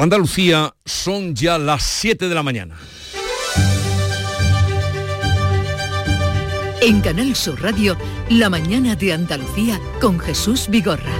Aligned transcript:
Andalucía 0.00 0.76
son 0.84 1.34
ya 1.34 1.58
las 1.58 1.82
7 1.82 2.28
de 2.28 2.34
la 2.36 2.44
mañana. 2.44 2.78
En 6.80 7.00
Canal 7.00 7.34
Sur 7.34 7.60
Radio, 7.60 7.96
La 8.30 8.48
mañana 8.48 8.94
de 8.94 9.12
Andalucía 9.12 9.80
con 10.00 10.20
Jesús 10.20 10.68
Vigorra. 10.68 11.12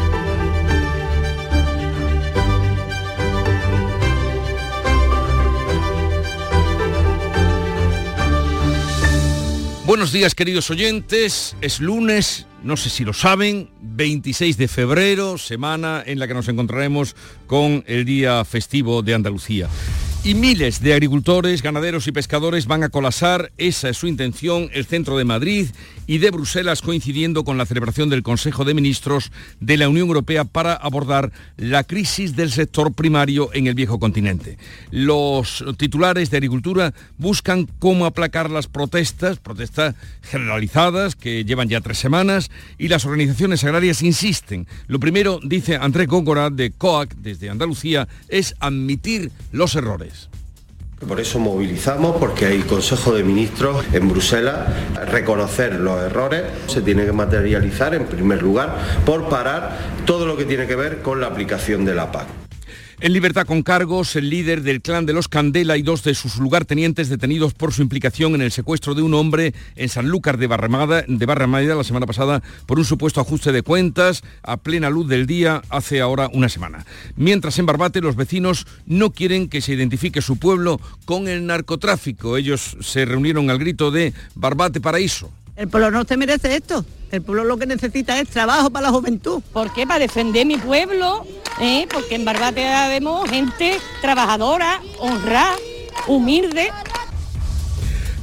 Buenos 9.87 10.13
días 10.13 10.37
queridos 10.37 10.71
oyentes, 10.71 11.57
es 11.61 11.81
lunes, 11.81 12.47
no 12.63 12.77
sé 12.77 12.91
si 12.91 13.05
lo 13.05 13.13
saben, 13.13 13.71
26 13.99 14.57
de 14.57 14.69
febrero, 14.69 15.39
semana 15.39 16.05
en 16.07 16.21
la 16.21 16.29
que 16.29 16.35
nos 16.35 16.49
encontraremos 16.49 17.17
con 17.49 17.83
el 17.89 18.05
día 18.05 18.45
festivo 18.45 19.03
de 19.03 19.15
Andalucía. 19.15 19.69
Y 20.29 20.35
miles 20.35 20.83
de 20.83 20.93
agricultores, 20.93 21.63
ganaderos 21.63 22.07
y 22.07 22.13
pescadores 22.13 22.67
van 22.67 22.83
a 22.83 22.91
colasar, 22.91 23.51
esa 23.57 23.89
es 23.89 23.97
su 23.97 24.07
intención, 24.07 24.69
el 24.75 24.85
centro 24.85 25.17
de 25.17 25.25
Madrid 25.25 25.69
y 26.07 26.19
de 26.19 26.31
Bruselas 26.31 26.83
coincidiendo 26.83 27.45
con 27.45 27.57
la 27.57 27.65
celebración 27.65 28.11
del 28.11 28.23
Consejo 28.23 28.67
de 28.67 28.75
Ministros 28.75 29.33
de 29.61 29.79
la 29.79 29.89
Unión 29.89 30.09
Europea 30.09 30.45
para 30.45 30.75
abordar 30.75 31.33
la 31.57 31.83
crisis 31.83 32.37
del 32.37 32.51
sector 32.51 32.93
primario 32.93 33.49
en 33.55 33.69
el 33.69 33.75
viejo 33.75 33.99
continente. 33.99 34.59
Los 34.91 35.65
titulares 35.79 36.31
de 36.31 36.37
Agricultura 36.37 36.93
buscan 37.17 37.67
cómo 37.79 38.05
aplacar 38.05 38.51
las 38.51 38.67
protestas, 38.67 39.39
protestas 39.39 39.95
generalizadas 40.21 41.17
que 41.17 41.47
llevan 41.47 41.71
ya 41.71 41.81
tres 41.81 41.97
semanas 41.97 42.51
y 42.77 42.89
las 42.89 43.07
organizaciones 43.07 43.65
agrarias 43.65 44.03
insisten. 44.03 44.67
Lo 44.89 45.01
primero, 45.01 45.41
dice 45.43 45.77
Andrés 45.77 46.07
Góngora 46.07 46.51
de 46.51 46.71
COAC 46.71 47.15
desde 47.15 47.49
Andalucía, 47.49 48.09
es 48.29 48.55
admitir 48.61 49.33
los 49.53 49.75
errores. 49.75 50.18
Por 51.07 51.21
eso 51.21 51.39
movilizamos, 51.39 52.17
porque 52.17 52.47
hay 52.47 52.59
Consejo 52.63 53.15
de 53.15 53.23
Ministros 53.23 53.85
en 53.93 54.09
Bruselas, 54.09 54.67
reconocer 55.07 55.75
los 55.77 56.03
errores, 56.03 56.43
se 56.67 56.83
tiene 56.83 57.07
que 57.07 57.13
materializar 57.13 57.95
en 57.95 58.07
primer 58.07 58.43
lugar 58.43 58.77
por 59.07 59.29
parar 59.29 59.79
todo 60.07 60.27
lo 60.27 60.37
que 60.37 60.45
tiene 60.45 60.67
que 60.67 60.75
ver 60.75 61.01
con 61.01 61.21
la 61.21 61.29
aplicación 61.29 61.85
de 61.85 61.95
la 61.95 62.11
PAC. 62.11 62.48
En 63.01 63.13
libertad 63.13 63.47
con 63.47 63.63
cargos, 63.63 64.17
el 64.17 64.29
líder 64.29 64.63
del 64.63 64.83
clan 64.83 65.07
de 65.07 65.13
los 65.13 65.29
Candela 65.29 65.77
y 65.77 65.83
dos 65.83 66.03
de 66.03 66.17
sus 66.17 66.39
lugartenientes 66.39 67.09
detenidos 67.09 67.55
por 67.55 67.73
su 67.73 67.81
implicación 67.81 68.35
en 68.35 68.43
el 68.43 68.51
secuestro 68.51 68.97
de 68.97 69.03
un 69.03 69.15
hombre 69.15 69.55
en 69.77 69.89
Sanlúcar 69.89 70.37
de 70.37 70.49
Barramada, 70.49 71.05
de 71.07 71.25
Barramada 71.25 71.77
la 71.77 71.85
semana 71.85 72.07
pasada 72.07 72.43
por 72.67 72.81
un 72.81 72.85
supuesto 72.85 73.21
ajuste 73.21 73.53
de 73.53 73.63
cuentas 73.63 74.25
a 74.43 74.57
plena 74.57 74.91
luz 74.91 75.07
del 75.07 75.29
día 75.29 75.63
hace 75.69 76.01
ahora 76.01 76.29
una 76.33 76.49
semana. 76.49 76.85
Mientras 77.15 77.61
en 77.61 77.67
Barbate 77.67 78.01
los 78.01 78.17
vecinos 78.17 78.67
no 78.85 79.13
quieren 79.13 79.49
que 79.49 79.61
se 79.61 79.75
identifique 79.75 80.21
su 80.21 80.37
pueblo 80.37 80.81
con 81.05 81.29
el 81.29 81.47
narcotráfico. 81.47 82.37
Ellos 82.37 82.79
se 82.81 83.05
reunieron 83.05 83.49
al 83.49 83.61
grito 83.61 83.93
de 83.93 84.13
Barbate 84.35 84.81
Paraíso. 84.81 85.31
El 85.59 85.67
pueblo 85.67 85.91
no 85.91 86.05
se 86.05 86.17
merece 86.17 86.55
esto. 86.55 86.85
El 87.11 87.21
pueblo 87.21 87.43
lo 87.43 87.57
que 87.57 87.67
necesita 87.67 88.17
es 88.21 88.29
trabajo 88.29 88.71
para 88.71 88.87
la 88.87 88.93
juventud. 88.93 89.43
¿Por 89.53 89.73
qué? 89.73 89.89
Para 89.89 89.99
defender 89.99 90.47
mi 90.47 90.57
pueblo, 90.57 91.27
¿eh? 91.61 91.89
porque 91.93 92.15
en 92.15 92.25
Barbate 92.25 92.65
vemos 92.91 93.29
gente 93.29 93.81
trabajadora, 94.01 94.81
honrada, 95.01 95.57
humilde, 96.07 96.71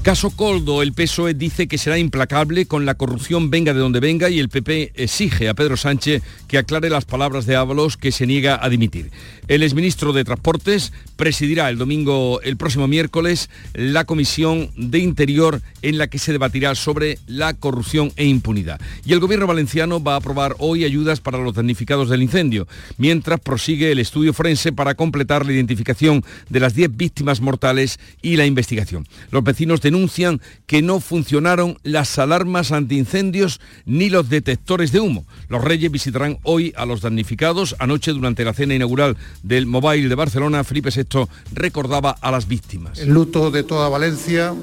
Caso 0.05 0.29
Coldo, 0.29 0.83
el 0.83 0.93
PSOE 0.93 1.33
dice 1.33 1.67
que 1.67 1.79
será 1.79 1.97
implacable 1.97 2.67
con 2.67 2.85
la 2.85 2.93
corrupción 2.93 3.49
venga 3.49 3.73
de 3.73 3.79
donde 3.79 3.99
venga 3.99 4.29
y 4.29 4.37
el 4.37 4.49
PP 4.49 4.91
exige 4.93 5.49
a 5.49 5.55
Pedro 5.55 5.77
Sánchez 5.77 6.21
que 6.47 6.59
aclare 6.59 6.91
las 6.91 7.05
palabras 7.05 7.47
de 7.47 7.55
Ábalos 7.55 7.97
que 7.97 8.11
se 8.11 8.27
niega 8.27 8.63
a 8.63 8.69
dimitir. 8.69 9.09
El 9.47 9.63
exministro 9.63 10.13
de 10.13 10.23
Transportes 10.23 10.93
presidirá 11.15 11.71
el 11.71 11.79
domingo, 11.79 12.39
el 12.41 12.55
próximo 12.55 12.87
miércoles, 12.87 13.49
la 13.73 14.05
Comisión 14.05 14.69
de 14.75 14.99
Interior 14.99 15.63
en 15.81 15.97
la 15.97 16.05
que 16.05 16.19
se 16.19 16.31
debatirá 16.31 16.75
sobre 16.75 17.17
la 17.25 17.55
corrupción 17.55 18.11
e 18.15 18.25
impunidad. 18.25 18.79
Y 19.05 19.13
el 19.13 19.19
gobierno 19.19 19.47
valenciano 19.47 20.03
va 20.03 20.13
a 20.13 20.17
aprobar 20.17 20.55
hoy 20.59 20.83
ayudas 20.83 21.19
para 21.19 21.39
los 21.39 21.55
damnificados 21.55 22.09
del 22.09 22.21
incendio, 22.21 22.67
mientras 22.97 23.39
prosigue 23.39 23.91
el 23.91 23.99
estudio 23.99 24.33
forense 24.33 24.71
para 24.71 24.94
completar 24.94 25.47
la 25.47 25.53
identificación 25.53 26.23
de 26.49 26.59
las 26.59 26.75
10 26.75 26.95
víctimas 26.95 27.41
mortales 27.41 27.99
y 28.21 28.35
la 28.35 28.45
investigación. 28.45 29.07
Los 29.31 29.44
vecinos 29.44 29.81
denuncian 29.95 30.41
que 30.67 30.81
no 30.81 31.00
funcionaron 31.00 31.78
las 31.83 32.19
alarmas 32.19 32.73
antiincendios 32.73 33.61
ni 33.85 34.09
los 34.09 34.28
detectores 34.29 34.91
de 34.91 35.00
humo. 35.00 35.25
Los 35.47 35.63
reyes 35.63 35.89
visitarán 35.89 36.38
hoy 36.44 36.73
a 36.75 36.85
los 36.85 37.00
damnificados. 37.00 37.75
Anoche, 37.79 38.11
durante 38.11 38.44
la 38.44 38.53
cena 38.53 38.75
inaugural 38.75 39.16
del 39.41 39.66
Mobile 39.66 40.09
de 40.09 40.16
Barcelona, 40.16 40.66
Felipe 40.66 40.89
VI 40.89 41.28
recordaba 41.53 42.11
a 42.11 42.29
las 42.29 42.47
víctimas. 42.47 43.00
El 43.00 43.13
luto 43.13 43.51
de 43.51 43.63
toda 43.63 43.88
Valencia 43.88 44.53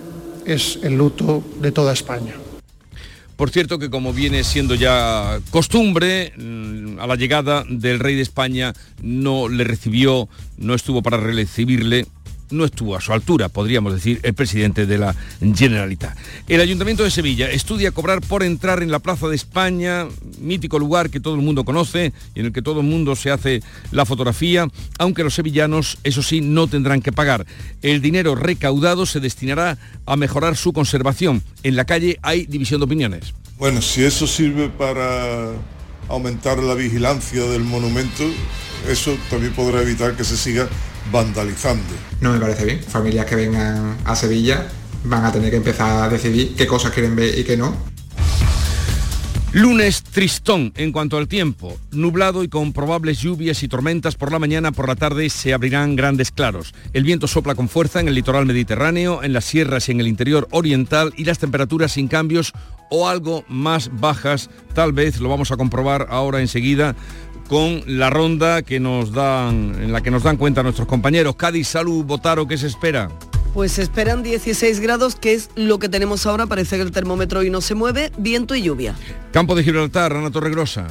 es 0.44 0.78
el 0.82 0.98
luto 0.98 1.42
de 1.60 1.72
toda 1.72 1.94
España. 1.94 2.34
Por 3.36 3.50
cierto 3.50 3.78
que 3.78 3.88
como 3.88 4.12
viene 4.12 4.44
siendo 4.44 4.74
ya 4.74 5.40
costumbre, 5.50 6.34
mm, 6.36 6.98
a 7.00 7.06
la 7.06 7.16
llegada 7.16 7.64
del 7.68 7.98
rey 7.98 8.14
de 8.14 8.22
España 8.22 8.74
no 9.02 9.48
le 9.48 9.64
recibió, 9.64 10.28
no 10.58 10.74
estuvo 10.74 11.02
para 11.02 11.16
recibirle 11.16 12.06
no 12.52 12.64
estuvo 12.64 12.96
a 12.96 13.00
su 13.00 13.12
altura, 13.12 13.48
podríamos 13.48 13.92
decir, 13.92 14.20
el 14.22 14.34
presidente 14.34 14.86
de 14.86 14.98
la 14.98 15.14
Generalitat. 15.40 16.16
El 16.48 16.60
Ayuntamiento 16.60 17.02
de 17.02 17.10
Sevilla 17.10 17.50
estudia 17.50 17.90
cobrar 17.90 18.20
por 18.20 18.42
entrar 18.42 18.82
en 18.82 18.90
la 18.90 18.98
Plaza 18.98 19.28
de 19.28 19.36
España, 19.36 20.06
mítico 20.40 20.78
lugar 20.78 21.10
que 21.10 21.20
todo 21.20 21.34
el 21.34 21.42
mundo 21.42 21.64
conoce 21.64 22.12
y 22.34 22.40
en 22.40 22.46
el 22.46 22.52
que 22.52 22.62
todo 22.62 22.80
el 22.80 22.86
mundo 22.86 23.16
se 23.16 23.30
hace 23.30 23.62
la 23.90 24.06
fotografía, 24.06 24.68
aunque 24.98 25.24
los 25.24 25.34
sevillanos, 25.34 25.98
eso 26.04 26.22
sí, 26.22 26.40
no 26.40 26.66
tendrán 26.66 27.02
que 27.02 27.12
pagar. 27.12 27.46
El 27.82 28.00
dinero 28.00 28.34
recaudado 28.34 29.06
se 29.06 29.20
destinará 29.20 29.78
a 30.06 30.16
mejorar 30.16 30.56
su 30.56 30.72
conservación. 30.72 31.42
En 31.62 31.76
la 31.76 31.84
calle 31.84 32.18
hay 32.22 32.46
división 32.46 32.80
de 32.80 32.84
opiniones. 32.84 33.34
Bueno, 33.58 33.80
si 33.80 34.02
eso 34.02 34.26
sirve 34.26 34.68
para 34.68 35.52
aumentar 36.08 36.58
la 36.58 36.74
vigilancia 36.74 37.42
del 37.44 37.64
monumento, 37.64 38.24
eso 38.88 39.16
también 39.30 39.52
podrá 39.54 39.82
evitar 39.82 40.16
que 40.16 40.24
se 40.24 40.36
siga 40.36 40.68
vandalizando. 41.10 41.94
No 42.20 42.32
me 42.32 42.38
parece 42.38 42.64
bien. 42.64 42.82
Familias 42.82 43.26
que 43.26 43.36
vengan 43.36 43.98
a 44.04 44.16
Sevilla 44.16 44.68
van 45.04 45.24
a 45.24 45.32
tener 45.32 45.50
que 45.50 45.56
empezar 45.56 46.02
a 46.02 46.08
decidir 46.08 46.54
qué 46.54 46.66
cosas 46.66 46.92
quieren 46.92 47.16
ver 47.16 47.38
y 47.38 47.44
qué 47.44 47.56
no. 47.56 47.76
Lunes 49.54 50.02
tristón 50.02 50.72
en 50.76 50.92
cuanto 50.92 51.18
al 51.18 51.28
tiempo, 51.28 51.78
nublado 51.90 52.42
y 52.42 52.48
con 52.48 52.72
probables 52.72 53.20
lluvias 53.20 53.62
y 53.62 53.68
tormentas 53.68 54.14
por 54.14 54.32
la 54.32 54.38
mañana, 54.38 54.72
por 54.72 54.88
la 54.88 54.96
tarde 54.96 55.28
se 55.28 55.52
abrirán 55.52 55.94
grandes 55.94 56.30
claros. 56.30 56.72
El 56.94 57.04
viento 57.04 57.28
sopla 57.28 57.54
con 57.54 57.68
fuerza 57.68 58.00
en 58.00 58.08
el 58.08 58.14
litoral 58.14 58.46
mediterráneo, 58.46 59.22
en 59.22 59.34
las 59.34 59.44
sierras 59.44 59.88
y 59.88 59.92
en 59.92 60.00
el 60.00 60.08
interior 60.08 60.48
oriental 60.52 61.12
y 61.18 61.24
las 61.24 61.38
temperaturas 61.38 61.92
sin 61.92 62.08
cambios 62.08 62.54
o 62.88 63.10
algo 63.10 63.44
más 63.46 63.90
bajas, 64.00 64.48
tal 64.72 64.94
vez 64.94 65.20
lo 65.20 65.28
vamos 65.28 65.52
a 65.52 65.58
comprobar 65.58 66.06
ahora 66.08 66.40
enseguida 66.40 66.96
con 67.46 67.82
la 67.86 68.08
ronda 68.08 68.62
que 68.62 68.80
nos 68.80 69.12
dan, 69.12 69.74
en 69.82 69.92
la 69.92 70.00
que 70.00 70.10
nos 70.10 70.22
dan 70.22 70.38
cuenta 70.38 70.62
nuestros 70.62 70.88
compañeros. 70.88 71.36
Cádiz, 71.36 71.68
Salud, 71.68 72.06
Botaro, 72.06 72.48
¿qué 72.48 72.56
se 72.56 72.68
espera? 72.68 73.10
Pues 73.54 73.72
se 73.72 73.82
esperan 73.82 74.22
16 74.22 74.80
grados, 74.80 75.14
que 75.14 75.34
es 75.34 75.50
lo 75.56 75.78
que 75.78 75.88
tenemos 75.88 76.26
ahora. 76.26 76.46
Parece 76.46 76.76
que 76.76 76.82
el 76.82 76.90
termómetro 76.90 77.40
hoy 77.40 77.50
no 77.50 77.60
se 77.60 77.74
mueve, 77.74 78.10
viento 78.16 78.54
y 78.54 78.62
lluvia. 78.62 78.94
Campo 79.32 79.54
de 79.54 79.62
Gibraltar, 79.62 80.12
Ana 80.14 80.30
Torregrosa. 80.30 80.86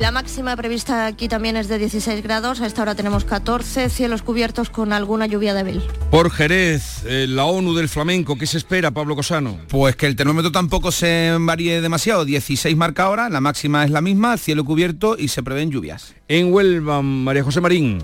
La 0.00 0.12
máxima 0.12 0.56
prevista 0.56 1.04
aquí 1.04 1.28
también 1.28 1.58
es 1.58 1.68
de 1.68 1.76
16 1.76 2.22
grados, 2.22 2.62
a 2.62 2.66
esta 2.66 2.80
hora 2.80 2.94
tenemos 2.94 3.26
14, 3.26 3.90
cielos 3.90 4.22
cubiertos 4.22 4.70
con 4.70 4.94
alguna 4.94 5.26
lluvia 5.26 5.52
débil. 5.52 5.82
Por 6.10 6.30
Jerez, 6.30 7.04
eh, 7.04 7.26
la 7.28 7.44
ONU 7.44 7.74
del 7.74 7.90
flamenco, 7.90 8.36
¿qué 8.38 8.46
se 8.46 8.56
espera, 8.56 8.92
Pablo 8.92 9.14
Cosano? 9.14 9.58
Pues 9.68 9.96
que 9.96 10.06
el 10.06 10.16
termómetro 10.16 10.50
tampoco 10.50 10.90
se 10.90 11.36
varíe 11.38 11.82
demasiado, 11.82 12.24
16 12.24 12.74
marca 12.78 13.02
ahora, 13.02 13.28
la 13.28 13.42
máxima 13.42 13.84
es 13.84 13.90
la 13.90 14.00
misma, 14.00 14.38
cielo 14.38 14.64
cubierto 14.64 15.18
y 15.18 15.28
se 15.28 15.42
prevén 15.42 15.70
lluvias. 15.70 16.14
En 16.28 16.50
Huelva, 16.50 17.02
María 17.02 17.44
José 17.44 17.60
Marín. 17.60 18.02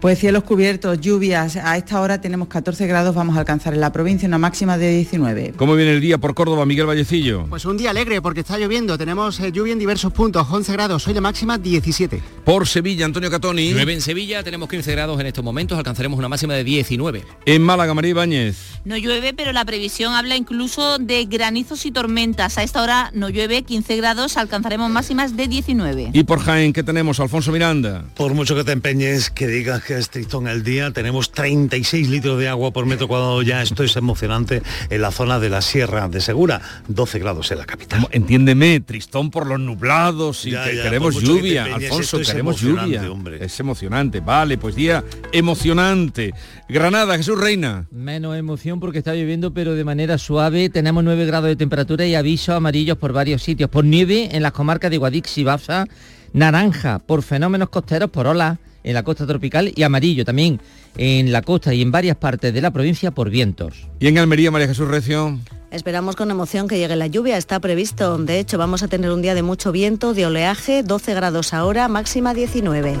Pues 0.00 0.18
cielos 0.18 0.44
cubiertos, 0.44 1.00
lluvias. 1.00 1.56
A 1.56 1.76
esta 1.78 2.00
hora 2.02 2.20
tenemos 2.20 2.48
14 2.48 2.86
grados, 2.86 3.14
vamos 3.14 3.36
a 3.36 3.40
alcanzar 3.40 3.72
en 3.72 3.80
la 3.80 3.92
provincia 3.92 4.28
una 4.28 4.36
máxima 4.36 4.76
de 4.76 4.90
19. 4.90 5.54
¿Cómo 5.56 5.74
viene 5.74 5.92
el 5.92 6.02
día 6.02 6.18
por 6.18 6.34
Córdoba, 6.34 6.66
Miguel 6.66 6.86
Vallecillo? 6.86 7.46
Pues 7.48 7.64
un 7.64 7.78
día 7.78 7.90
alegre 7.90 8.20
porque 8.20 8.40
está 8.40 8.58
lloviendo. 8.58 8.98
Tenemos 8.98 9.40
eh, 9.40 9.50
lluvia 9.50 9.72
en 9.72 9.78
diversos 9.78 10.12
puntos, 10.12 10.46
11 10.50 10.72
grados, 10.72 11.08
hoy 11.08 11.14
la 11.14 11.22
máxima 11.22 11.56
17. 11.56 12.22
Por 12.44 12.68
Sevilla, 12.68 13.06
Antonio 13.06 13.30
Catoni. 13.30 13.72
9 13.72 13.94
en 13.94 14.00
Sevilla, 14.02 14.42
tenemos 14.42 14.68
15 14.68 14.92
grados 14.92 15.18
en 15.18 15.26
estos 15.26 15.42
momentos, 15.42 15.78
alcanzaremos 15.78 16.18
una 16.18 16.28
máxima 16.28 16.54
de 16.54 16.62
19. 16.62 17.24
En 17.46 17.62
Málaga, 17.62 17.94
María 17.94 18.10
Ibáñez. 18.10 18.56
No 18.84 18.96
llueve, 18.96 19.32
pero 19.34 19.52
la 19.52 19.64
previsión 19.64 20.14
habla 20.14 20.36
incluso 20.36 20.98
de 20.98 21.24
granizos 21.24 21.86
y 21.86 21.90
tormentas. 21.90 22.58
A 22.58 22.62
esta 22.62 22.82
hora 22.82 23.10
no 23.14 23.30
llueve, 23.30 23.62
15 23.62 23.96
grados, 23.96 24.36
alcanzaremos 24.36 24.90
máximas 24.90 25.36
de 25.36 25.48
19. 25.48 26.10
Y 26.12 26.22
por 26.24 26.40
Jaén, 26.40 26.72
¿qué 26.72 26.82
tenemos? 26.82 27.18
Alfonso 27.18 27.50
Miranda. 27.50 28.04
Por 28.14 28.34
mucho 28.34 28.54
que 28.54 28.62
te 28.62 28.72
empeñes, 28.72 29.30
que 29.30 29.48
digas 29.48 29.82
que 29.82 29.95
que 29.96 30.00
es 30.00 30.10
Tristón 30.10 30.46
el 30.46 30.62
día. 30.62 30.90
Tenemos 30.90 31.32
36 31.32 32.10
litros 32.10 32.38
de 32.38 32.48
agua 32.48 32.70
por 32.70 32.84
metro 32.84 33.08
cuadrado 33.08 33.40
ya. 33.40 33.62
Esto 33.62 33.82
es 33.82 33.96
emocionante 33.96 34.62
en 34.90 35.00
la 35.00 35.10
zona 35.10 35.38
de 35.38 35.48
la 35.48 35.62
Sierra 35.62 36.06
de 36.08 36.20
Segura. 36.20 36.60
12 36.88 37.18
grados 37.18 37.50
en 37.50 37.58
la 37.58 37.64
capital. 37.64 38.06
Entiéndeme, 38.10 38.80
Tristón 38.80 39.30
por 39.30 39.46
los 39.46 39.58
nublados 39.58 40.44
y 40.44 40.50
Ya, 40.50 40.64
que 40.64 40.76
ya, 40.76 40.82
queremos 40.82 41.18
que 41.18 41.24
lluvia. 41.24 41.64
Alfonso, 41.64 42.20
es 42.20 42.28
queremos 42.28 42.60
lluvia. 42.60 43.10
hombre. 43.10 43.42
Es 43.42 43.58
emocionante. 43.58 44.20
Vale, 44.20 44.58
pues 44.58 44.74
día 44.74 45.02
emocionante. 45.32 46.34
Granada, 46.68 47.16
Jesús 47.16 47.40
Reina. 47.40 47.86
Menos 47.90 48.36
emoción 48.36 48.78
porque 48.80 48.98
está 48.98 49.14
lloviendo, 49.14 49.54
pero 49.54 49.74
de 49.74 49.84
manera 49.84 50.18
suave. 50.18 50.68
Tenemos 50.68 51.04
9 51.04 51.24
grados 51.24 51.48
de 51.48 51.56
temperatura 51.56 52.04
y 52.04 52.14
avisos 52.14 52.54
amarillos 52.54 52.98
por 52.98 53.14
varios 53.14 53.42
sitios. 53.42 53.70
Por 53.70 53.86
nieve 53.86 54.28
en 54.32 54.42
las 54.42 54.52
comarcas 54.52 54.90
de 54.90 54.98
Guadix 54.98 55.38
y 55.38 55.44
Baza, 55.44 55.86
naranja 56.34 56.98
por 56.98 57.22
fenómenos 57.22 57.70
costeros, 57.70 58.10
por 58.10 58.26
olas 58.26 58.58
en 58.86 58.94
la 58.94 59.02
costa 59.02 59.26
tropical 59.26 59.72
y 59.74 59.82
amarillo 59.82 60.24
también 60.24 60.60
en 60.96 61.32
la 61.32 61.42
costa 61.42 61.74
y 61.74 61.82
en 61.82 61.90
varias 61.92 62.16
partes 62.16 62.52
de 62.54 62.60
la 62.60 62.70
provincia 62.70 63.10
por 63.10 63.30
vientos. 63.30 63.86
Y 64.00 64.08
en 64.08 64.18
Almería, 64.18 64.50
María 64.50 64.68
Jesús 64.68 64.88
Recio. 64.88 65.38
Esperamos 65.70 66.16
con 66.16 66.30
emoción 66.30 66.68
que 66.68 66.78
llegue 66.78 66.96
la 66.96 67.06
lluvia, 67.06 67.36
está 67.36 67.60
previsto. 67.60 68.16
De 68.18 68.38
hecho, 68.38 68.56
vamos 68.56 68.82
a 68.82 68.88
tener 68.88 69.10
un 69.10 69.20
día 69.20 69.34
de 69.34 69.42
mucho 69.42 69.72
viento, 69.72 70.14
de 70.14 70.26
oleaje, 70.26 70.82
12 70.82 71.14
grados 71.14 71.52
ahora, 71.52 71.88
máxima 71.88 72.34
19. 72.34 72.96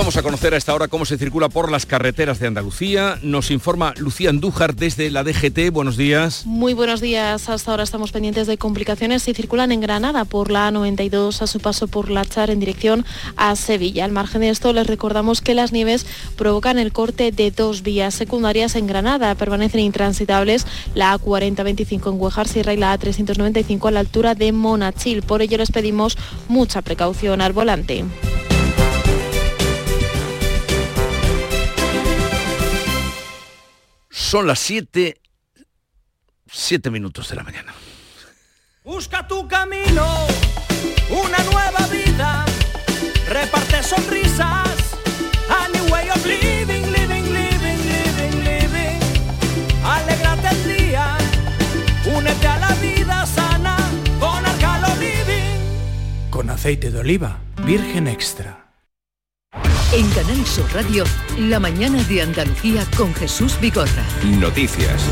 Vamos 0.00 0.16
a 0.16 0.22
conocer 0.22 0.54
a 0.54 0.56
esta 0.56 0.74
hora 0.74 0.88
cómo 0.88 1.04
se 1.04 1.18
circula 1.18 1.50
por 1.50 1.70
las 1.70 1.84
carreteras 1.84 2.38
de 2.38 2.46
Andalucía. 2.46 3.18
Nos 3.20 3.50
informa 3.50 3.92
Lucía 3.98 4.30
Andújar 4.30 4.74
desde 4.74 5.10
la 5.10 5.24
DGT. 5.24 5.70
Buenos 5.70 5.98
días. 5.98 6.46
Muy 6.46 6.72
buenos 6.72 7.02
días. 7.02 7.50
Hasta 7.50 7.70
ahora 7.70 7.82
estamos 7.82 8.10
pendientes 8.10 8.46
de 8.46 8.56
complicaciones 8.56 9.22
si 9.22 9.34
circulan 9.34 9.72
en 9.72 9.82
Granada 9.82 10.24
por 10.24 10.50
la 10.50 10.70
A92 10.70 11.42
a 11.42 11.46
su 11.46 11.60
paso 11.60 11.86
por 11.86 12.08
la 12.08 12.24
Char 12.24 12.48
en 12.48 12.60
dirección 12.60 13.04
a 13.36 13.54
Sevilla. 13.56 14.06
Al 14.06 14.12
margen 14.12 14.40
de 14.40 14.48
esto, 14.48 14.72
les 14.72 14.86
recordamos 14.86 15.42
que 15.42 15.54
las 15.54 15.70
nieves 15.70 16.06
provocan 16.34 16.78
el 16.78 16.92
corte 16.92 17.30
de 17.30 17.50
dos 17.50 17.82
vías 17.82 18.14
secundarias 18.14 18.76
en 18.76 18.86
Granada. 18.86 19.34
Permanecen 19.34 19.80
intransitables 19.80 20.66
la 20.94 21.14
A4025 21.18 22.10
en 22.10 22.18
Huejar 22.18 22.48
Sierra 22.48 22.72
y 22.72 22.78
la 22.78 22.98
A395 22.98 23.88
a 23.88 23.90
la 23.90 24.00
altura 24.00 24.34
de 24.34 24.50
Monachil. 24.52 25.20
Por 25.20 25.42
ello 25.42 25.58
les 25.58 25.70
pedimos 25.70 26.16
mucha 26.48 26.80
precaución 26.80 27.42
al 27.42 27.52
volante. 27.52 28.06
Son 34.30 34.46
las 34.46 34.60
7, 34.60 35.20
7 36.46 36.90
minutos 36.92 37.28
de 37.30 37.34
la 37.34 37.42
mañana. 37.42 37.74
Busca 38.84 39.26
tu 39.26 39.48
camino, 39.48 40.06
una 41.10 41.38
nueva 41.50 41.84
vida, 41.90 42.44
reparte 43.28 43.82
sonrisas, 43.82 44.70
a 45.48 45.66
new 45.70 45.84
way 45.92 46.08
of 46.10 46.24
living, 46.24 46.92
living, 46.92 47.24
living, 47.32 47.78
living, 47.88 48.44
living. 48.44 49.00
Alégrate 49.84 50.48
el 50.50 50.78
día, 50.78 51.18
únete 52.16 52.46
a 52.46 52.58
la 52.58 52.74
vida 52.76 53.26
sana 53.26 53.76
con 54.20 54.46
Arcalo 54.46 54.94
Living. 55.00 56.30
Con 56.30 56.50
aceite 56.50 56.92
de 56.92 57.00
oliva, 57.00 57.40
virgen 57.66 58.06
extra. 58.06 58.59
En 59.92 60.08
Canal 60.10 60.46
Sur 60.46 60.72
Radio, 60.72 61.02
la 61.36 61.58
mañana 61.58 62.00
de 62.04 62.22
Andalucía 62.22 62.86
con 62.96 63.12
Jesús 63.12 63.58
Bigorra. 63.60 64.04
Noticias. 64.38 65.02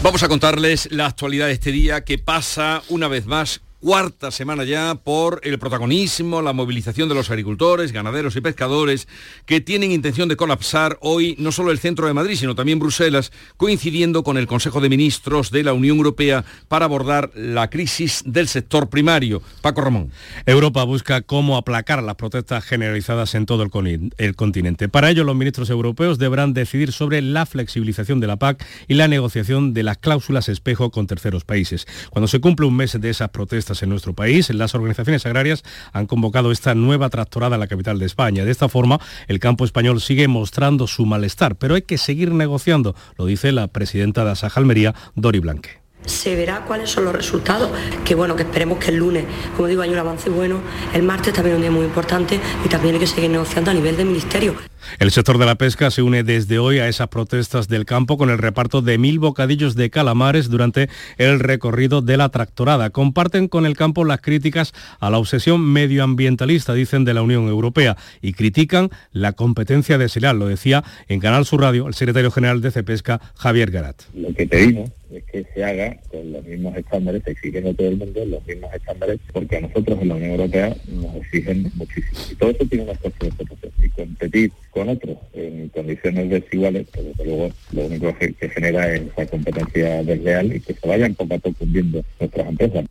Vamos 0.00 0.22
a 0.22 0.28
contarles 0.28 0.88
la 0.92 1.06
actualidad 1.06 1.46
de 1.48 1.54
este 1.54 1.72
día 1.72 2.04
que 2.04 2.16
pasa 2.16 2.84
una 2.88 3.08
vez 3.08 3.26
más 3.26 3.62
cuarta 3.80 4.30
semana 4.30 4.64
ya 4.64 4.94
por 4.94 5.40
el 5.42 5.58
protagonismo, 5.58 6.42
la 6.42 6.52
movilización 6.52 7.08
de 7.08 7.14
los 7.14 7.30
agricultores, 7.30 7.92
ganaderos 7.92 8.36
y 8.36 8.42
pescadores 8.42 9.08
que 9.46 9.62
tienen 9.62 9.90
intención 9.90 10.28
de 10.28 10.36
colapsar 10.36 10.98
hoy 11.00 11.34
no 11.38 11.50
solo 11.50 11.70
el 11.70 11.78
centro 11.78 12.06
de 12.06 12.12
Madrid, 12.12 12.36
sino 12.36 12.54
también 12.54 12.78
Bruselas, 12.78 13.32
coincidiendo 13.56 14.22
con 14.22 14.36
el 14.36 14.46
Consejo 14.46 14.80
de 14.80 14.90
Ministros 14.90 15.50
de 15.50 15.64
la 15.64 15.72
Unión 15.72 15.96
Europea 15.96 16.44
para 16.68 16.84
abordar 16.84 17.30
la 17.34 17.70
crisis 17.70 18.22
del 18.26 18.48
sector 18.48 18.90
primario. 18.90 19.42
Paco 19.62 19.80
Ramón. 19.80 20.10
Europa 20.44 20.84
busca 20.84 21.22
cómo 21.22 21.56
aplacar 21.56 22.02
las 22.02 22.16
protestas 22.16 22.64
generalizadas 22.64 23.34
en 23.34 23.46
todo 23.46 23.62
el, 23.62 24.12
el 24.18 24.36
continente. 24.36 24.88
Para 24.90 25.10
ello, 25.10 25.24
los 25.24 25.36
ministros 25.36 25.70
europeos 25.70 26.18
deberán 26.18 26.52
decidir 26.52 26.92
sobre 26.92 27.22
la 27.22 27.46
flexibilización 27.46 28.20
de 28.20 28.26
la 28.26 28.36
PAC 28.36 28.64
y 28.88 28.94
la 28.94 29.08
negociación 29.08 29.72
de 29.72 29.84
las 29.84 29.96
cláusulas 29.96 30.48
espejo 30.50 30.90
con 30.90 31.06
terceros 31.06 31.44
países. 31.44 31.86
Cuando 32.10 32.28
se 32.28 32.40
cumple 32.40 32.66
un 32.66 32.76
mes 32.76 33.00
de 33.00 33.08
esas 33.08 33.30
protestas 33.30 33.69
en 33.82 33.88
nuestro 33.88 34.12
país, 34.12 34.50
las 34.50 34.74
organizaciones 34.74 35.24
agrarias 35.26 35.62
han 35.92 36.06
convocado 36.06 36.50
esta 36.50 36.74
nueva 36.74 37.08
tractorada 37.08 37.56
en 37.56 37.60
la 37.60 37.66
capital 37.68 37.98
de 37.98 38.06
España. 38.06 38.44
De 38.44 38.50
esta 38.50 38.68
forma, 38.68 39.00
el 39.28 39.38
campo 39.38 39.64
español 39.64 40.00
sigue 40.00 40.28
mostrando 40.28 40.86
su 40.86 41.06
malestar, 41.06 41.56
pero 41.56 41.76
hay 41.76 41.82
que 41.82 41.98
seguir 41.98 42.32
negociando, 42.32 42.94
lo 43.16 43.26
dice 43.26 43.52
la 43.52 43.68
presidenta 43.68 44.24
de 44.24 44.32
Asaja 44.32 44.58
Almería, 44.60 44.94
Dori 45.14 45.38
Blanque. 45.38 45.80
se 46.06 46.34
verá 46.34 46.64
cuáles 46.64 46.90
son 46.90 47.04
los 47.04 47.14
resultados, 47.14 47.70
que 48.04 48.14
bueno, 48.14 48.34
que 48.34 48.42
esperemos 48.42 48.78
que 48.78 48.88
el 48.90 48.96
lunes, 48.96 49.24
como 49.56 49.68
digo, 49.68 49.82
hay 49.82 49.90
un 49.90 49.98
avance 49.98 50.30
bueno, 50.30 50.60
el 50.94 51.02
martes 51.02 51.32
también 51.32 51.56
un 51.56 51.62
día 51.62 51.70
muy 51.70 51.84
importante 51.84 52.40
y 52.64 52.68
también 52.68 52.94
hay 52.94 53.00
que 53.00 53.06
seguir 53.06 53.30
negociando 53.30 53.70
a 53.70 53.74
nivel 53.74 53.96
de 53.96 54.04
ministerio. 54.04 54.54
El 54.98 55.10
sector 55.10 55.38
de 55.38 55.46
la 55.46 55.54
pesca 55.54 55.90
se 55.90 56.02
une 56.02 56.22
desde 56.22 56.58
hoy 56.58 56.78
a 56.78 56.88
esas 56.88 57.08
protestas 57.08 57.68
del 57.68 57.84
campo 57.84 58.16
con 58.16 58.30
el 58.30 58.38
reparto 58.38 58.82
de 58.82 58.98
mil 58.98 59.18
bocadillos 59.18 59.74
de 59.74 59.90
calamares 59.90 60.48
durante 60.48 60.88
el 61.18 61.40
recorrido 61.40 62.02
de 62.02 62.16
la 62.16 62.28
tractorada. 62.28 62.90
Comparten 62.90 63.48
con 63.48 63.66
el 63.66 63.76
campo 63.76 64.04
las 64.04 64.20
críticas 64.20 64.72
a 64.98 65.10
la 65.10 65.18
obsesión 65.18 65.60
medioambientalista, 65.60 66.74
dicen, 66.74 67.04
de 67.04 67.14
la 67.14 67.22
Unión 67.22 67.48
Europea 67.48 67.96
y 68.20 68.32
critican 68.32 68.90
la 69.12 69.32
competencia 69.32 69.98
desleal, 69.98 70.38
lo 70.38 70.46
decía 70.46 70.84
en 71.08 71.20
Canal 71.20 71.44
Sur 71.44 71.60
Radio 71.60 71.88
el 71.88 71.94
secretario 71.94 72.30
general 72.30 72.60
de 72.60 72.70
Cepesca, 72.70 73.20
Javier 73.36 73.70
Garat. 73.70 74.02
Lo 74.14 74.32
que 74.34 74.46
pedimos 74.46 74.90
es 75.12 75.24
que 75.24 75.44
se 75.54 75.64
haga 75.64 75.96
con 76.10 76.32
los 76.32 76.44
mismos 76.44 76.76
estándares, 76.76 77.22
se 77.24 77.32
exigen 77.32 77.66
a 77.66 77.74
todo 77.74 77.88
el 77.88 77.96
mundo 77.96 78.24
los 78.24 78.46
mismos 78.46 78.72
estándares, 78.72 79.18
porque 79.32 79.56
a 79.56 79.60
nosotros 79.60 79.98
en 80.00 80.08
la 80.08 80.14
Unión 80.14 80.30
Europea 80.30 80.76
nos 80.88 81.16
exigen 81.16 81.70
muchísimo. 81.74 82.18
Y 82.30 82.34
todo 82.36 82.50
eso 82.50 82.64
tiene 82.66 82.84
unas 82.84 83.04
explotación. 83.04 83.72
Y 83.82 83.88
competir 83.88 84.52
con 84.70 84.79
otros 84.88 85.18
en 85.32 85.68
condiciones 85.68 86.30
desiguales, 86.30 86.86
pues 86.92 87.06
desde 87.06 87.24
luego 87.24 87.50
lo 87.72 87.86
único 87.86 88.16
que, 88.18 88.32
que 88.32 88.48
genera 88.48 88.92
es 88.94 89.02
esa 89.02 89.26
competencia 89.26 90.02
desleal 90.02 90.56
y 90.56 90.60
que 90.60 90.74
se 90.74 90.88
vayan 90.88 91.14
poco 91.14 91.34
a 91.34 91.38
poco 91.38 91.56
hundiendo 91.64 92.02
nuestras 92.18 92.48
empresas. 92.48 92.84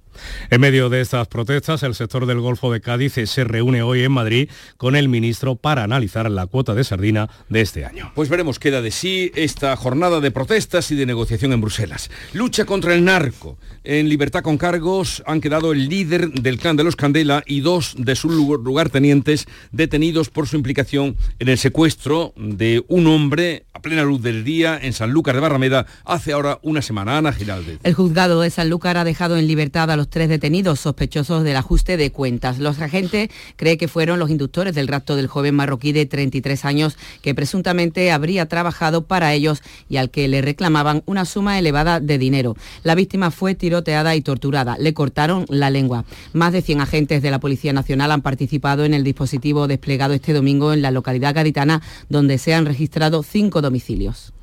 En 0.50 0.59
medio 0.62 0.89
de 0.89 1.00
estas 1.01 1.27
protestas, 1.27 1.81
el 1.83 1.95
sector 1.95 2.25
del 2.25 2.41
Golfo 2.41 2.71
de 2.74 2.81
Cádiz 2.81 3.13
se 3.13 3.44
reúne 3.45 3.81
hoy 3.81 4.03
en 4.03 4.12
Madrid 4.12 4.50
con 4.77 4.95
el 4.95 5.07
ministro 5.07 5.56
para 5.56 5.83
analizar 5.83 6.30
la 6.30 6.45
cuota 6.45 6.75
de 6.75 6.83
sardina 6.83 7.30
de 7.47 7.62
este 7.62 7.86
año. 7.86 8.12
Pues 8.15 8.27
veremos 8.30 8.59
qué 8.59 8.69
da 8.71 8.81
de 8.81 8.91
sí 8.91 9.31
esta 9.36 9.75
jornada 9.77 10.19
de 10.19 10.31
protestas 10.31 10.91
y 10.91 10.95
de 10.95 11.06
negociación 11.06 11.53
en 11.53 11.62
Bruselas. 11.62 12.12
Lucha 12.33 12.65
contra 12.65 12.94
el 12.94 13.06
narco. 13.06 13.57
En 13.86 14.09
libertad 14.09 14.41
con 14.44 14.57
cargos 14.57 15.24
han 15.25 15.39
quedado 15.39 15.71
el 15.71 15.88
líder 15.88 16.30
del 16.31 16.59
clan 16.59 16.75
de 16.75 16.83
los 16.83 16.97
Candela 16.97 17.44
y 17.45 17.62
dos 17.62 17.96
de 17.98 18.15
sus 18.15 18.34
lugar- 18.34 18.60
lugartenientes 18.60 19.48
detenidos 19.72 20.29
por 20.29 20.48
su 20.48 20.58
implicación 20.58 21.15
en 21.39 21.48
el 21.50 21.58
secuestro 21.70 22.34
de 22.36 22.84
un 22.88 23.06
hombre 23.06 23.66
a 23.74 23.80
plena 23.80 24.02
luz 24.02 24.24
del 24.24 24.44
día 24.44 24.80
en 24.82 24.92
Sanlúcar 24.92 25.36
de 25.36 25.42
Barrameda 25.42 25.86
hace 26.04 26.34
ahora 26.34 26.58
una 26.64 26.82
semana. 26.82 27.20
Ana 27.20 27.32
Giraldez. 27.32 27.78
El 27.84 27.94
juzgado 27.94 28.42
de 28.42 28.50
Sanlúcar 28.50 28.98
ha 28.98 29.04
dejado 29.04 29.38
en 29.38 29.46
libertad 29.46 29.92
a 29.92 29.96
los 29.96 30.10
tres 30.10 30.30
detenidos 30.30 30.80
sospechosos 30.80 31.44
del 31.44 31.56
ajuste 31.56 31.96
de 31.96 32.12
cuentas. 32.12 32.58
Los 32.58 32.82
agentes 32.82 33.30
creen 33.56 33.78
que 33.78 33.88
fueron 33.88 34.18
los 34.18 34.32
inductores 34.32 34.74
del 34.74 34.88
rapto 34.88 35.16
del 35.16 35.28
joven 35.28 35.54
marroquí 35.54 35.92
de 35.92 36.08
33 36.08 36.66
años 36.66 36.98
que 37.22 37.36
presuntamente 37.36 38.12
habría 38.12 38.48
trabajado 38.48 39.06
para 39.06 39.32
ellos 39.36 39.62
y 39.90 39.98
al 39.98 40.10
que 40.10 40.28
le 40.28 40.42
reclamaban 40.42 41.04
una 41.06 41.26
suma 41.26 41.60
elevada 41.60 42.00
de 42.00 42.18
dinero. 42.18 42.58
La 42.82 42.96
víctima 42.96 43.30
fue 43.30 43.54
tiroteada 43.54 44.16
y 44.16 44.22
torturada. 44.22 44.76
Le 44.80 44.96
cortaron 44.96 45.46
la 45.50 45.70
lengua. 45.70 46.04
Más 46.34 46.52
de 46.52 46.64
100 46.64 46.82
agentes 46.82 47.22
de 47.22 47.30
la 47.30 47.40
Policía 47.40 47.74
Nacional 47.74 48.12
han 48.12 48.24
participado 48.24 48.86
en 48.86 48.96
el 48.96 49.04
dispositivo 49.04 49.68
desplegado 49.68 50.16
este 50.16 50.34
domingo 50.34 50.74
en 50.74 50.82
la 50.82 50.90
localidad 50.90 51.36
gaditana, 51.36 51.59
donde 52.10 52.38
se 52.38 52.54
han 52.54 52.66
registrado 52.66 53.24
cinco 53.24 53.62
domicilios. 53.62 54.34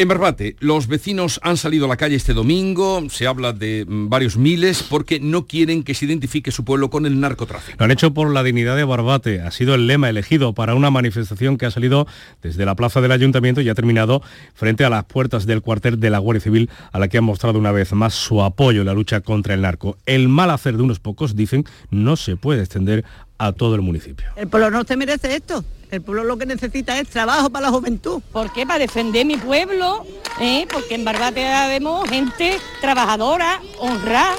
En 0.00 0.06
Barbate, 0.06 0.54
los 0.60 0.86
vecinos 0.86 1.40
han 1.42 1.56
salido 1.56 1.86
a 1.86 1.88
la 1.88 1.96
calle 1.96 2.14
este 2.14 2.32
domingo, 2.32 3.02
se 3.10 3.26
habla 3.26 3.52
de 3.52 3.84
mm, 3.84 4.08
varios 4.08 4.36
miles, 4.36 4.84
porque 4.84 5.18
no 5.18 5.48
quieren 5.48 5.82
que 5.82 5.92
se 5.92 6.04
identifique 6.04 6.52
su 6.52 6.64
pueblo 6.64 6.88
con 6.88 7.04
el 7.04 7.18
narcotráfico. 7.18 7.76
Lo 7.80 7.84
han 7.84 7.90
hecho 7.90 8.14
por 8.14 8.32
la 8.32 8.44
dignidad 8.44 8.76
de 8.76 8.84
Barbate. 8.84 9.40
Ha 9.40 9.50
sido 9.50 9.74
el 9.74 9.88
lema 9.88 10.08
elegido 10.08 10.52
para 10.52 10.76
una 10.76 10.92
manifestación 10.92 11.58
que 11.58 11.66
ha 11.66 11.72
salido 11.72 12.06
desde 12.42 12.64
la 12.64 12.76
plaza 12.76 13.00
del 13.00 13.10
ayuntamiento 13.10 13.60
y 13.60 13.68
ha 13.70 13.74
terminado 13.74 14.22
frente 14.54 14.84
a 14.84 14.88
las 14.88 15.02
puertas 15.02 15.46
del 15.46 15.62
cuartel 15.62 15.98
de 15.98 16.10
la 16.10 16.20
Guardia 16.20 16.42
Civil, 16.42 16.70
a 16.92 17.00
la 17.00 17.08
que 17.08 17.18
han 17.18 17.24
mostrado 17.24 17.58
una 17.58 17.72
vez 17.72 17.92
más 17.92 18.14
su 18.14 18.40
apoyo 18.40 18.82
en 18.82 18.86
la 18.86 18.94
lucha 18.94 19.20
contra 19.20 19.54
el 19.54 19.62
narco. 19.62 19.98
El 20.06 20.28
mal 20.28 20.50
hacer 20.50 20.76
de 20.76 20.84
unos 20.84 21.00
pocos, 21.00 21.34
dicen, 21.34 21.64
no 21.90 22.14
se 22.14 22.36
puede 22.36 22.60
extender 22.60 23.04
a 23.36 23.50
todo 23.50 23.74
el 23.74 23.82
municipio. 23.82 24.28
El 24.36 24.46
pueblo 24.46 24.70
no 24.70 24.84
se 24.84 24.96
merece 24.96 25.34
esto. 25.34 25.64
El 25.90 26.02
pueblo 26.02 26.24
lo 26.24 26.36
que 26.36 26.44
necesita 26.44 26.98
es 26.98 27.08
trabajo 27.08 27.48
para 27.48 27.66
la 27.66 27.72
juventud. 27.72 28.20
¿Por 28.32 28.52
qué? 28.52 28.66
Para 28.66 28.78
defender 28.78 29.24
mi 29.24 29.36
pueblo, 29.36 30.04
¿eh? 30.40 30.66
porque 30.70 30.96
en 30.96 31.04
Barbate 31.04 31.44
vemos 31.68 32.08
gente 32.08 32.58
trabajadora, 32.80 33.60
honrada, 33.78 34.36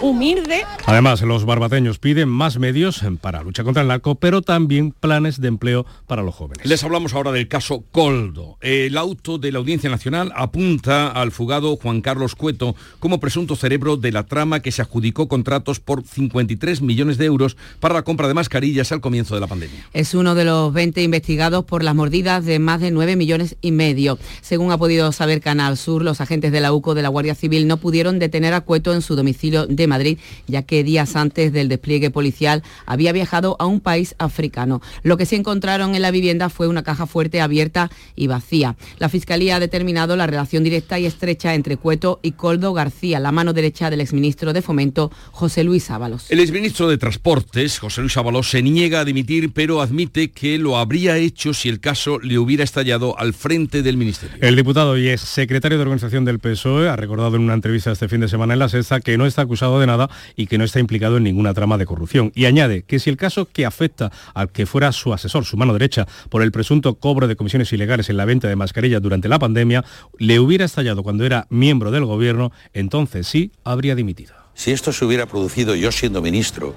humilde. 0.00 0.64
Además, 0.86 1.22
los 1.22 1.44
barbateños 1.44 1.98
piden 1.98 2.28
más 2.28 2.58
medios 2.58 3.02
para 3.20 3.42
luchar 3.42 3.64
contra 3.64 3.82
el 3.82 3.88
narco, 3.88 4.16
pero 4.16 4.42
también 4.42 4.92
planes 4.92 5.40
de 5.40 5.48
empleo 5.48 5.86
para 6.06 6.22
los 6.22 6.34
jóvenes. 6.34 6.66
Les 6.66 6.82
hablamos 6.84 7.14
ahora 7.14 7.32
del 7.32 7.48
caso 7.48 7.84
Coldo. 7.92 8.58
El 8.60 8.96
auto 8.96 9.38
de 9.38 9.52
la 9.52 9.58
Audiencia 9.58 9.90
Nacional 9.90 10.32
apunta 10.34 11.08
al 11.08 11.32
fugado 11.32 11.76
Juan 11.76 12.00
Carlos 12.00 12.34
Cueto 12.34 12.74
como 12.98 13.20
presunto 13.20 13.56
cerebro 13.56 13.96
de 13.96 14.12
la 14.12 14.24
trama 14.24 14.60
que 14.60 14.72
se 14.72 14.82
adjudicó 14.82 15.28
contratos 15.28 15.80
por 15.80 16.04
53 16.04 16.82
millones 16.82 17.18
de 17.18 17.26
euros 17.26 17.56
para 17.80 17.94
la 17.94 18.02
compra 18.02 18.28
de 18.28 18.34
mascarillas 18.34 18.92
al 18.92 19.00
comienzo 19.00 19.34
de 19.34 19.40
la 19.40 19.46
pandemia. 19.46 19.86
Es 19.92 20.14
uno 20.14 20.34
de 20.34 20.44
los 20.44 20.72
20 20.72 21.02
investigados 21.02 21.64
por 21.64 21.82
las 21.82 21.94
mordidas 21.94 22.44
de 22.44 22.58
más 22.58 22.80
de 22.80 22.90
9 22.90 23.16
millones 23.16 23.56
y 23.60 23.72
medio. 23.72 24.18
Según 24.40 24.72
ha 24.72 24.78
podido 24.78 25.12
saber 25.12 25.40
Canal 25.40 25.76
Sur, 25.76 26.02
los 26.02 26.20
agentes 26.20 26.52
de 26.52 26.60
la 26.60 26.72
UCO 26.72 26.94
de 26.94 27.02
la 27.02 27.08
Guardia 27.08 27.34
Civil 27.34 27.66
no 27.66 27.76
pudieron 27.76 28.18
detener 28.18 28.54
a 28.54 28.62
Cueto 28.62 28.94
en 28.94 29.02
su 29.02 29.16
domicilio 29.16 29.66
de 29.66 29.81
Madrid, 29.86 30.18
ya 30.46 30.62
que 30.62 30.84
días 30.84 31.16
antes 31.16 31.52
del 31.52 31.68
despliegue 31.68 32.10
policial 32.10 32.62
había 32.86 33.12
viajado 33.12 33.56
a 33.58 33.66
un 33.66 33.80
país 33.80 34.14
africano. 34.18 34.80
Lo 35.02 35.16
que 35.16 35.26
sí 35.26 35.36
encontraron 35.36 35.94
en 35.94 36.02
la 36.02 36.10
vivienda 36.10 36.48
fue 36.48 36.68
una 36.68 36.82
caja 36.82 37.06
fuerte 37.06 37.40
abierta 37.40 37.90
y 38.16 38.26
vacía. 38.26 38.76
La 38.98 39.08
Fiscalía 39.08 39.56
ha 39.56 39.60
determinado 39.60 40.16
la 40.16 40.26
relación 40.26 40.64
directa 40.64 40.98
y 40.98 41.06
estrecha 41.06 41.54
entre 41.54 41.76
Cueto 41.76 42.20
y 42.22 42.32
Coldo 42.32 42.72
García, 42.72 43.20
la 43.20 43.32
mano 43.32 43.52
derecha 43.52 43.90
del 43.90 44.00
exministro 44.00 44.52
de 44.52 44.62
Fomento, 44.62 45.10
José 45.30 45.64
Luis 45.64 45.90
Ábalos. 45.90 46.30
El 46.30 46.40
exministro 46.40 46.88
de 46.88 46.98
Transportes, 46.98 47.78
José 47.78 48.00
Luis 48.00 48.16
Ábalos, 48.16 48.50
se 48.50 48.62
niega 48.62 49.00
a 49.00 49.04
dimitir, 49.04 49.52
pero 49.52 49.80
admite 49.80 50.30
que 50.30 50.58
lo 50.58 50.78
habría 50.78 51.16
hecho 51.16 51.54
si 51.54 51.68
el 51.68 51.80
caso 51.80 52.18
le 52.18 52.38
hubiera 52.38 52.64
estallado 52.64 53.18
al 53.18 53.34
frente 53.34 53.82
del 53.82 53.96
ministerio. 53.96 54.36
El 54.40 54.56
diputado 54.56 54.96
y 54.96 55.08
ex 55.08 55.22
secretario 55.22 55.78
de 55.78 55.82
organización 55.82 56.24
del 56.24 56.38
PSOE 56.38 56.88
ha 56.88 56.96
recordado 56.96 57.36
en 57.36 57.42
una 57.42 57.54
entrevista 57.54 57.92
este 57.92 58.08
fin 58.08 58.20
de 58.20 58.28
semana 58.28 58.52
en 58.52 58.58
la 58.58 58.68
Sexta 58.68 59.00
que 59.00 59.16
no 59.16 59.26
está 59.26 59.42
acusado 59.42 59.61
de 59.70 59.86
nada 59.86 60.10
y 60.36 60.46
que 60.46 60.58
no 60.58 60.64
está 60.64 60.80
implicado 60.80 61.16
en 61.16 61.24
ninguna 61.24 61.54
trama 61.54 61.78
de 61.78 61.86
corrupción. 61.86 62.32
Y 62.34 62.46
añade 62.46 62.82
que 62.82 62.98
si 62.98 63.10
el 63.10 63.16
caso 63.16 63.46
que 63.46 63.66
afecta 63.66 64.10
al 64.34 64.50
que 64.50 64.66
fuera 64.66 64.92
su 64.92 65.12
asesor, 65.12 65.44
su 65.44 65.56
mano 65.56 65.72
derecha, 65.72 66.06
por 66.28 66.42
el 66.42 66.52
presunto 66.52 66.94
cobro 66.94 67.28
de 67.28 67.36
comisiones 67.36 67.72
ilegales 67.72 68.10
en 68.10 68.16
la 68.16 68.24
venta 68.24 68.48
de 68.48 68.56
mascarillas 68.56 69.02
durante 69.02 69.28
la 69.28 69.38
pandemia, 69.38 69.84
le 70.18 70.40
hubiera 70.40 70.64
estallado 70.64 71.02
cuando 71.02 71.24
era 71.24 71.46
miembro 71.50 71.90
del 71.90 72.04
gobierno, 72.04 72.52
entonces 72.72 73.26
sí 73.26 73.52
habría 73.64 73.94
dimitido. 73.94 74.34
Si 74.54 74.70
esto 74.70 74.92
se 74.92 75.04
hubiera 75.04 75.26
producido 75.26 75.74
yo 75.74 75.90
siendo 75.92 76.20
ministro, 76.20 76.74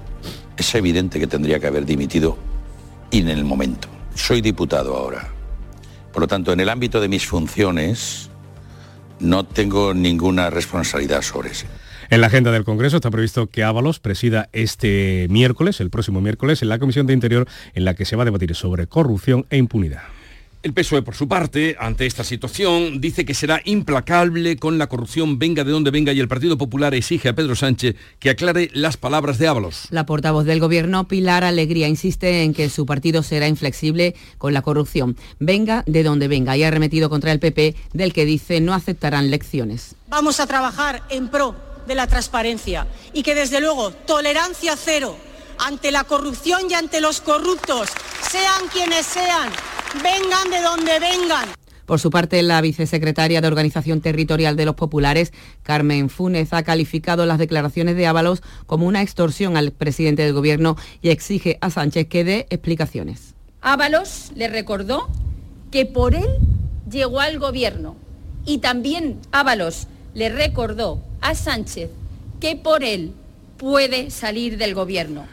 es 0.56 0.74
evidente 0.74 1.20
que 1.20 1.26
tendría 1.26 1.60
que 1.60 1.66
haber 1.66 1.84
dimitido 1.84 2.38
y 3.10 3.20
en 3.20 3.28
el 3.28 3.44
momento. 3.44 3.88
Soy 4.14 4.40
diputado 4.40 4.96
ahora. 4.96 5.28
Por 6.12 6.22
lo 6.22 6.28
tanto, 6.28 6.52
en 6.52 6.60
el 6.60 6.70
ámbito 6.70 7.00
de 7.00 7.08
mis 7.08 7.26
funciones, 7.26 8.30
no 9.20 9.44
tengo 9.44 9.92
ninguna 9.94 10.50
responsabilidad 10.50 11.22
sobre 11.22 11.50
eso. 11.50 11.66
En 12.08 12.20
la 12.20 12.28
agenda 12.28 12.52
del 12.52 12.64
Congreso 12.64 12.96
está 12.96 13.10
previsto 13.10 13.48
que 13.48 13.64
Ábalos 13.64 13.98
presida 13.98 14.48
este 14.52 15.26
miércoles, 15.28 15.80
el 15.80 15.90
próximo 15.90 16.20
miércoles, 16.20 16.62
en 16.62 16.68
la 16.68 16.78
Comisión 16.78 17.06
de 17.06 17.14
Interior, 17.14 17.48
en 17.74 17.84
la 17.84 17.94
que 17.94 18.04
se 18.04 18.14
va 18.14 18.22
a 18.22 18.24
debatir 18.26 18.54
sobre 18.54 18.86
corrupción 18.86 19.44
e 19.50 19.56
impunidad. 19.56 20.02
El 20.62 20.72
PSOE, 20.72 21.02
por 21.02 21.14
su 21.14 21.28
parte, 21.28 21.76
ante 21.78 22.06
esta 22.06 22.24
situación, 22.24 23.00
dice 23.00 23.24
que 23.24 23.34
será 23.34 23.60
implacable 23.64 24.56
con 24.56 24.78
la 24.78 24.88
corrupción, 24.88 25.38
venga 25.38 25.62
de 25.62 25.70
donde 25.70 25.90
venga, 25.90 26.12
y 26.12 26.18
el 26.18 26.28
Partido 26.28 26.58
Popular 26.58 26.94
exige 26.94 27.28
a 27.28 27.34
Pedro 27.34 27.54
Sánchez 27.54 27.94
que 28.18 28.30
aclare 28.30 28.70
las 28.72 28.96
palabras 28.96 29.38
de 29.38 29.46
Ábalos. 29.46 29.86
La 29.90 30.06
portavoz 30.06 30.44
del 30.44 30.58
Gobierno, 30.58 31.06
Pilar 31.06 31.44
Alegría, 31.44 31.86
insiste 31.86 32.42
en 32.42 32.54
que 32.54 32.68
su 32.68 32.86
partido 32.86 33.22
será 33.22 33.46
inflexible 33.46 34.16
con 34.38 34.54
la 34.54 34.62
corrupción, 34.62 35.16
venga 35.38 35.84
de 35.86 36.02
donde 36.02 36.26
venga, 36.26 36.56
y 36.56 36.64
ha 36.64 36.70
remetido 36.70 37.10
contra 37.10 37.30
el 37.30 37.38
PP, 37.38 37.76
del 37.92 38.12
que 38.12 38.24
dice 38.24 38.60
no 38.60 38.74
aceptarán 38.74 39.30
lecciones. 39.30 39.94
Vamos 40.08 40.40
a 40.40 40.46
trabajar 40.46 41.02
en 41.10 41.28
pro 41.28 41.65
de 41.86 41.94
la 41.94 42.06
transparencia 42.06 42.86
y 43.12 43.22
que, 43.22 43.34
desde 43.34 43.60
luego, 43.60 43.90
tolerancia 43.90 44.76
cero 44.76 45.16
ante 45.58 45.90
la 45.90 46.04
corrupción 46.04 46.62
y 46.70 46.74
ante 46.74 47.00
los 47.00 47.20
corruptos, 47.20 47.88
sean 48.30 48.68
quienes 48.72 49.06
sean, 49.06 49.50
vengan 50.02 50.50
de 50.50 50.60
donde 50.60 50.98
vengan. 51.00 51.48
Por 51.86 52.00
su 52.00 52.10
parte, 52.10 52.42
la 52.42 52.60
vicesecretaria 52.60 53.40
de 53.40 53.46
Organización 53.46 54.00
Territorial 54.00 54.56
de 54.56 54.64
los 54.64 54.74
Populares, 54.74 55.32
Carmen 55.62 56.10
Funes, 56.10 56.52
ha 56.52 56.64
calificado 56.64 57.26
las 57.26 57.38
declaraciones 57.38 57.96
de 57.96 58.08
Ábalos 58.08 58.42
como 58.66 58.86
una 58.86 59.02
extorsión 59.02 59.56
al 59.56 59.70
presidente 59.70 60.22
del 60.22 60.32
Gobierno 60.32 60.76
y 61.00 61.10
exige 61.10 61.58
a 61.60 61.70
Sánchez 61.70 62.08
que 62.08 62.24
dé 62.24 62.46
explicaciones. 62.50 63.34
Ábalos 63.60 64.32
le 64.34 64.48
recordó 64.48 65.08
que 65.70 65.86
por 65.86 66.16
él 66.16 66.26
llegó 66.90 67.20
al 67.20 67.38
Gobierno 67.38 67.94
y 68.44 68.58
también 68.58 69.20
Ábalos 69.30 69.86
le 70.12 70.28
recordó 70.28 71.02
a 71.26 71.34
Sánchez 71.34 71.90
que 72.40 72.54
por 72.54 72.84
él 72.84 73.12
puede 73.56 74.10
salir 74.10 74.58
del 74.58 74.74
Gobierno. 74.74 75.26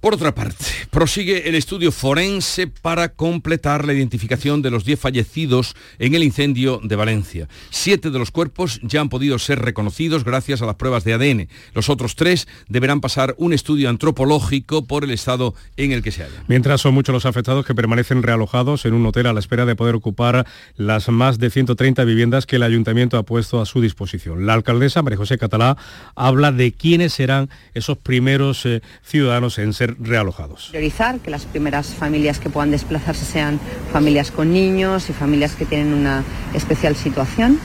Por 0.00 0.14
otra 0.14 0.32
parte, 0.32 0.64
prosigue 0.90 1.48
el 1.48 1.56
estudio 1.56 1.90
forense 1.90 2.68
para 2.68 3.08
completar 3.08 3.84
la 3.84 3.92
identificación 3.92 4.62
de 4.62 4.70
los 4.70 4.84
10 4.84 5.00
fallecidos 5.00 5.74
en 5.98 6.14
el 6.14 6.22
incendio 6.22 6.80
de 6.84 6.94
Valencia. 6.94 7.48
Siete 7.70 8.10
de 8.10 8.18
los 8.20 8.30
cuerpos 8.30 8.78
ya 8.84 9.00
han 9.00 9.08
podido 9.08 9.40
ser 9.40 9.58
reconocidos 9.58 10.22
gracias 10.22 10.62
a 10.62 10.66
las 10.66 10.76
pruebas 10.76 11.02
de 11.02 11.14
ADN. 11.14 11.48
Los 11.74 11.88
otros 11.88 12.14
tres 12.14 12.46
deberán 12.68 13.00
pasar 13.00 13.34
un 13.38 13.52
estudio 13.52 13.90
antropológico 13.90 14.86
por 14.86 15.02
el 15.02 15.10
estado 15.10 15.56
en 15.76 15.90
el 15.90 16.04
que 16.04 16.12
se 16.12 16.22
hallan. 16.22 16.44
Mientras 16.46 16.80
son 16.80 16.94
muchos 16.94 17.12
los 17.12 17.26
afectados 17.26 17.66
que 17.66 17.74
permanecen 17.74 18.22
realojados 18.22 18.84
en 18.84 18.94
un 18.94 19.04
hotel 19.04 19.26
a 19.26 19.32
la 19.32 19.40
espera 19.40 19.66
de 19.66 19.74
poder 19.74 19.96
ocupar 19.96 20.46
las 20.76 21.08
más 21.08 21.40
de 21.40 21.50
130 21.50 22.04
viviendas 22.04 22.46
que 22.46 22.54
el 22.54 22.62
ayuntamiento 22.62 23.18
ha 23.18 23.24
puesto 23.24 23.60
a 23.60 23.66
su 23.66 23.80
disposición. 23.80 24.46
La 24.46 24.54
alcaldesa 24.54 25.02
María 25.02 25.18
José 25.18 25.38
Catalá 25.38 25.76
habla 26.14 26.52
de 26.52 26.70
quiénes 26.70 27.14
serán 27.14 27.50
esos 27.74 27.98
primeros 27.98 28.64
eh, 28.64 28.80
ciudadanos 29.02 29.58
en 29.58 29.72
ser 29.72 29.87
realojados. 29.98 30.68
Priorizar 30.70 31.20
que 31.20 31.30
las 31.30 31.44
primeras 31.44 31.94
familias 31.94 32.38
que 32.38 32.50
puedan 32.50 32.70
desplazarse 32.70 33.24
sean 33.24 33.60
familias 33.92 34.30
con 34.30 34.52
niños 34.52 35.10
y 35.10 35.12
familias 35.12 35.54
que 35.54 35.64
tienen 35.64 35.94
una 35.94 36.24
especial 36.54 36.96
situación. 36.96 37.58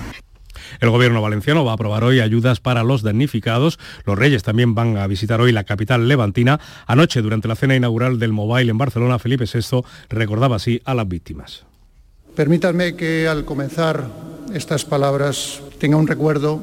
El 0.79 0.89
gobierno 0.89 1.21
valenciano 1.21 1.63
va 1.65 1.71
a 1.71 1.73
aprobar 1.75 2.03
hoy 2.03 2.19
ayudas 2.19 2.59
para 2.59 2.83
los 2.83 3.03
damnificados. 3.03 3.79
Los 4.05 4.17
Reyes 4.17 4.43
también 4.43 4.75
van 4.75 4.97
a 4.97 5.07
visitar 5.07 5.41
hoy 5.41 5.51
la 5.51 5.63
capital 5.63 6.07
levantina. 6.07 6.59
Anoche, 6.87 7.21
durante 7.21 7.47
la 7.47 7.55
cena 7.55 7.75
inaugural 7.75 8.19
del 8.19 8.33
Mobile 8.33 8.71
en 8.71 8.77
Barcelona, 8.77 9.19
Felipe 9.19 9.45
VI 9.45 9.81
recordaba 10.09 10.55
así 10.55 10.81
a 10.85 10.93
las 10.93 11.07
víctimas. 11.07 11.65
Permítanme 12.35 12.95
que 12.95 13.27
al 13.27 13.45
comenzar 13.45 14.07
estas 14.53 14.85
palabras 14.85 15.61
tenga 15.79 15.97
un 15.97 16.07
recuerdo 16.07 16.61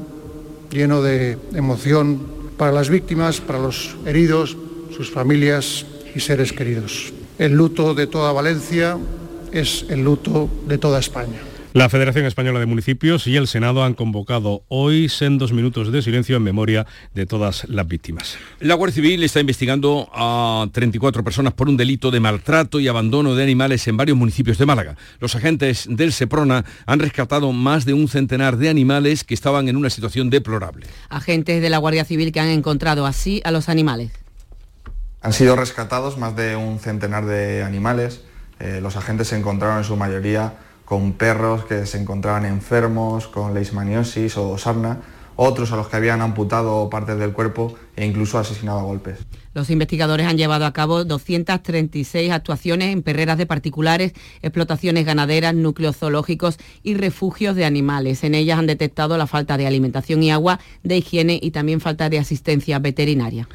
lleno 0.71 1.03
de 1.03 1.39
emoción 1.55 2.21
para 2.57 2.73
las 2.73 2.91
víctimas, 2.91 3.41
para 3.41 3.59
los 3.59 3.97
heridos, 4.05 4.57
sus 5.01 5.11
familias 5.11 5.87
y 6.15 6.21
seres 6.21 6.53
queridos. 6.53 7.11
El 7.39 7.53
luto 7.53 7.95
de 7.95 8.07
toda 8.07 8.33
Valencia 8.33 8.99
es 9.51 9.87
el 9.89 10.05
luto 10.05 10.51
de 10.69 10.77
toda 10.77 10.99
España. 10.99 11.39
La 11.73 11.89
Federación 11.89 12.27
Española 12.27 12.61
de 12.61 12.67
Municipios 12.67 13.27
y 13.27 13.37
el 13.37 13.47
Senado 13.47 13.83
han 13.83 13.95
convocado 13.95 14.63
hoy 14.69 15.09
sendos 15.09 15.55
minutos 15.55 15.91
de 15.91 16.03
silencio 16.03 16.37
en 16.37 16.43
memoria 16.43 16.87
de 17.15 17.25
todas 17.25 17.67
las 17.67 17.89
víctimas. 17.89 18.37
La 18.59 18.75
Guardia 18.75 18.97
Civil 18.97 19.23
está 19.23 19.41
investigando 19.41 20.11
a 20.13 20.67
34 20.71 21.25
personas 21.25 21.55
por 21.55 21.71
un 21.71 21.79
delito 21.79 22.11
de 22.11 22.21
maltrato 22.21 22.79
y 22.79 22.87
abandono 22.87 23.35
de 23.35 23.43
animales 23.43 23.89
en 23.89 23.97
varios 23.97 24.19
municipios 24.19 24.59
de 24.59 24.67
Málaga. 24.67 24.97
Los 25.19 25.35
agentes 25.35 25.87
del 25.89 26.13
Seprona 26.13 26.67
han 26.85 26.99
rescatado 26.99 27.53
más 27.53 27.87
de 27.87 27.95
un 27.95 28.07
centenar 28.07 28.59
de 28.59 28.69
animales 28.69 29.25
que 29.25 29.33
estaban 29.33 29.67
en 29.69 29.77
una 29.77 29.89
situación 29.89 30.29
deplorable. 30.29 30.89
Agentes 31.09 31.63
de 31.63 31.71
la 31.71 31.79
Guardia 31.79 32.05
Civil 32.05 32.33
que 32.33 32.41
han 32.41 32.51
encontrado 32.51 33.07
así 33.07 33.41
a 33.45 33.51
los 33.51 33.71
animales. 33.71 34.11
Han 35.23 35.35
sido 35.35 35.55
rescatados 35.55 36.17
más 36.17 36.35
de 36.35 36.57
un 36.57 36.79
centenar 36.79 37.27
de 37.27 37.63
animales. 37.63 38.23
Eh, 38.59 38.81
los 38.83 38.97
agentes 38.97 39.29
se 39.29 39.37
encontraron 39.37 39.79
en 39.79 39.85
su 39.85 39.97
mayoría 39.97 40.55
con 40.87 41.13
perros 41.13 41.67
que 41.67 41.87
se 41.87 41.99
encontraban 41.99 42.47
enfermos, 42.47 43.29
con 43.29 43.55
leishmaniosis 43.55 44.37
o 44.39 44.57
sarna, 44.57 44.99
otros 45.37 45.73
a 45.73 45.77
los 45.77 45.89
que 45.89 45.97
habían 45.97 46.21
amputado 46.21 46.91
partes 46.91 47.19
del 47.19 47.33
cuerpo 47.33 47.75
e 47.97 48.07
incluso 48.07 48.39
asesinado 48.39 48.81
a 48.81 48.83
golpes. 48.83 49.19
Los 49.55 49.71
investigadores 49.71 50.27
han 50.27 50.37
llevado 50.37 50.65
a 50.65 50.73
cabo 50.73 51.05
236 51.05 52.31
actuaciones 52.31 52.93
en 52.93 53.03
perreras 53.03 53.39
de 53.39 53.47
particulares, 53.47 54.15
explotaciones 54.43 55.07
ganaderas, 55.07 55.55
núcleos 55.55 55.97
zoológicos 55.97 56.59
y 56.83 56.95
refugios 56.95 57.57
de 57.57 57.67
animales. 57.67 58.25
En 58.25 58.35
ellas 58.35 58.59
han 58.59 58.67
detectado 58.67 59.17
la 59.19 59.27
falta 59.27 59.57
de 59.57 59.67
alimentación 59.67 60.23
y 60.23 60.31
agua, 60.31 60.61
de 60.83 60.97
higiene 60.97 61.39
y 61.41 61.51
también 61.51 61.81
falta 61.81 62.09
de 62.09 62.19
asistencia 62.19 62.79
veterinaria. 62.79 63.49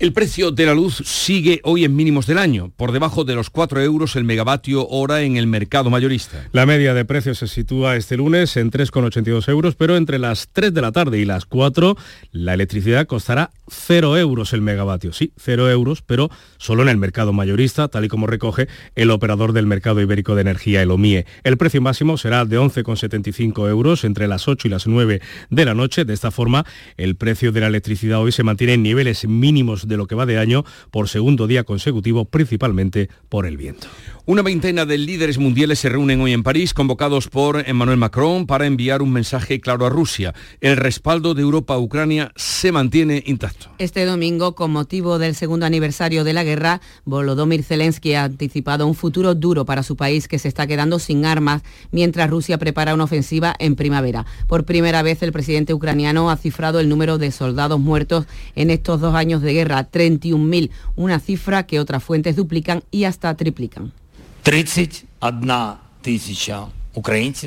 El 0.00 0.12
precio 0.12 0.52
de 0.52 0.64
la 0.64 0.74
luz 0.74 1.02
sigue 1.04 1.60
hoy 1.64 1.84
en 1.84 1.96
mínimos 1.96 2.28
del 2.28 2.38
año, 2.38 2.70
por 2.76 2.92
debajo 2.92 3.24
de 3.24 3.34
los 3.34 3.50
4 3.50 3.82
euros 3.82 4.14
el 4.14 4.22
megavatio 4.22 4.86
hora 4.86 5.22
en 5.22 5.36
el 5.36 5.48
mercado 5.48 5.90
mayorista. 5.90 6.46
La 6.52 6.66
media 6.66 6.94
de 6.94 7.04
precios 7.04 7.38
se 7.38 7.48
sitúa 7.48 7.96
este 7.96 8.16
lunes 8.16 8.56
en 8.56 8.70
3,82 8.70 9.48
euros, 9.48 9.74
pero 9.74 9.96
entre 9.96 10.20
las 10.20 10.50
3 10.52 10.72
de 10.72 10.82
la 10.82 10.92
tarde 10.92 11.18
y 11.18 11.24
las 11.24 11.46
4 11.46 11.96
la 12.30 12.54
electricidad 12.54 13.08
costará 13.08 13.50
0 13.66 14.16
euros 14.18 14.52
el 14.52 14.62
megavatio. 14.62 15.12
Sí, 15.12 15.32
0 15.36 15.68
euros, 15.68 16.02
pero 16.02 16.30
solo 16.58 16.84
en 16.84 16.90
el 16.90 16.96
mercado 16.96 17.32
mayorista, 17.32 17.88
tal 17.88 18.04
y 18.04 18.08
como 18.08 18.28
recoge 18.28 18.68
el 18.94 19.10
operador 19.10 19.52
del 19.52 19.66
mercado 19.66 20.00
ibérico 20.00 20.36
de 20.36 20.42
energía, 20.42 20.80
el 20.80 20.92
OMIE. 20.92 21.26
El 21.42 21.56
precio 21.56 21.82
máximo 21.82 22.18
será 22.18 22.44
de 22.44 22.56
11,75 22.56 23.68
euros 23.68 24.04
entre 24.04 24.28
las 24.28 24.46
8 24.46 24.68
y 24.68 24.70
las 24.70 24.86
9 24.86 25.20
de 25.50 25.64
la 25.64 25.74
noche. 25.74 26.04
De 26.04 26.14
esta 26.14 26.30
forma, 26.30 26.64
el 26.96 27.16
precio 27.16 27.50
de 27.50 27.62
la 27.62 27.66
electricidad 27.66 28.20
hoy 28.20 28.30
se 28.30 28.44
mantiene 28.44 28.74
en 28.74 28.84
niveles 28.84 29.26
mínimos 29.26 29.87
de 29.88 29.96
lo 29.96 30.06
que 30.06 30.14
va 30.14 30.26
de 30.26 30.38
año 30.38 30.64
por 30.90 31.08
segundo 31.08 31.46
día 31.46 31.64
consecutivo, 31.64 32.26
principalmente 32.26 33.08
por 33.28 33.46
el 33.46 33.56
viento. 33.56 33.88
Una 34.30 34.42
veintena 34.42 34.84
de 34.84 34.98
líderes 34.98 35.38
mundiales 35.38 35.78
se 35.78 35.88
reúnen 35.88 36.20
hoy 36.20 36.34
en 36.34 36.42
París, 36.42 36.74
convocados 36.74 37.28
por 37.28 37.66
Emmanuel 37.66 37.96
Macron 37.96 38.46
para 38.46 38.66
enviar 38.66 39.00
un 39.00 39.10
mensaje 39.10 39.58
claro 39.58 39.86
a 39.86 39.88
Rusia. 39.88 40.34
El 40.60 40.76
respaldo 40.76 41.32
de 41.32 41.40
Europa 41.40 41.72
a 41.72 41.78
Ucrania 41.78 42.30
se 42.36 42.70
mantiene 42.70 43.22
intacto. 43.24 43.70
Este 43.78 44.04
domingo, 44.04 44.54
con 44.54 44.70
motivo 44.70 45.18
del 45.18 45.34
segundo 45.34 45.64
aniversario 45.64 46.24
de 46.24 46.34
la 46.34 46.44
guerra, 46.44 46.82
Volodymyr 47.06 47.62
Zelensky 47.62 48.12
ha 48.12 48.24
anticipado 48.24 48.86
un 48.86 48.94
futuro 48.94 49.34
duro 49.34 49.64
para 49.64 49.82
su 49.82 49.96
país 49.96 50.28
que 50.28 50.38
se 50.38 50.48
está 50.48 50.66
quedando 50.66 50.98
sin 50.98 51.24
armas 51.24 51.62
mientras 51.90 52.28
Rusia 52.28 52.58
prepara 52.58 52.92
una 52.92 53.04
ofensiva 53.04 53.54
en 53.58 53.76
primavera. 53.76 54.26
Por 54.46 54.66
primera 54.66 55.00
vez, 55.02 55.22
el 55.22 55.32
presidente 55.32 55.72
ucraniano 55.72 56.30
ha 56.30 56.36
cifrado 56.36 56.80
el 56.80 56.90
número 56.90 57.16
de 57.16 57.32
soldados 57.32 57.80
muertos 57.80 58.26
en 58.56 58.68
estos 58.68 59.00
dos 59.00 59.14
años 59.14 59.40
de 59.40 59.54
guerra, 59.54 59.90
31.000, 59.90 60.68
una 60.96 61.18
cifra 61.18 61.62
que 61.62 61.80
otras 61.80 62.04
fuentes 62.04 62.36
duplican 62.36 62.82
y 62.90 63.04
hasta 63.04 63.34
triplican. 63.34 63.94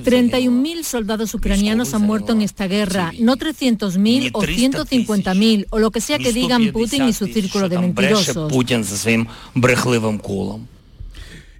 31.000 0.03 0.83
soldados 0.83 1.33
ucranianos 1.33 1.95
han 1.95 2.03
muerto 2.03 2.31
en 2.31 2.41
esta 2.41 2.67
guerra, 2.67 3.11
no 3.19 3.37
300.000 3.37 4.29
o 4.33 4.41
150.000 4.43 5.65
o 5.71 5.79
lo 5.79 5.89
que 5.89 5.99
sea 5.99 6.19
que 6.19 6.31
digan 6.31 6.71
Putin 6.71 7.07
y 7.07 7.13
su 7.13 7.25
círculo 7.25 7.69
de 7.69 7.79
mentirosos. 7.79 8.51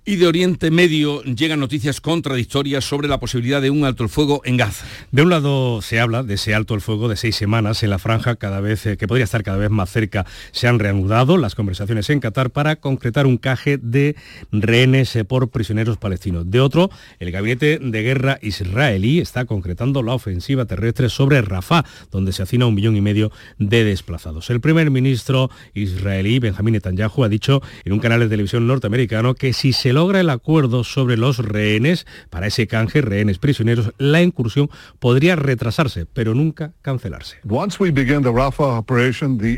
Y 0.04 0.16
de 0.16 0.26
Oriente 0.26 0.72
Medio 0.72 1.22
llegan 1.22 1.60
noticias 1.60 2.02
contradictorias 2.02 2.84
sobre 2.84 3.08
la 3.08 3.20
posibilidad 3.20 3.62
de 3.62 3.70
un 3.70 3.86
alto 3.86 4.02
el 4.02 4.10
fuego 4.10 4.42
en 4.46 4.58
Gaza. 4.58 4.88
De 5.12 5.22
un 5.22 5.30
lado 5.30 5.80
se 5.84 6.00
habla 6.00 6.24
de 6.24 6.34
ese 6.34 6.56
alto 6.56 6.74
el 6.74 6.82
fuego 6.82 7.08
de 7.08 7.16
seis 7.16 7.36
semanas 7.36 7.84
en 7.84 7.92
la 7.92 8.00
franja 8.00 8.36
cada 8.36 8.62
vez 8.62 8.84
eh, 8.88 8.98
que 8.98 9.08
podría 9.08 9.26
estar 9.26 9.44
cada 9.44 9.60
vez 9.60 9.70
más 9.70 9.92
cerca. 9.92 10.26
Se 10.54 10.68
han 10.68 10.80
reanudado 10.80 11.38
las 11.38 11.54
conversaciones 11.54 12.10
en 12.10 12.20
Qatar 12.20 12.50
para 12.50 12.78
concretar 12.78 13.28
un 13.28 13.38
caje 13.38 13.78
de 13.78 14.16
rehenes 14.52 15.16
eh, 15.16 15.24
por 15.24 15.50
prisioneros 15.50 15.98
palestinos. 15.98 16.50
De 16.50 16.62
otro, 16.62 16.90
el 17.20 17.30
gabinete 17.30 17.78
de 17.78 18.02
guerra 18.02 18.40
israelí 18.42 19.20
está 19.20 19.46
concretando 19.46 20.02
la 20.02 20.16
ofensiva 20.16 20.66
terrestre 20.66 21.10
sobre 21.10 21.44
Rafah, 21.44 21.86
donde 22.10 22.34
se 22.34 22.42
hacina 22.42 22.66
un 22.66 22.74
millón 22.74 22.98
y 22.98 23.02
medio 23.02 23.32
de 23.60 23.84
desplazados. 23.84 24.50
El 24.50 24.62
primer 24.62 24.90
ministro 24.90 25.52
israelí 25.76 26.40
Benjamín 26.40 26.74
Netanyahu 26.74 27.24
ha 27.24 27.30
dicho 27.30 27.62
en 27.86 27.94
un 27.94 28.00
canal 28.00 28.20
de 28.22 28.30
televisión 28.30 28.66
norteamericano 28.66 29.36
que 29.36 29.54
si 29.54 29.74
se 29.74 29.91
logra 29.94 30.20
el 30.20 30.30
acuerdo 30.30 30.84
sobre 30.84 31.18
los 31.18 31.38
rehenes, 31.38 32.06
para 32.30 32.48
ese 32.48 32.68
canje, 32.68 33.02
rehenes 33.02 33.38
prisioneros, 33.38 33.94
la 33.98 34.22
incursión 34.22 34.70
podría 35.00 35.36
retrasarse, 35.36 36.06
pero 36.06 36.34
nunca 36.34 36.74
cancelarse. 36.82 37.38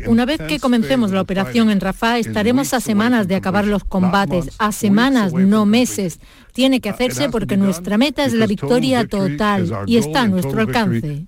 Una 0.06 0.24
vez 0.24 0.40
que 0.40 0.58
comencemos 0.58 1.10
la 1.12 1.20
operación 1.20 1.70
en 1.70 1.80
Rafah, 1.80 2.18
estaremos 2.18 2.74
a 2.74 2.80
semanas 2.80 3.28
de 3.28 3.36
acabar 3.36 3.66
los 3.66 3.84
combates, 3.84 4.50
a 4.58 4.72
semanas, 4.72 5.32
no 5.32 5.66
meses. 5.66 6.20
Tiene 6.52 6.80
que 6.80 6.88
hacerse 6.88 7.28
porque 7.30 7.56
nuestra 7.56 7.98
meta 7.98 8.24
es 8.24 8.32
la 8.32 8.46
victoria 8.46 9.06
total 9.06 9.70
y 9.86 9.96
está 9.96 10.22
a 10.22 10.28
nuestro 10.28 10.60
alcance. 10.60 11.26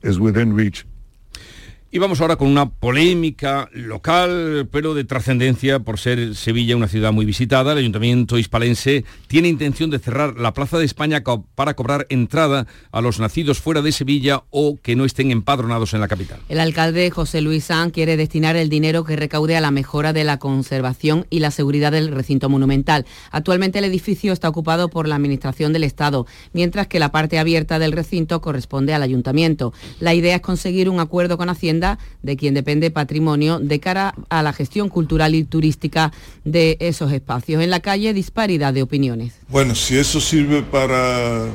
Y 1.89 1.99
vamos 1.99 2.21
ahora 2.21 2.35
con 2.35 2.49
una 2.49 2.69
polémica 2.69 3.71
local, 3.73 4.69
pero 4.73 4.93
de 4.93 5.05
trascendencia 5.05 5.79
por 5.79 6.01
ser 6.01 6.35
Sevilla 6.35 6.75
una 6.75 6.89
ciudad 6.89 7.13
muy 7.13 7.25
visitada. 7.25 7.73
El 7.73 7.79
Ayuntamiento 7.79 8.39
hispalense 8.39 9.05
tiene 9.29 9.47
intención 9.47 9.89
de 9.91 10.01
cerrar 10.01 10.37
la 10.37 10.53
Plaza 10.53 10.79
de 10.79 10.85
España 10.85 11.23
para 11.55 11.75
cobrar 11.75 12.07
entrada 12.09 12.67
a 12.91 13.01
los 13.01 13.21
nacidos 13.21 13.61
fuera 13.61 13.83
de 13.83 13.93
Sevilla 13.93 14.43
o 14.51 14.79
que 14.83 14.97
no 14.97 15.05
estén 15.05 15.31
empadronados 15.31 15.95
en 15.95 16.01
la 16.01 16.09
capital. 16.09 16.41
El 16.49 16.59
alcalde 16.59 17.09
José 17.11 17.41
Luis 17.41 17.65
San 17.65 17.91
quiere 17.91 18.17
destinar 18.17 18.57
el 18.57 18.69
dinero 18.69 19.05
que 19.05 19.15
recaude 19.15 19.57
a 19.57 19.61
la 19.61 19.71
mejora 19.71 20.13
de 20.13 20.25
la 20.25 20.41
conservación 20.41 21.25
y 21.31 21.39
la 21.39 21.53
seguridad 21.53 21.93
del 21.93 22.09
recinto 22.09 22.49
monumental. 22.49 23.07
Actualmente 23.31 23.79
el 23.79 23.85
edificio 23.85 24.33
está 24.33 24.49
ocupado 24.49 24.89
por 24.89 25.07
la 25.07 25.15
Administración 25.15 25.73
del 25.73 25.85
Estado, 25.85 26.27
mientras 26.53 26.89
que 26.89 26.99
la 26.99 27.13
parte 27.13 27.39
abierta 27.39 27.79
del 27.79 27.93
recinto 27.93 28.41
corresponde 28.41 28.93
al 28.93 29.05
Ayuntamiento. 29.05 29.73
La 30.01 30.15
idea 30.15 30.35
es 30.35 30.43
conseguir 30.43 30.89
un 30.91 30.99
acuerdo 30.99 31.39
con 31.39 31.49
Hacienda 31.49 31.76
de 31.81 32.37
quien 32.37 32.55
depende 32.55 32.91
patrimonio 32.91 33.59
de 33.59 33.81
cara 33.81 34.15
a 34.29 34.43
la 34.43 34.53
gestión 34.53 34.89
cultural 34.89 35.35
y 35.35 35.45
turística 35.45 36.13
de 36.45 36.77
esos 36.81 37.13
espacios. 37.13 37.63
En 37.63 37.71
la 37.71 37.81
calle, 37.81 38.13
disparidad 38.13 38.73
de 38.73 38.83
opiniones. 38.83 39.35
Bueno, 39.49 39.75
si 39.75 39.97
eso 39.97 40.21
sirve 40.21 40.63
para 40.63 41.47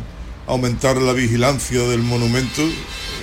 aumentar 0.47 0.97
la 0.97 1.13
vigilancia 1.13 1.81
del 1.83 2.01
monumento, 2.01 2.61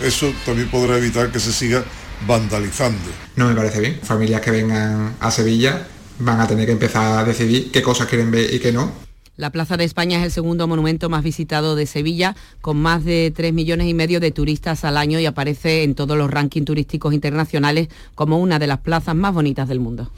eso 0.03 0.33
también 0.45 0.69
podrá 0.69 0.97
evitar 0.99 1.31
que 1.31 1.41
se 1.41 1.53
siga 1.53 1.85
vandalizando. 2.27 3.11
No 3.37 3.49
me 3.49 3.55
parece 3.55 3.81
bien. 3.81 3.99
Familias 4.03 4.41
que 4.41 4.51
vengan 4.51 5.17
a 5.21 5.31
Sevilla 5.31 5.87
van 6.19 6.41
a 6.41 6.47
tener 6.47 6.67
que 6.67 6.73
empezar 6.73 7.19
a 7.19 7.25
decidir 7.25 7.71
qué 7.71 7.83
cosas 7.83 8.09
quieren 8.09 8.31
ver 8.31 8.53
y 8.53 8.59
qué 8.59 8.73
no. 8.73 9.08
La 9.39 9.51
Plaza 9.51 9.77
de 9.77 9.85
España 9.85 10.19
es 10.19 10.25
el 10.25 10.33
segundo 10.33 10.67
monumento 10.67 11.09
más 11.09 11.23
visitado 11.23 11.77
de 11.77 11.87
Sevilla, 11.87 12.35
con 12.61 12.77
más 12.77 13.05
de 13.05 13.33
3 13.35 13.53
millones 13.55 13.87
y 13.87 13.95
medio 13.95 14.19
de 14.19 14.33
turistas 14.33 14.85
al 14.85 14.97
año 14.97 15.21
y 15.21 15.27
aparece 15.27 15.85
en 15.85 15.95
todos 15.95 16.19
los 16.19 16.29
rankings 16.29 16.67
turísticos 16.67 17.15
internacionales 17.15 17.87
como 18.17 18.41
una 18.41 18.59
de 18.59 18.67
las 18.67 18.79
plazas 18.81 19.15
más 19.15 19.33
bonitas 19.33 19.69
del 19.69 19.79
mundo. 19.79 20.11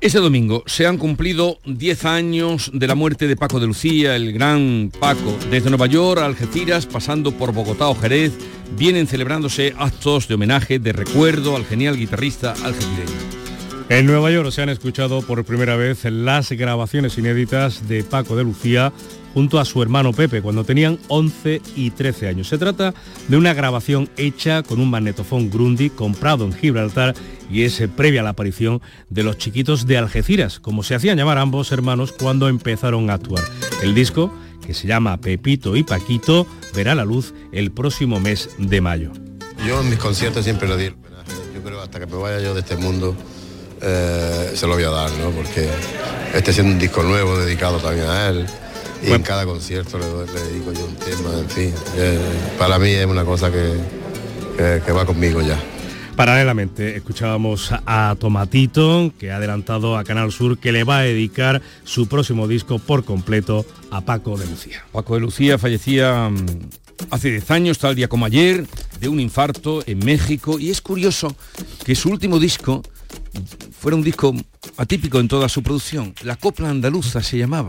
Este 0.00 0.20
domingo 0.20 0.62
se 0.66 0.86
han 0.86 0.96
cumplido 0.96 1.58
10 1.64 2.04
años 2.04 2.70
de 2.72 2.86
la 2.86 2.94
muerte 2.94 3.26
de 3.26 3.34
Paco 3.34 3.58
de 3.58 3.66
Lucía, 3.66 4.14
el 4.14 4.32
gran 4.32 4.92
Paco. 5.00 5.36
Desde 5.50 5.70
Nueva 5.70 5.88
York 5.88 6.20
a 6.20 6.26
Algeciras, 6.26 6.86
pasando 6.86 7.32
por 7.32 7.52
Bogotá 7.52 7.88
o 7.88 7.96
Jerez, 7.96 8.32
vienen 8.78 9.08
celebrándose 9.08 9.74
actos 9.76 10.28
de 10.28 10.34
homenaje, 10.34 10.78
de 10.78 10.92
recuerdo 10.92 11.56
al 11.56 11.64
genial 11.64 11.96
guitarrista 11.96 12.52
algecireño. 12.62 13.33
En 13.90 14.06
Nueva 14.06 14.30
York 14.30 14.50
se 14.50 14.62
han 14.62 14.70
escuchado 14.70 15.20
por 15.20 15.44
primera 15.44 15.76
vez 15.76 16.04
las 16.04 16.50
grabaciones 16.50 17.18
inéditas 17.18 17.86
de 17.86 18.02
Paco 18.02 18.34
de 18.34 18.42
Lucía 18.42 18.94
junto 19.34 19.60
a 19.60 19.66
su 19.66 19.82
hermano 19.82 20.14
Pepe 20.14 20.40
cuando 20.40 20.64
tenían 20.64 20.98
11 21.08 21.60
y 21.76 21.90
13 21.90 22.28
años. 22.28 22.48
Se 22.48 22.56
trata 22.56 22.94
de 23.28 23.36
una 23.36 23.52
grabación 23.52 24.08
hecha 24.16 24.62
con 24.62 24.80
un 24.80 24.88
magnetofón 24.88 25.50
Grundy 25.50 25.90
comprado 25.90 26.46
en 26.46 26.54
Gibraltar 26.54 27.14
y 27.50 27.64
es 27.64 27.82
previa 27.94 28.22
a 28.22 28.24
la 28.24 28.30
aparición 28.30 28.80
de 29.10 29.22
los 29.22 29.36
chiquitos 29.36 29.86
de 29.86 29.98
Algeciras, 29.98 30.60
como 30.60 30.82
se 30.82 30.94
hacían 30.94 31.18
llamar 31.18 31.36
ambos 31.36 31.70
hermanos 31.70 32.12
cuando 32.12 32.48
empezaron 32.48 33.10
a 33.10 33.14
actuar. 33.14 33.44
El 33.82 33.94
disco, 33.94 34.32
que 34.66 34.72
se 34.72 34.88
llama 34.88 35.20
Pepito 35.20 35.76
y 35.76 35.82
Paquito, 35.82 36.46
verá 36.74 36.94
la 36.94 37.04
luz 37.04 37.34
el 37.52 37.70
próximo 37.70 38.18
mes 38.18 38.48
de 38.56 38.80
mayo. 38.80 39.12
Yo 39.66 39.82
en 39.82 39.90
mis 39.90 39.98
conciertos 39.98 40.44
siempre 40.44 40.68
lo 40.68 40.78
digo. 40.78 40.96
Yo 41.54 41.62
creo 41.62 41.82
hasta 41.82 42.00
que 42.00 42.06
me 42.06 42.16
vaya 42.16 42.40
yo 42.40 42.54
de 42.54 42.60
este 42.60 42.76
mundo 42.76 43.14
eh, 43.84 44.52
se 44.54 44.66
lo 44.66 44.74
voy 44.74 44.84
a 44.84 44.90
dar, 44.90 45.10
¿no? 45.12 45.30
Porque 45.30 45.68
este 46.34 46.52
siendo 46.52 46.72
un 46.72 46.78
disco 46.78 47.02
nuevo 47.02 47.38
dedicado 47.38 47.78
también 47.78 48.08
a 48.08 48.28
él. 48.28 48.46
Y 49.02 49.12
en 49.12 49.22
cada 49.22 49.44
concierto 49.44 49.98
le, 49.98 50.06
dedico 50.06 50.72
yo 50.72 50.86
un 50.86 50.96
tema, 50.96 51.38
en 51.38 51.50
fin. 51.50 51.74
Eh, 51.96 52.18
para 52.58 52.78
mí 52.78 52.88
es 52.88 53.04
una 53.04 53.24
cosa 53.24 53.52
que, 53.52 53.74
que, 54.56 54.92
va 54.92 55.04
conmigo 55.04 55.42
ya. 55.42 55.60
Paralelamente 56.16 56.96
escuchábamos 56.96 57.70
a 57.84 58.16
Tomatito, 58.18 59.12
que 59.18 59.30
ha 59.30 59.36
adelantado 59.36 59.98
a 59.98 60.04
Canal 60.04 60.32
Sur 60.32 60.58
que 60.58 60.72
le 60.72 60.84
va 60.84 60.98
a 60.98 61.02
dedicar 61.02 61.60
su 61.82 62.06
próximo 62.06 62.48
disco 62.48 62.78
por 62.78 63.04
completo 63.04 63.66
a 63.90 64.00
Paco 64.00 64.38
de 64.38 64.46
Lucía. 64.46 64.84
Paco 64.92 65.14
de 65.14 65.20
Lucía 65.20 65.58
fallecía 65.58 66.30
mm, 66.30 66.46
hace 67.10 67.30
10 67.30 67.50
años, 67.50 67.78
tal 67.78 67.94
día 67.94 68.08
como 68.08 68.24
ayer, 68.24 68.64
de 69.00 69.08
un 69.08 69.20
infarto 69.20 69.82
en 69.86 69.98
México, 69.98 70.58
y 70.58 70.70
es 70.70 70.80
curioso 70.80 71.36
que 71.84 71.94
su 71.94 72.08
último 72.08 72.38
disco 72.38 72.82
fuera 73.84 73.96
un 73.98 74.02
disco 74.02 74.34
atípico 74.78 75.20
en 75.20 75.28
toda 75.28 75.46
su 75.46 75.62
producción. 75.62 76.14
La 76.22 76.36
copla 76.36 76.70
andaluza 76.70 77.22
se 77.22 77.36
llamaba. 77.36 77.68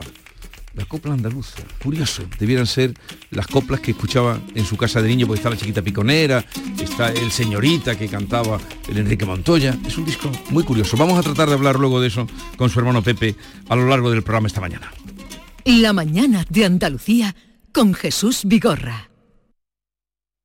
La 0.74 0.86
copla 0.86 1.12
andaluza. 1.12 1.58
Curioso. 1.84 2.24
Debieran 2.40 2.68
ser 2.68 2.94
las 3.32 3.48
coplas 3.48 3.82
que 3.82 3.92
escuchaba 3.92 4.40
en 4.56 4.64
su 4.64 4.78
casa 4.78 5.02
de 5.02 5.10
niño, 5.10 5.28
porque 5.28 5.40
está 5.40 5.50
la 5.50 5.58
chiquita 5.58 5.82
piconera, 5.82 6.46
está 6.82 7.12
el 7.12 7.32
señorita 7.32 7.98
que 7.98 8.08
cantaba 8.08 8.62
el 8.88 8.98
Enrique 8.98 9.26
Montoya. 9.26 9.78
Es 9.86 9.98
un 9.98 10.06
disco 10.06 10.32
muy 10.52 10.64
curioso. 10.64 10.96
Vamos 10.96 11.20
a 11.20 11.22
tratar 11.22 11.50
de 11.50 11.56
hablar 11.56 11.78
luego 11.78 12.00
de 12.00 12.08
eso 12.08 12.26
con 12.56 12.70
su 12.70 12.80
hermano 12.80 13.04
Pepe 13.04 13.36
a 13.68 13.76
lo 13.76 13.86
largo 13.86 14.10
del 14.10 14.24
programa 14.24 14.48
esta 14.48 14.62
mañana. 14.62 14.94
La 15.66 15.92
mañana 15.92 16.46
de 16.50 16.64
Andalucía 16.64 17.36
con 17.74 17.94
Jesús 17.94 18.44
Vigorra. 18.46 19.10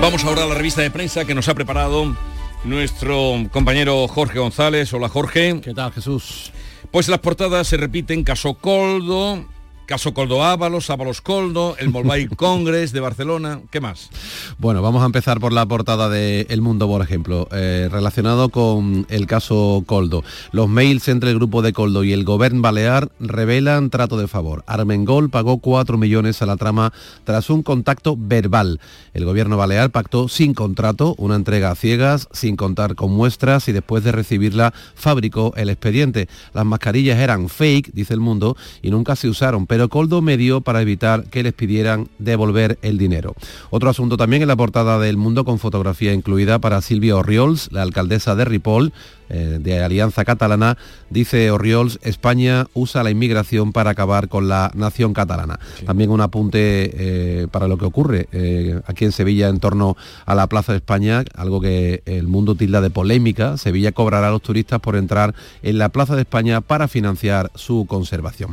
Vamos 0.00 0.24
ahora 0.24 0.44
a 0.44 0.46
la 0.46 0.54
revista 0.54 0.80
de 0.80 0.92
prensa 0.92 1.24
que 1.24 1.34
nos 1.34 1.48
ha 1.48 1.54
preparado 1.54 2.16
nuestro 2.64 3.34
compañero 3.50 4.06
Jorge 4.06 4.38
González. 4.38 4.92
Hola 4.92 5.08
Jorge. 5.08 5.60
¿Qué 5.60 5.74
tal 5.74 5.92
Jesús? 5.92 6.52
Pues 6.92 7.08
las 7.08 7.18
portadas 7.18 7.66
se 7.66 7.76
repiten, 7.76 8.22
caso 8.22 8.54
Coldo, 8.54 9.44
Caso 9.88 10.12
Coldo 10.12 10.44
Ábalos, 10.44 10.90
Ábalos 10.90 11.22
Coldo, 11.22 11.74
el 11.78 11.88
Mobile 11.88 12.28
Congress 12.36 12.92
de 12.92 13.00
Barcelona, 13.00 13.62
¿qué 13.70 13.80
más? 13.80 14.10
Bueno, 14.58 14.82
vamos 14.82 15.02
a 15.02 15.06
empezar 15.06 15.40
por 15.40 15.54
la 15.54 15.64
portada 15.64 16.10
de 16.10 16.46
El 16.50 16.60
Mundo, 16.60 16.86
por 16.86 17.00
ejemplo, 17.00 17.48
eh, 17.52 17.88
relacionado 17.90 18.50
con 18.50 19.06
el 19.08 19.26
caso 19.26 19.82
Coldo. 19.86 20.24
Los 20.52 20.68
mails 20.68 21.08
entre 21.08 21.30
el 21.30 21.36
grupo 21.36 21.62
de 21.62 21.72
Coldo 21.72 22.04
y 22.04 22.12
el 22.12 22.24
Gobierno 22.24 22.60
Balear 22.60 23.10
revelan 23.18 23.88
trato 23.88 24.18
de 24.18 24.28
favor. 24.28 24.62
Armengol 24.66 25.30
pagó 25.30 25.56
4 25.56 25.96
millones 25.96 26.42
a 26.42 26.46
la 26.46 26.58
trama 26.58 26.92
tras 27.24 27.48
un 27.48 27.62
contacto 27.62 28.14
verbal. 28.14 28.80
El 29.14 29.24
Gobierno 29.24 29.56
Balear 29.56 29.88
pactó 29.90 30.28
sin 30.28 30.52
contrato, 30.52 31.14
una 31.16 31.36
entrega 31.36 31.70
a 31.70 31.74
ciegas, 31.74 32.28
sin 32.30 32.56
contar 32.56 32.94
con 32.94 33.10
muestras 33.12 33.68
y 33.68 33.72
después 33.72 34.04
de 34.04 34.12
recibirla 34.12 34.74
fabricó 34.94 35.54
el 35.56 35.70
expediente. 35.70 36.28
Las 36.52 36.66
mascarillas 36.66 37.18
eran 37.20 37.48
fake, 37.48 37.92
dice 37.94 38.12
el 38.12 38.20
Mundo, 38.20 38.54
y 38.82 38.90
nunca 38.90 39.16
se 39.16 39.30
usaron, 39.30 39.66
pero 39.66 39.77
Coldo 39.86 40.20
dio 40.20 40.60
para 40.60 40.82
evitar 40.82 41.24
que 41.24 41.42
les 41.42 41.52
pidieran 41.52 42.08
devolver 42.18 42.78
el 42.82 42.98
dinero. 42.98 43.34
Otro 43.70 43.90
asunto 43.90 44.16
también 44.16 44.42
en 44.42 44.48
la 44.48 44.56
portada 44.56 44.98
del 44.98 45.16
Mundo 45.16 45.44
con 45.44 45.58
fotografía 45.58 46.12
incluida 46.12 46.58
para 46.58 46.82
Silvia 46.82 47.16
Orriols, 47.16 47.70
la 47.70 47.82
alcaldesa 47.82 48.34
de 48.34 48.44
Ripoll, 48.44 48.92
eh, 49.30 49.58
de 49.60 49.82
Alianza 49.82 50.24
Catalana, 50.24 50.78
dice 51.10 51.50
Orriols, 51.50 51.98
España 52.02 52.66
usa 52.72 53.02
la 53.02 53.10
inmigración 53.10 53.72
para 53.72 53.90
acabar 53.90 54.28
con 54.28 54.48
la 54.48 54.70
nación 54.74 55.12
catalana. 55.12 55.60
También 55.84 56.10
un 56.10 56.22
apunte 56.22 56.58
eh, 56.94 57.46
para 57.50 57.68
lo 57.68 57.76
que 57.76 57.84
ocurre 57.84 58.28
eh, 58.32 58.80
aquí 58.86 59.04
en 59.04 59.12
Sevilla 59.12 59.48
en 59.48 59.60
torno 59.60 59.96
a 60.24 60.34
la 60.34 60.46
Plaza 60.46 60.72
de 60.72 60.78
España, 60.78 61.24
algo 61.36 61.60
que 61.60 62.02
el 62.06 62.26
mundo 62.26 62.54
tilda 62.54 62.80
de 62.80 62.90
polémica. 62.90 63.58
Sevilla 63.58 63.92
cobrará 63.92 64.28
a 64.28 64.30
los 64.30 64.42
turistas 64.42 64.80
por 64.80 64.96
entrar 64.96 65.34
en 65.62 65.76
la 65.76 65.90
Plaza 65.90 66.16
de 66.16 66.22
España 66.22 66.62
para 66.62 66.88
financiar 66.88 67.50
su 67.54 67.84
conservación. 67.86 68.52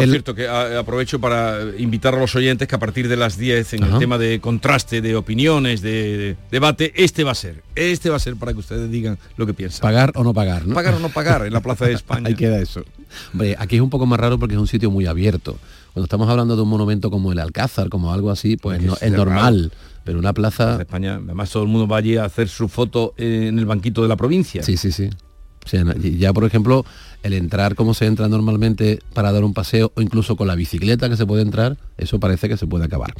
Por 0.00 0.10
cierto, 0.10 0.34
que 0.34 0.48
aprovecho 0.48 1.20
para 1.20 1.60
invitar 1.78 2.14
a 2.14 2.18
los 2.18 2.34
oyentes 2.34 2.68
que 2.68 2.74
a 2.74 2.78
partir 2.78 3.08
de 3.08 3.16
las 3.16 3.36
10 3.36 3.74
en 3.74 3.82
el 3.84 3.98
tema 3.98 4.18
de 4.18 4.40
contraste, 4.40 5.00
de 5.00 5.16
opiniones, 5.16 5.80
de, 5.80 6.36
debate, 6.50 6.92
este 6.96 7.24
va 7.24 7.32
a 7.32 7.34
ser. 7.34 7.62
Este 7.74 8.10
va 8.10 8.16
a 8.16 8.20
ser 8.20 8.36
para 8.36 8.52
que 8.52 8.58
ustedes 8.58 8.90
digan 8.90 9.18
lo 9.36 9.46
que 9.46 9.54
piensan. 9.54 9.80
Pagar 9.80 10.12
o 10.14 10.24
no 10.24 10.34
pagar, 10.34 10.66
¿no? 10.66 10.74
Pagar 10.74 10.94
o 10.94 10.98
no 10.98 11.08
pagar 11.08 11.46
en 11.46 11.52
la 11.52 11.60
Plaza 11.60 11.86
de 11.86 11.92
España. 11.94 12.28
Ahí 12.28 12.34
queda 12.34 12.60
eso. 12.60 12.84
Hombre, 13.32 13.56
aquí 13.58 13.76
es 13.76 13.82
un 13.82 13.90
poco 13.90 14.06
más 14.06 14.20
raro 14.20 14.38
porque 14.38 14.54
es 14.54 14.60
un 14.60 14.66
sitio 14.66 14.90
muy 14.90 15.06
abierto. 15.06 15.58
Cuando 15.92 16.04
estamos 16.04 16.28
hablando 16.28 16.56
de 16.56 16.62
un 16.62 16.68
monumento 16.68 17.10
como 17.10 17.32
el 17.32 17.38
Alcázar, 17.38 17.88
como 17.88 18.12
algo 18.12 18.30
así, 18.30 18.56
pues 18.56 18.82
no, 18.82 18.96
es 19.00 19.12
normal. 19.12 19.72
Pero 20.04 20.18
una 20.18 20.32
plaza... 20.32 20.76
de 20.76 20.82
España, 20.84 21.16
además 21.16 21.50
todo 21.50 21.64
el 21.64 21.68
mundo 21.68 21.86
va 21.86 21.98
allí 21.98 22.16
a 22.16 22.24
hacer 22.24 22.48
su 22.48 22.68
foto 22.68 23.14
en 23.16 23.58
el 23.58 23.66
banquito 23.66 24.02
de 24.02 24.08
la 24.08 24.16
provincia. 24.16 24.62
Sí, 24.62 24.76
sí, 24.76 24.92
sí. 24.92 25.10
ya 26.18 26.32
por 26.32 26.44
ejemplo, 26.44 26.86
el 27.22 27.32
entrar 27.32 27.74
como 27.74 27.94
se 27.94 28.06
entra 28.06 28.28
normalmente 28.28 29.00
para 29.14 29.32
dar 29.32 29.44
un 29.44 29.54
paseo 29.54 29.92
o 29.94 30.00
incluso 30.00 30.36
con 30.36 30.46
la 30.46 30.54
bicicleta 30.54 31.08
que 31.08 31.16
se 31.16 31.26
puede 31.26 31.42
entrar, 31.42 31.76
eso 31.96 32.20
parece 32.20 32.48
que 32.48 32.56
se 32.56 32.66
puede 32.66 32.84
acabar. 32.84 33.12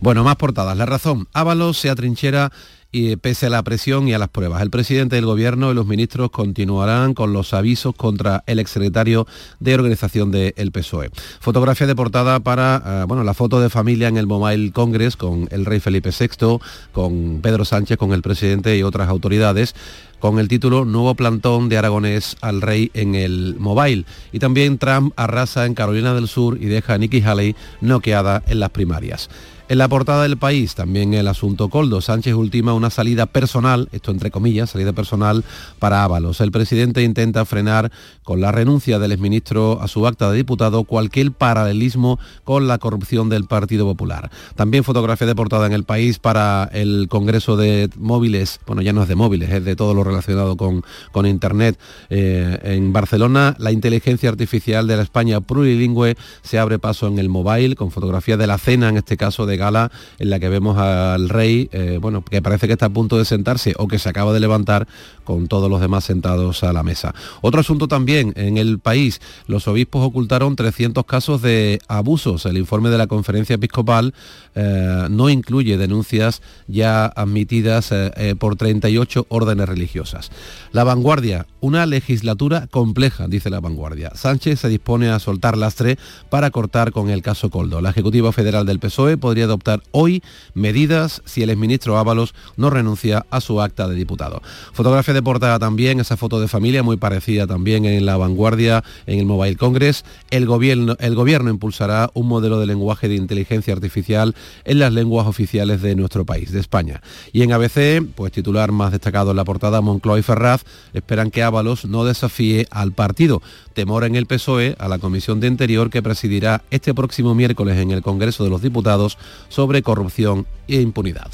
Bueno, 0.00 0.24
más 0.24 0.36
portadas. 0.36 0.76
La 0.76 0.86
razón, 0.86 1.28
Ábalos 1.32 1.78
se 1.78 1.90
atrinchera 1.90 2.52
y 2.96 3.14
pese 3.16 3.46
a 3.46 3.50
la 3.50 3.62
presión 3.62 4.08
y 4.08 4.14
a 4.14 4.18
las 4.18 4.30
pruebas. 4.30 4.62
El 4.62 4.70
presidente 4.70 5.16
del 5.16 5.26
gobierno 5.26 5.70
y 5.70 5.74
los 5.74 5.86
ministros 5.86 6.30
continuarán 6.30 7.12
con 7.12 7.34
los 7.34 7.52
avisos 7.52 7.94
contra 7.94 8.42
el 8.46 8.58
exsecretario 8.58 9.26
de 9.60 9.74
organización 9.74 10.30
del 10.30 10.72
PSOE. 10.72 11.10
Fotografía 11.40 11.86
de 11.86 11.94
portada 11.94 12.40
para, 12.40 12.82
eh, 13.02 13.04
bueno, 13.06 13.22
la 13.22 13.34
foto 13.34 13.60
de 13.60 13.68
familia 13.68 14.08
en 14.08 14.16
el 14.16 14.26
Mobile 14.26 14.72
Congress 14.72 15.16
con 15.16 15.46
el 15.50 15.66
rey 15.66 15.78
Felipe 15.78 16.08
VI, 16.08 16.58
con 16.92 17.40
Pedro 17.42 17.66
Sánchez, 17.66 17.98
con 17.98 18.14
el 18.14 18.22
presidente 18.22 18.74
y 18.78 18.82
otras 18.82 19.10
autoridades 19.10 19.74
con 20.18 20.38
el 20.38 20.48
título 20.48 20.86
Nuevo 20.86 21.14
plantón 21.14 21.68
de 21.68 21.76
Aragonés 21.76 22.36
al 22.40 22.62
rey 22.62 22.90
en 22.94 23.14
el 23.14 23.56
mobile. 23.58 24.06
Y 24.32 24.38
también 24.38 24.78
Trump 24.78 25.12
arrasa 25.16 25.66
en 25.66 25.74
Carolina 25.74 26.14
del 26.14 26.26
Sur 26.26 26.56
y 26.58 26.64
deja 26.64 26.94
a 26.94 26.98
Nikki 26.98 27.20
Haley 27.20 27.54
noqueada 27.82 28.42
en 28.46 28.60
las 28.60 28.70
primarias. 28.70 29.28
En 29.68 29.78
la 29.78 29.88
portada 29.88 30.22
del 30.22 30.36
país, 30.36 30.76
también 30.76 31.12
el 31.12 31.26
asunto 31.26 31.68
Coldo. 31.68 32.00
Sánchez 32.00 32.34
ultima 32.34 32.72
una 32.72 32.88
salida 32.88 33.26
personal, 33.26 33.88
esto 33.90 34.12
entre 34.12 34.30
comillas, 34.30 34.70
salida 34.70 34.92
personal 34.92 35.42
para 35.80 36.04
Ábalos. 36.04 36.40
El 36.40 36.52
presidente 36.52 37.02
intenta 37.02 37.44
frenar 37.44 37.90
con 38.22 38.40
la 38.40 38.52
renuncia 38.52 39.00
del 39.00 39.10
exministro 39.10 39.82
a 39.82 39.88
su 39.88 40.06
acta 40.06 40.30
de 40.30 40.36
diputado 40.36 40.84
cualquier 40.84 41.32
paralelismo 41.32 42.20
con 42.44 42.68
la 42.68 42.78
corrupción 42.78 43.28
del 43.28 43.46
Partido 43.46 43.86
Popular. 43.86 44.30
También 44.54 44.84
fotografía 44.84 45.26
de 45.26 45.34
portada 45.34 45.66
en 45.66 45.72
el 45.72 45.82
país 45.82 46.20
para 46.20 46.70
el 46.72 47.08
Congreso 47.08 47.56
de 47.56 47.90
Móviles, 47.96 48.60
bueno, 48.68 48.82
ya 48.82 48.92
no 48.92 49.02
es 49.02 49.08
de 49.08 49.16
móviles, 49.16 49.50
es 49.50 49.64
de 49.64 49.74
todo 49.74 49.94
lo 49.94 50.04
relacionado 50.04 50.56
con, 50.56 50.84
con 51.10 51.26
Internet. 51.26 51.76
Eh, 52.08 52.56
en 52.62 52.92
Barcelona, 52.92 53.56
la 53.58 53.72
inteligencia 53.72 54.28
artificial 54.28 54.86
de 54.86 54.96
la 54.96 55.02
España 55.02 55.40
plurilingüe 55.40 56.14
se 56.42 56.60
abre 56.60 56.78
paso 56.78 57.08
en 57.08 57.18
el 57.18 57.28
mobile, 57.28 57.74
con 57.74 57.90
fotografía 57.90 58.36
de 58.36 58.46
la 58.46 58.58
cena, 58.58 58.90
en 58.90 58.98
este 58.98 59.16
caso 59.16 59.44
de 59.44 59.55
gala 59.56 59.90
en 60.18 60.30
la 60.30 60.38
que 60.38 60.48
vemos 60.48 60.78
al 60.78 61.28
rey, 61.28 61.68
eh, 61.72 61.98
bueno, 62.00 62.24
que 62.24 62.42
parece 62.42 62.66
que 62.66 62.74
está 62.74 62.86
a 62.86 62.90
punto 62.90 63.18
de 63.18 63.24
sentarse 63.24 63.74
o 63.78 63.88
que 63.88 63.98
se 63.98 64.08
acaba 64.08 64.32
de 64.32 64.40
levantar 64.40 64.86
con 65.24 65.48
todos 65.48 65.70
los 65.70 65.80
demás 65.80 66.04
sentados 66.04 66.62
a 66.62 66.72
la 66.72 66.82
mesa. 66.82 67.14
Otro 67.40 67.60
asunto 67.60 67.88
también, 67.88 68.32
en 68.36 68.56
el 68.58 68.78
país, 68.78 69.20
los 69.46 69.68
obispos 69.68 70.06
ocultaron 70.06 70.56
300 70.56 71.04
casos 71.04 71.42
de 71.42 71.80
abusos. 71.88 72.46
El 72.46 72.58
informe 72.58 72.90
de 72.90 72.98
la 72.98 73.06
conferencia 73.06 73.54
episcopal 73.54 74.14
eh, 74.54 75.06
no 75.10 75.28
incluye 75.28 75.76
denuncias 75.76 76.42
ya 76.66 77.06
admitidas 77.06 77.90
eh, 77.92 78.34
por 78.38 78.56
38 78.56 79.26
órdenes 79.28 79.68
religiosas. 79.68 80.30
La 80.72 80.84
vanguardia, 80.84 81.46
una 81.60 81.86
legislatura 81.86 82.66
compleja, 82.70 83.28
dice 83.28 83.50
la 83.50 83.60
vanguardia. 83.60 84.12
Sánchez 84.14 84.60
se 84.60 84.68
dispone 84.68 85.08
a 85.08 85.18
soltar 85.18 85.56
lastre 85.56 85.98
para 86.30 86.50
cortar 86.50 86.92
con 86.92 87.10
el 87.10 87.22
caso 87.22 87.50
Coldo. 87.50 87.80
La 87.80 87.90
Ejecutiva 87.90 88.32
Federal 88.32 88.66
del 88.66 88.78
PSOE 88.78 89.16
podría 89.16 89.45
adoptar 89.46 89.82
hoy 89.90 90.22
medidas 90.54 91.22
si 91.24 91.42
el 91.42 91.50
exministro 91.50 91.98
Ábalos 91.98 92.34
no 92.56 92.70
renuncia 92.70 93.26
a 93.30 93.40
su 93.40 93.60
acta 93.60 93.88
de 93.88 93.94
diputado. 93.94 94.42
Fotografía 94.72 95.14
de 95.14 95.22
portada 95.22 95.58
también, 95.58 96.00
esa 96.00 96.16
foto 96.16 96.40
de 96.40 96.48
familia 96.48 96.82
muy 96.82 96.96
parecida 96.96 97.46
también 97.46 97.84
en 97.84 98.06
la 98.06 98.16
vanguardia, 98.16 98.84
en 99.06 99.18
el 99.18 99.26
Mobile 99.26 99.56
Congress. 99.56 100.04
El 100.30 100.46
gobierno, 100.46 100.96
el 101.00 101.14
gobierno 101.14 101.50
impulsará 101.50 102.10
un 102.14 102.28
modelo 102.28 102.60
de 102.60 102.66
lenguaje 102.66 103.08
de 103.08 103.16
inteligencia 103.16 103.72
artificial 103.72 104.34
en 104.64 104.78
las 104.78 104.92
lenguas 104.92 105.26
oficiales 105.26 105.82
de 105.82 105.94
nuestro 105.94 106.24
país, 106.24 106.52
de 106.52 106.60
España. 106.60 107.02
Y 107.32 107.42
en 107.42 107.52
ABC, 107.52 108.04
pues 108.14 108.32
titular 108.32 108.72
más 108.72 108.92
destacado 108.92 109.30
en 109.30 109.36
la 109.36 109.44
portada, 109.44 109.80
Moncloa 109.80 110.18
y 110.18 110.22
Ferraz 110.22 110.62
esperan 110.92 111.30
que 111.30 111.42
Ábalos 111.42 111.84
no 111.84 112.04
desafíe 112.04 112.66
al 112.70 112.92
partido. 112.92 113.42
Temor 113.74 114.04
en 114.04 114.16
el 114.16 114.26
PSOE 114.26 114.74
a 114.78 114.88
la 114.88 114.98
Comisión 114.98 115.40
de 115.40 115.48
Interior 115.48 115.90
que 115.90 116.02
presidirá 116.02 116.62
este 116.70 116.94
próximo 116.94 117.34
miércoles 117.34 117.76
en 117.78 117.90
el 117.90 118.02
Congreso 118.02 118.42
de 118.44 118.50
los 118.50 118.62
Diputados 118.62 119.18
sobre 119.48 119.82
corrupción 119.82 120.46
e 120.68 120.80
impunidad. 120.80 121.30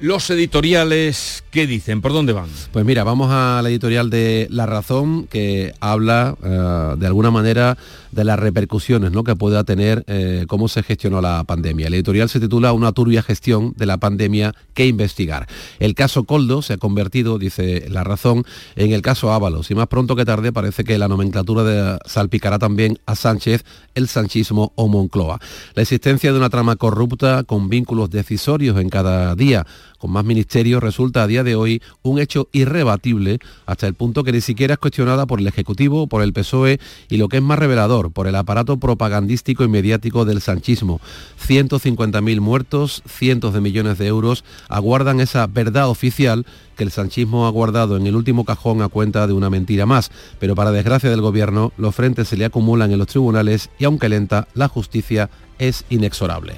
Los 0.00 0.30
editoriales, 0.30 1.42
¿qué 1.50 1.66
dicen? 1.66 2.00
¿Por 2.00 2.12
dónde 2.12 2.32
van? 2.32 2.46
Pues 2.70 2.84
mira, 2.84 3.02
vamos 3.02 3.30
a 3.32 3.60
la 3.62 3.68
editorial 3.68 4.10
de 4.10 4.46
La 4.48 4.64
Razón, 4.64 5.26
que 5.26 5.74
habla 5.80 6.36
eh, 6.40 6.94
de 6.96 7.06
alguna 7.06 7.32
manera 7.32 7.76
de 8.12 8.24
las 8.24 8.38
repercusiones 8.38 9.12
¿no? 9.12 9.24
que 9.24 9.36
pueda 9.36 9.64
tener 9.64 10.04
eh, 10.06 10.44
cómo 10.48 10.68
se 10.68 10.82
gestionó 10.82 11.20
la 11.20 11.44
pandemia. 11.44 11.88
El 11.88 11.94
editorial 11.94 12.28
se 12.28 12.40
titula 12.40 12.72
Una 12.72 12.92
turbia 12.92 13.22
gestión 13.22 13.74
de 13.76 13.86
la 13.86 13.98
pandemia 13.98 14.54
que 14.74 14.86
investigar. 14.86 15.46
El 15.78 15.94
caso 15.94 16.24
Coldo 16.24 16.62
se 16.62 16.74
ha 16.74 16.78
convertido, 16.78 17.38
dice 17.38 17.86
La 17.88 18.04
Razón, 18.04 18.44
en 18.76 18.92
el 18.92 19.02
caso 19.02 19.32
Ábalos 19.32 19.70
y 19.70 19.74
más 19.74 19.88
pronto 19.88 20.16
que 20.16 20.24
tarde 20.24 20.52
parece 20.52 20.84
que 20.84 20.98
la 20.98 21.08
nomenclatura 21.08 21.98
salpicará 22.04 22.58
también 22.58 22.98
a 23.06 23.14
Sánchez, 23.14 23.64
el 23.94 24.08
sanchismo 24.08 24.72
o 24.76 24.88
Moncloa. 24.88 25.40
La 25.74 25.82
existencia 25.82 26.32
de 26.32 26.38
una 26.38 26.50
trama 26.50 26.76
corrupta 26.76 27.44
con 27.44 27.68
vínculos 27.68 28.10
decisorios 28.10 28.78
en 28.78 28.88
cada 28.88 29.34
día 29.34 29.66
con 29.98 30.12
más 30.12 30.24
ministerios, 30.24 30.82
resulta 30.82 31.24
a 31.24 31.26
día 31.26 31.42
de 31.42 31.56
hoy 31.56 31.82
un 32.02 32.18
hecho 32.18 32.48
irrebatible 32.52 33.40
hasta 33.66 33.86
el 33.86 33.94
punto 33.94 34.24
que 34.24 34.32
ni 34.32 34.40
siquiera 34.40 34.74
es 34.74 34.78
cuestionada 34.78 35.26
por 35.26 35.40
el 35.40 35.48
Ejecutivo, 35.48 36.06
por 36.06 36.22
el 36.22 36.32
PSOE 36.32 36.78
y 37.08 37.16
lo 37.16 37.28
que 37.28 37.38
es 37.38 37.42
más 37.42 37.58
revelador, 37.58 37.97
por 38.10 38.26
el 38.26 38.36
aparato 38.36 38.78
propagandístico 38.78 39.64
y 39.64 39.68
mediático 39.68 40.24
del 40.24 40.40
sanchismo. 40.40 41.00
150.000 41.46 42.40
muertos, 42.40 43.02
cientos 43.06 43.52
de 43.52 43.60
millones 43.60 43.98
de 43.98 44.06
euros 44.06 44.44
aguardan 44.68 45.20
esa 45.20 45.46
verdad 45.46 45.88
oficial 45.88 46.46
que 46.76 46.84
el 46.84 46.92
sanchismo 46.92 47.46
ha 47.46 47.50
guardado 47.50 47.96
en 47.96 48.06
el 48.06 48.14
último 48.14 48.44
cajón 48.44 48.82
a 48.82 48.88
cuenta 48.88 49.26
de 49.26 49.32
una 49.32 49.50
mentira 49.50 49.84
más. 49.84 50.10
Pero 50.38 50.54
para 50.54 50.70
desgracia 50.70 51.10
del 51.10 51.20
gobierno, 51.20 51.72
los 51.76 51.94
frentes 51.94 52.28
se 52.28 52.36
le 52.36 52.44
acumulan 52.44 52.92
en 52.92 52.98
los 52.98 53.08
tribunales 53.08 53.70
y 53.78 53.84
aunque 53.84 54.08
lenta, 54.08 54.48
la 54.54 54.68
justicia 54.68 55.28
es 55.58 55.84
inexorable. 55.90 56.54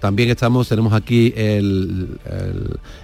También 0.00 0.30
estamos, 0.30 0.68
tenemos 0.68 0.92
aquí 0.92 1.32
el, 1.36 2.18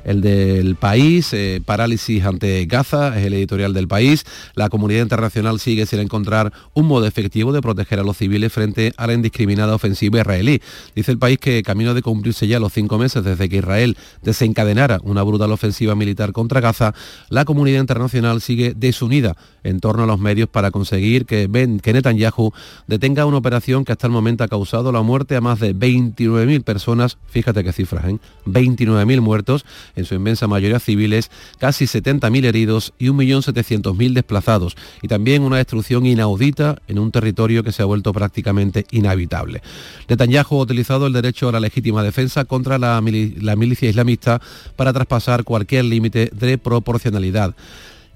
del 0.04 0.76
país, 0.76 1.32
eh, 1.32 1.60
parálisis 1.64 2.24
ante 2.24 2.64
Gaza, 2.66 3.18
es 3.18 3.26
el 3.26 3.34
editorial 3.34 3.72
del 3.72 3.88
país. 3.88 4.24
La 4.54 4.68
comunidad 4.68 5.02
internacional 5.02 5.60
sigue 5.60 5.86
sin 5.86 6.00
encontrar 6.00 6.52
un 6.74 6.86
modo 6.86 7.06
efectivo 7.06 7.52
de 7.52 7.60
proteger 7.60 8.00
a 8.00 8.02
los 8.02 8.16
civiles 8.16 8.52
frente 8.52 8.92
a 8.96 9.06
la 9.06 9.12
indiscriminada 9.12 9.74
ofensiva 9.74 10.20
israelí. 10.20 10.60
Dice 10.94 11.12
el 11.12 11.18
país 11.18 11.38
que 11.38 11.62
camino 11.62 11.94
de 11.94 12.02
cumplirse 12.02 12.46
ya 12.46 12.58
los 12.58 12.72
cinco 12.72 12.98
meses 12.98 13.24
desde 13.24 13.48
que 13.48 13.58
Israel 13.58 13.96
desencadenara 14.22 14.98
una 15.02 15.22
brutal 15.22 15.52
ofensiva 15.52 15.94
militar 15.94 16.32
contra 16.32 16.60
Gaza, 16.60 16.94
la 17.28 17.44
comunidad 17.44 17.80
internacional 17.80 18.40
sigue 18.40 18.74
desunida 18.74 19.36
en 19.64 19.80
torno 19.80 20.04
a 20.04 20.06
los 20.06 20.18
medios 20.18 20.48
para 20.48 20.70
conseguir 20.70 21.26
que, 21.26 21.46
ben, 21.46 21.80
que 21.80 21.92
Netanyahu 21.92 22.52
detenga 22.86 23.26
una 23.26 23.38
operación 23.38 23.84
que 23.84 23.92
hasta 23.92 24.06
el 24.06 24.12
momento 24.12 24.44
ha 24.44 24.48
causado 24.48 24.92
la 24.92 25.02
muerte 25.02 25.36
a 25.36 25.40
más 25.40 25.60
de 25.60 25.74
29.000 25.74 26.62
personas, 26.62 26.85
fíjate 27.28 27.64
qué 27.64 27.72
cifras, 27.72 28.04
¿eh? 28.06 28.18
29.000 28.46 29.20
muertos, 29.20 29.64
en 29.96 30.04
su 30.04 30.14
inmensa 30.14 30.46
mayoría 30.46 30.78
civiles, 30.78 31.30
casi 31.58 31.86
70.000 31.86 32.44
heridos 32.44 32.92
y 32.98 33.08
1.700.000 33.08 34.12
desplazados, 34.12 34.76
y 35.02 35.08
también 35.08 35.42
una 35.42 35.56
destrucción 35.56 36.06
inaudita 36.06 36.80
en 36.88 36.98
un 36.98 37.10
territorio 37.10 37.62
que 37.62 37.72
se 37.72 37.82
ha 37.82 37.86
vuelto 37.86 38.12
prácticamente 38.12 38.86
inhabitable. 38.90 39.62
Netanyahu 40.08 40.58
ha 40.58 40.62
utilizado 40.62 41.06
el 41.06 41.12
derecho 41.12 41.48
a 41.48 41.52
la 41.52 41.60
legítima 41.60 42.02
defensa 42.02 42.44
contra 42.44 42.78
la, 42.78 43.02
la 43.40 43.56
milicia 43.56 43.88
islamista 43.88 44.40
para 44.76 44.92
traspasar 44.92 45.44
cualquier 45.44 45.84
límite 45.84 46.30
de 46.32 46.58
proporcionalidad. 46.58 47.54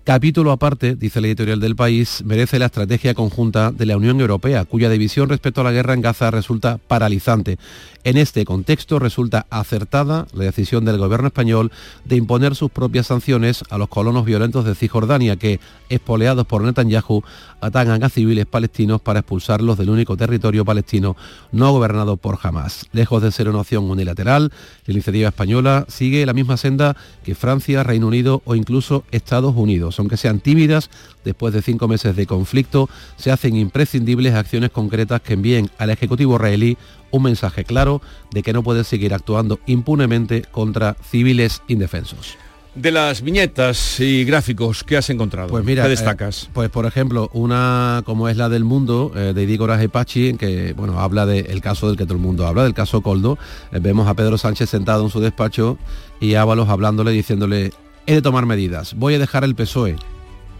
Capítulo 0.02 0.50
aparte, 0.50 0.96
dice 0.96 1.18
el 1.18 1.26
editorial 1.26 1.60
del 1.60 1.76
país, 1.76 2.22
merece 2.24 2.58
la 2.58 2.66
estrategia 2.66 3.12
conjunta 3.12 3.70
de 3.70 3.84
la 3.84 3.98
Unión 3.98 4.18
Europea, 4.18 4.64
cuya 4.64 4.88
división 4.88 5.28
respecto 5.28 5.60
a 5.60 5.64
la 5.64 5.72
guerra 5.72 5.92
en 5.92 6.00
Gaza 6.00 6.30
resulta 6.30 6.78
paralizante. 6.78 7.58
En 8.02 8.16
este 8.16 8.46
contexto 8.46 8.98
resulta 8.98 9.46
acertada 9.50 10.26
la 10.32 10.44
decisión 10.44 10.86
del 10.86 10.96
gobierno 10.96 11.26
español 11.26 11.70
de 12.06 12.16
imponer 12.16 12.54
sus 12.54 12.70
propias 12.70 13.08
sanciones 13.08 13.62
a 13.68 13.76
los 13.76 13.90
colonos 13.90 14.24
violentos 14.24 14.64
de 14.64 14.74
Cisjordania 14.74 15.36
que, 15.36 15.60
espoleados 15.90 16.46
por 16.46 16.62
Netanyahu, 16.62 17.22
atacan 17.60 18.02
a 18.02 18.08
civiles 18.08 18.46
palestinos 18.46 19.02
para 19.02 19.20
expulsarlos 19.20 19.76
del 19.76 19.90
único 19.90 20.16
territorio 20.16 20.64
palestino 20.64 21.14
no 21.52 21.70
gobernado 21.72 22.16
por 22.16 22.38
Hamas. 22.42 22.86
Lejos 22.92 23.22
de 23.22 23.32
ser 23.32 23.50
una 23.50 23.60
opción 23.60 23.84
unilateral, 23.90 24.50
la 24.86 24.92
iniciativa 24.94 25.28
española 25.28 25.84
sigue 25.88 26.24
la 26.24 26.32
misma 26.32 26.56
senda 26.56 26.96
que 27.22 27.34
Francia, 27.34 27.82
Reino 27.82 28.06
Unido 28.06 28.40
o 28.46 28.54
incluso 28.54 29.04
Estados 29.10 29.54
Unidos. 29.54 29.89
Aunque 29.98 30.16
sean 30.16 30.40
tímidas, 30.40 30.90
después 31.24 31.52
de 31.54 31.62
cinco 31.62 31.88
meses 31.88 32.16
de 32.16 32.26
conflicto, 32.26 32.88
se 33.16 33.30
hacen 33.30 33.56
imprescindibles 33.56 34.34
acciones 34.34 34.70
concretas 34.70 35.20
que 35.20 35.34
envíen 35.34 35.70
al 35.78 35.90
Ejecutivo 35.90 36.36
israelí 36.36 36.76
un 37.10 37.24
mensaje 37.24 37.64
claro 37.64 38.00
de 38.30 38.42
que 38.42 38.52
no 38.52 38.62
puede 38.62 38.84
seguir 38.84 39.14
actuando 39.14 39.58
impunemente 39.66 40.42
contra 40.50 40.96
civiles 41.02 41.62
indefensos. 41.68 42.36
De 42.74 42.92
las 42.92 43.22
viñetas 43.22 43.98
y 43.98 44.24
gráficos 44.24 44.84
que 44.84 44.96
has 44.96 45.10
encontrado, 45.10 45.48
pues 45.48 45.64
mira, 45.64 45.82
¿qué 45.82 45.88
destacas? 45.88 46.44
Eh, 46.44 46.50
pues 46.52 46.70
por 46.70 46.86
ejemplo, 46.86 47.28
una 47.32 48.02
como 48.06 48.28
es 48.28 48.36
la 48.36 48.48
del 48.48 48.62
mundo, 48.62 49.10
eh, 49.16 49.32
de 49.34 49.44
Diego 49.44 49.66
Pachi, 49.90 50.34
que 50.34 50.72
bueno, 50.74 51.00
habla 51.00 51.26
del 51.26 51.60
caso 51.60 51.88
del 51.88 51.96
que 51.96 52.04
todo 52.04 52.14
el 52.14 52.20
mundo 52.20 52.46
habla, 52.46 52.62
del 52.62 52.74
caso 52.74 53.00
Coldo. 53.00 53.38
Eh, 53.72 53.80
vemos 53.82 54.06
a 54.06 54.14
Pedro 54.14 54.38
Sánchez 54.38 54.70
sentado 54.70 55.02
en 55.02 55.10
su 55.10 55.18
despacho 55.18 55.78
y 56.20 56.34
Ábalos 56.34 56.68
hablándole, 56.68 57.10
diciéndole, 57.10 57.72
he 58.10 58.14
de 58.14 58.22
tomar 58.22 58.44
medidas, 58.44 58.94
voy 58.94 59.14
a 59.14 59.18
dejar 59.20 59.44
el 59.44 59.54
PSOE, 59.54 59.94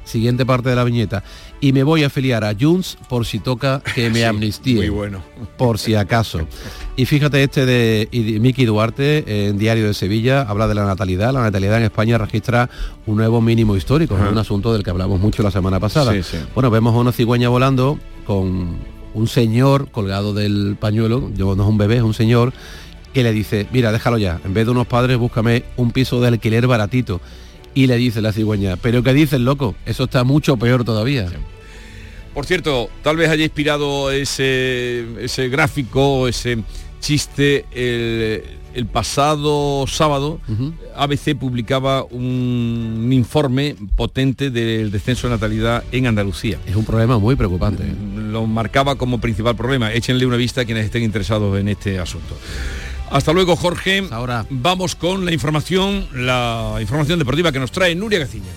siguiente 0.05 0.47
parte 0.47 0.69
de 0.69 0.77
la 0.77 0.85
viñeta, 0.85 1.25
y 1.61 1.73
me 1.73 1.83
voy 1.83 2.05
a 2.05 2.07
afiliar 2.07 2.45
a 2.45 2.55
Junts 2.59 2.97
por 3.09 3.27
si 3.27 3.41
toca 3.41 3.83
que 3.95 4.09
me 4.09 4.25
amnistíe. 4.27 4.77
Muy 4.77 4.89
bueno. 4.89 5.21
Por 5.57 5.81
si 5.81 5.97
acaso. 5.97 6.47
Y 6.95 7.07
fíjate 7.07 7.43
este 7.43 7.67
de 7.67 8.09
Miki 8.41 8.65
Duarte 8.67 9.49
en 9.49 9.59
Diario 9.59 9.89
de 9.89 9.95
Sevilla, 9.95 10.43
habla 10.43 10.69
de 10.69 10.77
la 10.77 10.85
natalidad. 10.85 11.33
La 11.33 11.43
natalidad 11.43 11.79
en 11.79 11.85
España 11.85 12.19
registra 12.19 12.71
un 13.07 13.17
nuevo 13.17 13.41
mínimo 13.41 13.75
histórico, 13.75 14.15
un 14.15 14.39
asunto 14.39 14.73
del 14.73 14.85
que 14.85 14.91
hablamos 14.91 15.19
mucho 15.19 15.43
la 15.43 15.51
semana 15.51 15.81
pasada. 15.81 16.15
Bueno, 16.55 16.71
vemos 16.71 16.95
a 16.95 16.99
una 16.99 17.11
cigüeña 17.11 17.49
volando 17.49 17.99
con 18.27 18.79
un 19.13 19.27
señor 19.27 19.91
colgado 19.91 20.35
del 20.35 20.77
pañuelo, 20.79 21.33
yo 21.35 21.57
no 21.57 21.65
es 21.65 21.69
un 21.69 21.79
bebé, 21.79 21.97
es 21.97 22.03
un 22.03 22.15
señor, 22.15 22.53
que 23.13 23.23
le 23.23 23.33
dice, 23.33 23.67
mira, 23.73 23.93
déjalo 23.93 24.19
ya, 24.19 24.41
en 24.45 24.55
vez 24.55 24.67
de 24.67 24.73
unos 24.73 24.87
padres, 24.87 25.19
búscame 25.19 25.65
un 25.77 25.91
piso 25.91 26.21
de 26.21 26.29
alquiler 26.29 26.67
baratito 26.67 27.21
y 27.75 27.87
le 27.87 27.97
dice 27.97 28.21
la 28.21 28.33
cigüeña, 28.33 28.77
pero 28.77 29.03
¿qué 29.03 29.13
dices, 29.13 29.41
loco? 29.41 29.75
Eso 29.87 30.05
está 30.05 30.25
mucho 30.25 30.57
peor 30.57 30.85
todavía. 30.85 31.29
Por 32.35 32.47
cierto, 32.47 32.89
tal 33.03 33.17
vez 33.17 33.29
haya 33.29 33.45
inspirado 33.45 34.11
ese, 34.11 35.05
ese 35.21 35.49
gráfico, 35.49 36.29
ese 36.29 36.59
chiste, 37.01 37.65
el, 37.73 38.87
pasado 38.87 39.85
sábado 39.89 40.41
ABC 40.97 41.37
publicaba 41.37 42.05
un, 42.05 43.09
informe 43.11 43.75
potente 43.97 44.51
del 44.51 44.91
descenso 44.91 45.27
de 45.27 45.35
natalidad 45.35 45.83
en 45.91 46.07
Andalucía. 46.07 46.59
Es 46.67 46.77
un 46.77 46.85
problema 46.85 47.19
muy 47.19 47.35
preocupante. 47.35 47.85
Lo 48.17 48.47
marcaba 48.47 48.95
como 48.95 49.21
principal 49.21 49.57
problema. 49.57 49.93
Échenle 49.93 50.25
una 50.25 50.37
vista 50.37 50.61
a 50.61 50.65
quienes 50.65 50.85
estén 50.85 51.03
interesados 51.03 51.59
en 51.59 51.69
este 51.69 51.99
asunto. 51.99 52.37
Hasta 53.11 53.33
luego, 53.33 53.57
Jorge. 53.57 54.07
Ahora 54.13 54.47
vamos 54.51 54.95
con 54.95 55.25
la 55.25 55.33
información, 55.33 56.07
la 56.13 56.77
información 56.81 57.19
deportiva 57.19 57.51
que 57.51 57.59
nos 57.59 57.73
trae 57.73 57.95
Nuria 57.97 58.21
Gaciña. 58.21 58.53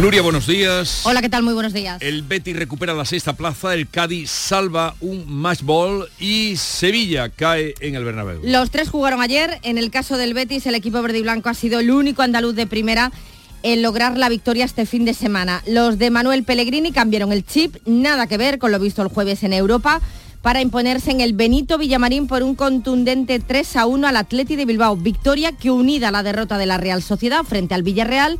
Nuria, 0.00 0.22
buenos 0.22 0.46
días. 0.46 1.02
Hola, 1.04 1.20
¿qué 1.20 1.28
tal? 1.28 1.42
Muy 1.42 1.52
buenos 1.52 1.74
días. 1.74 2.00
El 2.00 2.22
Betis 2.22 2.56
recupera 2.56 2.94
la 2.94 3.04
sexta 3.04 3.34
plaza, 3.34 3.74
el 3.74 3.86
Cádiz 3.86 4.30
salva 4.30 4.94
un 5.00 5.30
match 5.30 5.60
ball 5.60 6.08
y 6.18 6.56
Sevilla 6.56 7.28
cae 7.28 7.74
en 7.80 7.96
el 7.96 8.04
Bernabéu. 8.04 8.40
Los 8.42 8.70
tres 8.70 8.88
jugaron 8.88 9.20
ayer. 9.20 9.58
En 9.62 9.76
el 9.76 9.90
caso 9.90 10.16
del 10.16 10.32
Betis, 10.32 10.64
el 10.64 10.74
equipo 10.74 11.02
verde 11.02 11.18
y 11.18 11.22
blanco 11.22 11.50
ha 11.50 11.54
sido 11.54 11.80
el 11.80 11.90
único 11.90 12.22
andaluz 12.22 12.54
de 12.54 12.66
primera 12.66 13.12
en 13.62 13.82
lograr 13.82 14.16
la 14.16 14.28
victoria 14.28 14.64
este 14.64 14.86
fin 14.86 15.04
de 15.04 15.14
semana. 15.14 15.62
Los 15.66 15.98
de 15.98 16.10
Manuel 16.10 16.44
Pellegrini 16.44 16.92
cambiaron 16.92 17.32
el 17.32 17.44
chip, 17.44 17.76
nada 17.86 18.26
que 18.26 18.38
ver 18.38 18.58
con 18.58 18.72
lo 18.72 18.78
visto 18.78 19.02
el 19.02 19.08
jueves 19.08 19.42
en 19.42 19.52
Europa, 19.52 20.00
para 20.42 20.62
imponerse 20.62 21.10
en 21.10 21.20
el 21.20 21.34
Benito 21.34 21.76
Villamarín 21.76 22.26
por 22.26 22.42
un 22.42 22.54
contundente 22.54 23.40
3 23.40 23.76
a 23.76 23.86
1 23.86 24.08
al 24.08 24.16
Atleti 24.16 24.56
de 24.56 24.64
Bilbao. 24.64 24.96
Victoria 24.96 25.52
que 25.52 25.70
unida 25.70 26.08
a 26.08 26.12
la 26.12 26.22
derrota 26.22 26.56
de 26.58 26.66
la 26.66 26.78
Real 26.78 27.02
Sociedad 27.02 27.44
frente 27.44 27.74
al 27.74 27.82
Villarreal 27.82 28.38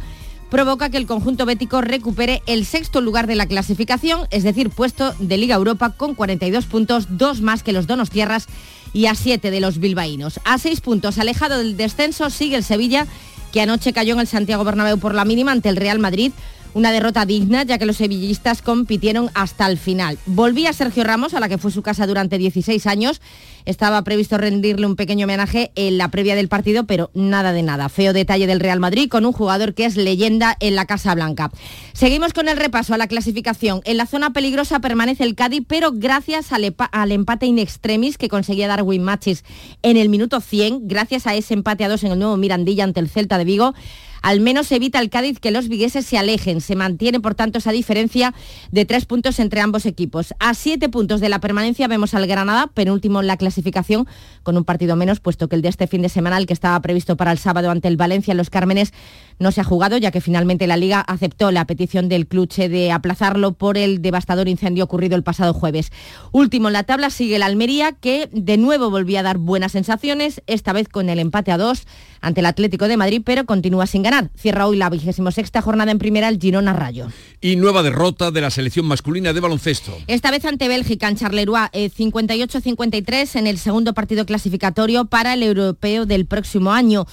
provoca 0.50 0.90
que 0.90 0.96
el 0.96 1.06
conjunto 1.06 1.46
bético 1.46 1.80
recupere 1.80 2.42
el 2.46 2.66
sexto 2.66 3.00
lugar 3.00 3.26
de 3.26 3.36
la 3.36 3.46
clasificación, 3.46 4.26
es 4.30 4.42
decir, 4.42 4.68
puesto 4.68 5.14
de 5.18 5.38
Liga 5.38 5.54
Europa 5.54 5.94
con 5.96 6.14
42 6.14 6.66
puntos, 6.66 7.16
dos 7.16 7.40
más 7.40 7.62
que 7.62 7.72
los 7.72 7.86
Donos 7.86 8.10
Tierras 8.10 8.46
y 8.92 9.06
a 9.06 9.14
siete 9.14 9.52
de 9.52 9.60
los 9.60 9.78
bilbaínos. 9.78 10.40
A 10.44 10.58
seis 10.58 10.80
puntos 10.80 11.18
alejado 11.18 11.58
del 11.58 11.76
descenso 11.76 12.28
sigue 12.30 12.56
el 12.56 12.64
Sevilla 12.64 13.06
que 13.52 13.60
anoche 13.60 13.92
cayó 13.92 14.14
en 14.14 14.20
el 14.20 14.26
Santiago 14.26 14.64
Bernabéu 14.64 14.98
por 14.98 15.14
la 15.14 15.24
mínima 15.24 15.52
ante 15.52 15.68
el 15.68 15.76
Real 15.76 15.98
Madrid. 15.98 16.32
Una 16.72 16.92
derrota 16.92 17.26
digna, 17.26 17.64
ya 17.64 17.78
que 17.78 17.86
los 17.86 17.96
sevillistas 17.96 18.62
compitieron 18.62 19.30
hasta 19.34 19.66
el 19.66 19.76
final. 19.76 20.18
Volvía 20.26 20.72
Sergio 20.72 21.04
Ramos, 21.04 21.34
a 21.34 21.40
la 21.40 21.48
que 21.48 21.58
fue 21.58 21.70
su 21.70 21.82
casa 21.82 22.06
durante 22.06 22.38
16 22.38 22.86
años, 22.86 23.20
estaba 23.64 24.02
previsto 24.02 24.38
rendirle 24.38 24.86
un 24.86 24.96
pequeño 24.96 25.24
homenaje 25.24 25.72
en 25.74 25.98
la 25.98 26.08
previa 26.08 26.34
del 26.34 26.48
partido, 26.48 26.84
pero 26.84 27.10
nada 27.14 27.52
de 27.52 27.62
nada. 27.62 27.88
Feo 27.88 28.12
detalle 28.12 28.46
del 28.46 28.60
Real 28.60 28.80
Madrid 28.80 29.08
con 29.08 29.26
un 29.26 29.32
jugador 29.32 29.74
que 29.74 29.84
es 29.84 29.96
leyenda 29.96 30.56
en 30.60 30.74
la 30.74 30.86
Casa 30.86 31.14
Blanca. 31.14 31.50
Seguimos 31.92 32.32
con 32.32 32.48
el 32.48 32.56
repaso 32.56 32.94
a 32.94 32.98
la 32.98 33.08
clasificación. 33.08 33.80
En 33.84 33.96
la 33.96 34.06
zona 34.06 34.32
peligrosa 34.32 34.80
permanece 34.80 35.24
el 35.24 35.34
Cádiz, 35.34 35.62
pero 35.66 35.92
gracias 35.92 36.52
al, 36.52 36.64
empate 37.12 37.46
in 37.46 37.58
extremis 37.58 38.18
que 38.18 38.28
conseguía 38.28 38.68
Darwin 38.68 39.02
Machis 39.02 39.44
en 39.82 39.96
el 39.96 40.08
minuto 40.08 40.40
100, 40.40 40.88
gracias 40.88 41.26
a 41.26 41.34
ese 41.34 41.54
empate 41.54 41.84
a 41.84 41.88
dos 41.88 42.04
en 42.04 42.12
el 42.12 42.18
nuevo 42.18 42.36
Mirandilla 42.36 42.84
ante 42.84 43.00
el 43.00 43.08
Celta 43.08 43.38
de 43.38 43.44
Vigo, 43.44 43.74
Al 44.22 44.40
menos 44.40 44.70
evita 44.72 44.98
el 44.98 45.10
Cádiz 45.10 45.38
que 45.40 45.50
los 45.50 45.68
vigueses 45.68 46.06
se 46.06 46.18
alejen. 46.18 46.60
Se 46.60 46.76
mantiene, 46.76 47.20
por 47.20 47.34
tanto, 47.34 47.58
esa 47.58 47.72
diferencia 47.72 48.34
de 48.70 48.84
tres 48.84 49.06
puntos 49.06 49.38
entre 49.38 49.60
ambos 49.60 49.86
equipos. 49.86 50.34
A 50.38 50.54
siete 50.54 50.88
puntos 50.88 51.20
de 51.20 51.28
la 51.28 51.40
permanencia 51.40 51.88
vemos 51.88 52.14
al 52.14 52.26
Granada, 52.26 52.66
penúltimo 52.68 53.20
en 53.20 53.26
la 53.26 53.36
clasificación, 53.36 54.06
con 54.42 54.56
un 54.56 54.64
partido 54.64 54.96
menos, 54.96 55.20
puesto 55.20 55.48
que 55.48 55.56
el 55.56 55.62
de 55.62 55.68
este 55.68 55.86
fin 55.86 56.02
de 56.02 56.08
semana, 56.08 56.36
el 56.36 56.46
que 56.46 56.52
estaba 56.52 56.80
previsto 56.80 57.16
para 57.16 57.32
el 57.32 57.38
sábado 57.38 57.70
ante 57.70 57.88
el 57.88 57.96
Valencia 57.96 58.32
en 58.32 58.38
los 58.38 58.50
Cármenes, 58.50 58.92
no 59.38 59.52
se 59.52 59.62
ha 59.62 59.64
jugado, 59.64 59.96
ya 59.96 60.10
que 60.10 60.20
finalmente 60.20 60.66
la 60.66 60.76
Liga 60.76 61.00
aceptó 61.00 61.50
la 61.50 61.64
petición 61.64 62.10
del 62.10 62.26
Cluche 62.26 62.68
de 62.68 62.92
aplazarlo 62.92 63.52
por 63.52 63.78
el 63.78 64.02
devastador 64.02 64.48
incendio 64.48 64.84
ocurrido 64.84 65.16
el 65.16 65.22
pasado 65.22 65.54
jueves. 65.54 65.92
Último 66.30 66.68
en 66.68 66.74
la 66.74 66.82
tabla 66.82 67.08
sigue 67.08 67.36
el 67.36 67.42
Almería, 67.42 67.92
que 67.92 68.28
de 68.32 68.58
nuevo 68.58 68.90
volvía 68.90 69.20
a 69.20 69.22
dar 69.22 69.38
buenas 69.38 69.72
sensaciones, 69.72 70.42
esta 70.46 70.74
vez 70.74 70.88
con 70.88 71.08
el 71.08 71.18
empate 71.18 71.52
a 71.52 71.58
dos 71.58 71.86
ante 72.20 72.40
el 72.40 72.46
Atlético 72.46 72.86
de 72.86 72.98
Madrid, 72.98 73.22
pero 73.24 73.46
continúa 73.46 73.86
sin 73.86 74.02
ganar. 74.02 74.09
Cierra 74.36 74.66
hoy 74.66 74.76
la 74.76 74.90
vigésimo 74.90 75.30
sexta 75.30 75.62
jornada 75.62 75.92
en 75.92 75.98
primera 75.98 76.28
el 76.28 76.40
Girona 76.40 76.72
Rayo. 76.72 77.08
Y 77.40 77.56
nueva 77.56 77.82
derrota 77.82 78.30
de 78.30 78.40
la 78.40 78.50
selección 78.50 78.86
masculina 78.86 79.32
de 79.32 79.40
baloncesto. 79.40 79.96
Esta 80.08 80.30
vez 80.30 80.44
ante 80.44 80.66
Bélgica 80.66 81.08
en 81.08 81.16
Charleroi, 81.16 81.68
58-53 81.72 83.12
eh, 83.12 83.38
en 83.38 83.46
el 83.46 83.58
segundo 83.58 83.94
partido 83.94 84.26
clasificatorio 84.26 85.04
para 85.04 85.34
el 85.34 85.44
europeo 85.44 86.06
del 86.06 86.26
próximo 86.26 86.72
año 86.72 87.06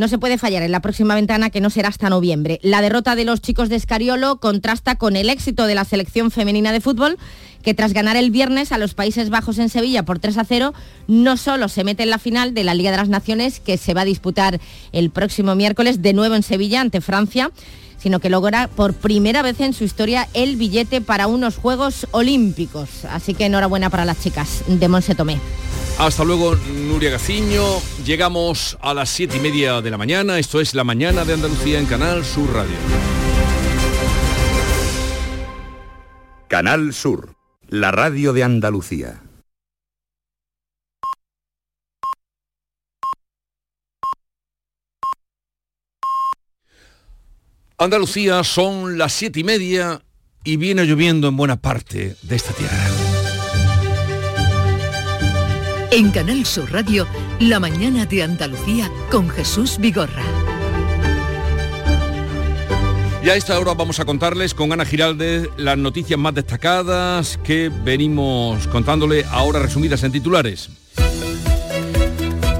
no 0.00 0.08
se 0.08 0.18
puede 0.18 0.38
fallar 0.38 0.62
en 0.62 0.72
la 0.72 0.80
próxima 0.80 1.14
ventana 1.14 1.50
que 1.50 1.60
no 1.60 1.70
será 1.70 1.90
hasta 1.90 2.08
noviembre. 2.08 2.58
La 2.62 2.80
derrota 2.80 3.14
de 3.14 3.26
los 3.26 3.42
chicos 3.42 3.68
de 3.68 3.76
Escariolo 3.76 4.40
contrasta 4.40 4.96
con 4.96 5.14
el 5.14 5.28
éxito 5.28 5.66
de 5.66 5.74
la 5.74 5.84
selección 5.84 6.30
femenina 6.30 6.72
de 6.72 6.80
fútbol 6.80 7.18
que 7.62 7.74
tras 7.74 7.92
ganar 7.92 8.16
el 8.16 8.30
viernes 8.30 8.72
a 8.72 8.78
los 8.78 8.94
Países 8.94 9.28
Bajos 9.28 9.58
en 9.58 9.68
Sevilla 9.68 10.04
por 10.04 10.18
3 10.18 10.38
a 10.38 10.44
0, 10.44 10.72
no 11.06 11.36
solo 11.36 11.68
se 11.68 11.84
mete 11.84 12.02
en 12.02 12.10
la 12.10 12.18
final 12.18 12.54
de 12.54 12.64
la 12.64 12.72
Liga 12.72 12.90
de 12.90 12.96
las 12.96 13.10
Naciones 13.10 13.60
que 13.60 13.76
se 13.76 13.92
va 13.92 14.00
a 14.00 14.06
disputar 14.06 14.58
el 14.92 15.10
próximo 15.10 15.54
miércoles 15.54 16.00
de 16.00 16.14
nuevo 16.14 16.34
en 16.34 16.42
Sevilla 16.42 16.80
ante 16.80 17.02
Francia, 17.02 17.50
sino 18.02 18.20
que 18.20 18.30
logra 18.30 18.68
por 18.68 18.94
primera 18.94 19.42
vez 19.42 19.60
en 19.60 19.72
su 19.72 19.84
historia 19.84 20.28
el 20.34 20.56
billete 20.56 21.00
para 21.00 21.26
unos 21.26 21.56
Juegos 21.56 22.06
Olímpicos. 22.10 23.04
Así 23.10 23.34
que 23.34 23.46
enhorabuena 23.46 23.90
para 23.90 24.04
las 24.04 24.20
chicas 24.20 24.62
de 24.66 24.88
Monse 24.88 25.14
Tomé. 25.14 25.38
Hasta 25.98 26.24
luego, 26.24 26.56
Nuria 26.56 27.10
Gaciño. 27.10 27.62
Llegamos 28.06 28.78
a 28.80 28.94
las 28.94 29.10
siete 29.10 29.36
y 29.36 29.40
media 29.40 29.82
de 29.82 29.90
la 29.90 29.98
mañana. 29.98 30.38
Esto 30.38 30.60
es 30.60 30.74
La 30.74 30.82
Mañana 30.82 31.24
de 31.24 31.34
Andalucía 31.34 31.78
en 31.78 31.86
Canal 31.86 32.24
Sur 32.24 32.52
Radio. 32.54 32.76
Canal 36.48 36.94
Sur, 36.94 37.34
la 37.68 37.92
radio 37.92 38.32
de 38.32 38.42
Andalucía. 38.42 39.20
Andalucía 47.80 48.44
son 48.44 48.98
las 48.98 49.14
siete 49.14 49.40
y 49.40 49.44
media 49.44 50.02
y 50.44 50.58
viene 50.58 50.84
lloviendo 50.84 51.28
en 51.28 51.36
buena 51.38 51.62
parte 51.62 52.14
de 52.20 52.36
esta 52.36 52.52
tierra. 52.52 52.76
En 55.90 56.10
Canal 56.10 56.44
Sur 56.44 56.70
Radio, 56.70 57.06
La 57.38 57.58
mañana 57.58 58.04
de 58.04 58.22
Andalucía 58.22 58.92
con 59.10 59.30
Jesús 59.30 59.78
Vigorra. 59.78 60.22
Y 63.24 63.30
a 63.30 63.36
esta 63.36 63.58
hora 63.58 63.72
vamos 63.72 63.98
a 63.98 64.04
contarles 64.04 64.52
con 64.52 64.70
Ana 64.74 64.84
Giraldez 64.84 65.48
las 65.56 65.78
noticias 65.78 66.18
más 66.18 66.34
destacadas 66.34 67.38
que 67.42 67.70
venimos 67.82 68.66
contándole 68.66 69.24
ahora 69.30 69.58
resumidas 69.58 70.02
en 70.04 70.12
titulares. 70.12 70.68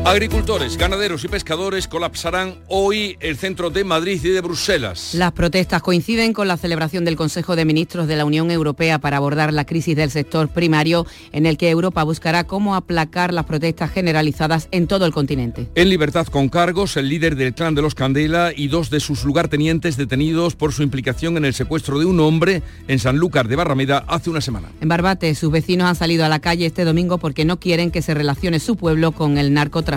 Agricultores, 0.06 0.78
ganaderos 0.78 1.24
y 1.24 1.28
pescadores 1.28 1.86
colapsarán 1.86 2.54
hoy 2.68 3.18
el 3.20 3.36
centro 3.36 3.68
de 3.68 3.84
Madrid 3.84 4.18
y 4.24 4.30
de 4.30 4.40
Bruselas. 4.40 5.14
Las 5.14 5.32
protestas 5.32 5.82
coinciden 5.82 6.32
con 6.32 6.48
la 6.48 6.56
celebración 6.56 7.04
del 7.04 7.16
Consejo 7.16 7.54
de 7.54 7.66
Ministros 7.66 8.08
de 8.08 8.16
la 8.16 8.24
Unión 8.24 8.50
Europea 8.50 8.98
para 8.98 9.18
abordar 9.18 9.52
la 9.52 9.66
crisis 9.66 9.94
del 9.94 10.10
sector 10.10 10.48
primario, 10.48 11.06
en 11.32 11.44
el 11.44 11.58
que 11.58 11.68
Europa 11.68 12.02
buscará 12.02 12.44
cómo 12.44 12.74
aplacar 12.74 13.34
las 13.34 13.44
protestas 13.44 13.90
generalizadas 13.90 14.68
en 14.70 14.86
todo 14.86 15.04
el 15.04 15.12
continente. 15.12 15.68
En 15.74 15.90
libertad 15.90 16.26
con 16.28 16.48
cargos, 16.48 16.96
el 16.96 17.10
líder 17.10 17.36
del 17.36 17.52
clan 17.52 17.74
de 17.74 17.82
los 17.82 17.94
Candela 17.94 18.52
y 18.56 18.68
dos 18.68 18.88
de 18.88 19.00
sus 19.00 19.22
lugartenientes 19.24 19.98
detenidos 19.98 20.56
por 20.56 20.72
su 20.72 20.82
implicación 20.82 21.36
en 21.36 21.44
el 21.44 21.52
secuestro 21.52 21.98
de 21.98 22.06
un 22.06 22.20
hombre 22.20 22.62
en 22.88 22.98
Sanlúcar 22.98 23.48
de 23.48 23.56
Barrameda 23.56 24.04
hace 24.08 24.30
una 24.30 24.40
semana. 24.40 24.70
En 24.80 24.88
Barbate, 24.88 25.34
sus 25.34 25.52
vecinos 25.52 25.88
han 25.88 25.96
salido 25.96 26.24
a 26.24 26.30
la 26.30 26.40
calle 26.40 26.64
este 26.64 26.86
domingo 26.86 27.18
porque 27.18 27.44
no 27.44 27.60
quieren 27.60 27.90
que 27.90 28.00
se 28.00 28.14
relacione 28.14 28.60
su 28.60 28.76
pueblo 28.76 29.12
con 29.12 29.36
el 29.36 29.52
narcotráfico. 29.52 29.89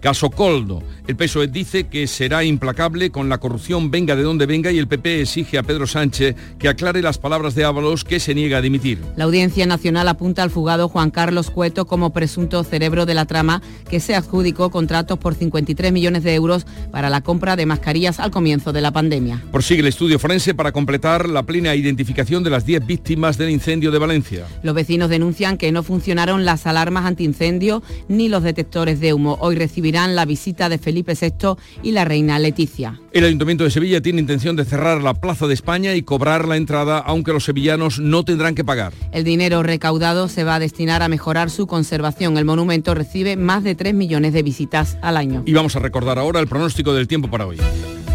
Caso 0.00 0.30
Coldo. 0.30 0.82
El 1.06 1.16
PSOE 1.16 1.48
dice 1.48 1.84
que 1.88 2.06
será 2.06 2.44
implacable 2.44 3.10
con 3.10 3.28
la 3.28 3.38
corrupción 3.38 3.90
venga 3.90 4.16
de 4.16 4.22
donde 4.22 4.46
venga 4.46 4.72
y 4.72 4.78
el 4.78 4.88
PP 4.88 5.20
exige 5.20 5.58
a 5.58 5.62
Pedro 5.62 5.86
Sánchez 5.86 6.34
que 6.58 6.68
aclare 6.68 7.02
las 7.02 7.18
palabras 7.18 7.54
de 7.54 7.64
Ábalos 7.64 8.04
que 8.04 8.20
se 8.20 8.34
niega 8.34 8.58
a 8.58 8.60
dimitir. 8.60 8.98
La 9.16 9.24
Audiencia 9.24 9.66
Nacional 9.66 10.08
apunta 10.08 10.42
al 10.42 10.50
fugado 10.50 10.88
Juan 10.88 11.10
Carlos 11.10 11.50
Cueto 11.50 11.86
como 11.86 12.10
presunto 12.10 12.64
cerebro 12.64 13.06
de 13.06 13.14
la 13.14 13.26
trama 13.26 13.62
que 13.88 14.00
se 14.00 14.14
adjudicó 14.14 14.70
contratos 14.70 15.18
por 15.18 15.34
53 15.34 15.92
millones 15.92 16.22
de 16.22 16.34
euros 16.34 16.66
para 16.90 17.10
la 17.10 17.20
compra 17.20 17.56
de 17.56 17.66
mascarillas 17.66 18.20
al 18.20 18.30
comienzo 18.30 18.72
de 18.72 18.80
la 18.80 18.92
pandemia. 18.92 19.42
Prosigue 19.52 19.80
el 19.80 19.88
estudio 19.88 20.18
forense 20.18 20.54
para 20.54 20.72
completar 20.72 21.28
la 21.28 21.42
plena 21.42 21.74
identificación 21.74 22.42
de 22.42 22.50
las 22.50 22.64
10 22.64 22.86
víctimas 22.86 23.38
del 23.38 23.50
incendio 23.50 23.90
de 23.90 23.98
Valencia. 23.98 24.46
Los 24.62 24.74
vecinos 24.74 25.10
denuncian 25.10 25.58
que 25.58 25.72
no 25.72 25.82
funcionaron 25.82 26.44
las 26.44 26.66
alarmas 26.66 27.04
antiincendio 27.04 27.82
ni 28.08 28.28
los 28.28 28.42
detectores 28.42 29.00
de 29.00 29.12
humo. 29.12 29.33
Hoy 29.40 29.56
recibirán 29.56 30.14
la 30.16 30.24
visita 30.24 30.68
de 30.68 30.78
Felipe 30.78 31.14
VI 31.20 31.56
y 31.82 31.92
la 31.92 32.04
reina 32.04 32.38
Leticia. 32.38 33.00
El 33.12 33.24
Ayuntamiento 33.24 33.64
de 33.64 33.70
Sevilla 33.70 34.00
tiene 34.00 34.20
intención 34.20 34.56
de 34.56 34.64
cerrar 34.64 35.02
la 35.02 35.14
Plaza 35.14 35.46
de 35.46 35.54
España 35.54 35.94
y 35.94 36.02
cobrar 36.02 36.48
la 36.48 36.56
entrada, 36.56 36.98
aunque 36.98 37.32
los 37.32 37.44
sevillanos 37.44 37.98
no 37.98 38.24
tendrán 38.24 38.54
que 38.54 38.64
pagar. 38.64 38.92
El 39.12 39.24
dinero 39.24 39.62
recaudado 39.62 40.28
se 40.28 40.44
va 40.44 40.56
a 40.56 40.58
destinar 40.58 41.02
a 41.02 41.08
mejorar 41.08 41.50
su 41.50 41.66
conservación. 41.66 42.36
El 42.38 42.44
monumento 42.44 42.94
recibe 42.94 43.36
más 43.36 43.64
de 43.64 43.74
3 43.74 43.94
millones 43.94 44.32
de 44.32 44.42
visitas 44.42 44.98
al 45.02 45.16
año. 45.16 45.42
Y 45.46 45.52
vamos 45.52 45.76
a 45.76 45.78
recordar 45.78 46.18
ahora 46.18 46.40
el 46.40 46.46
pronóstico 46.46 46.92
del 46.92 47.08
tiempo 47.08 47.30
para 47.30 47.46
hoy. 47.46 47.58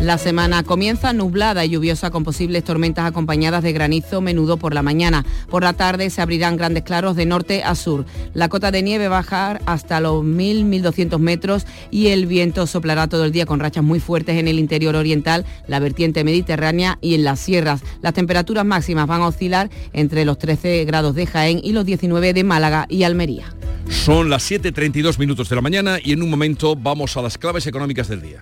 La 0.01 0.17
semana 0.17 0.63
comienza 0.63 1.11
nublada 1.11 1.65
y 1.65 1.71
lluviosa 1.71 2.09
con 2.09 2.23
posibles 2.23 2.63
tormentas 2.63 3.05
acompañadas 3.05 3.63
de 3.63 3.73
granizo 3.73 4.21
menudo 4.21 4.55
por 4.55 4.73
la 4.73 4.81
mañana. 4.81 5.25
Por 5.49 5.61
la 5.63 5.73
tarde 5.73 6.09
se 6.09 6.21
abrirán 6.21 6.55
grandes 6.55 6.83
claros 6.83 7.17
de 7.17 7.25
norte 7.25 7.63
a 7.63 7.75
sur. 7.75 8.05
La 8.33 8.47
cota 8.47 8.71
de 8.71 8.81
nieve 8.81 9.09
bajar 9.09 9.61
hasta 9.65 9.99
los 9.99 10.23
1.000-1.200 10.23 11.19
metros 11.19 11.65
y 11.91 12.07
el 12.07 12.27
viento 12.27 12.65
soplará 12.65 13.09
todo 13.09 13.25
el 13.25 13.33
día 13.33 13.45
con 13.45 13.59
rachas 13.59 13.83
muy 13.83 13.99
fuertes 13.99 14.37
en 14.37 14.47
el 14.47 14.57
interior 14.57 14.95
oriental, 14.95 15.45
la 15.67 15.79
vertiente 15.79 16.23
mediterránea 16.23 16.97
y 17.01 17.15
en 17.15 17.25
las 17.25 17.41
sierras. 17.41 17.81
Las 18.01 18.13
temperaturas 18.13 18.65
máximas 18.65 19.05
van 19.05 19.21
a 19.21 19.27
oscilar 19.27 19.69
entre 19.91 20.23
los 20.23 20.37
13 20.37 20.85
grados 20.85 21.13
de 21.13 21.25
Jaén 21.25 21.59
y 21.61 21.73
los 21.73 21.85
19 21.85 22.33
de 22.33 22.43
Málaga 22.45 22.85
y 22.87 23.03
Almería. 23.03 23.53
Son 23.89 24.29
las 24.29 24.49
7.32 24.49 25.19
minutos 25.19 25.49
de 25.49 25.57
la 25.57 25.61
mañana 25.61 25.97
y 26.01 26.13
en 26.13 26.23
un 26.23 26.29
momento 26.29 26.77
vamos 26.77 27.17
a 27.17 27.21
las 27.21 27.37
claves 27.37 27.67
económicas 27.67 28.07
del 28.07 28.21
día. 28.21 28.41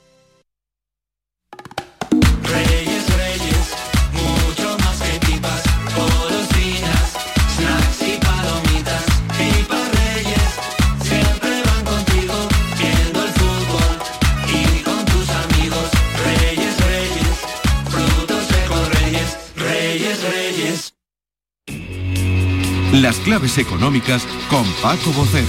Las 23.01 23.17
claves 23.17 23.57
económicas 23.57 24.27
con 24.47 24.63
Paco 24.79 25.11
Bocero. 25.13 25.47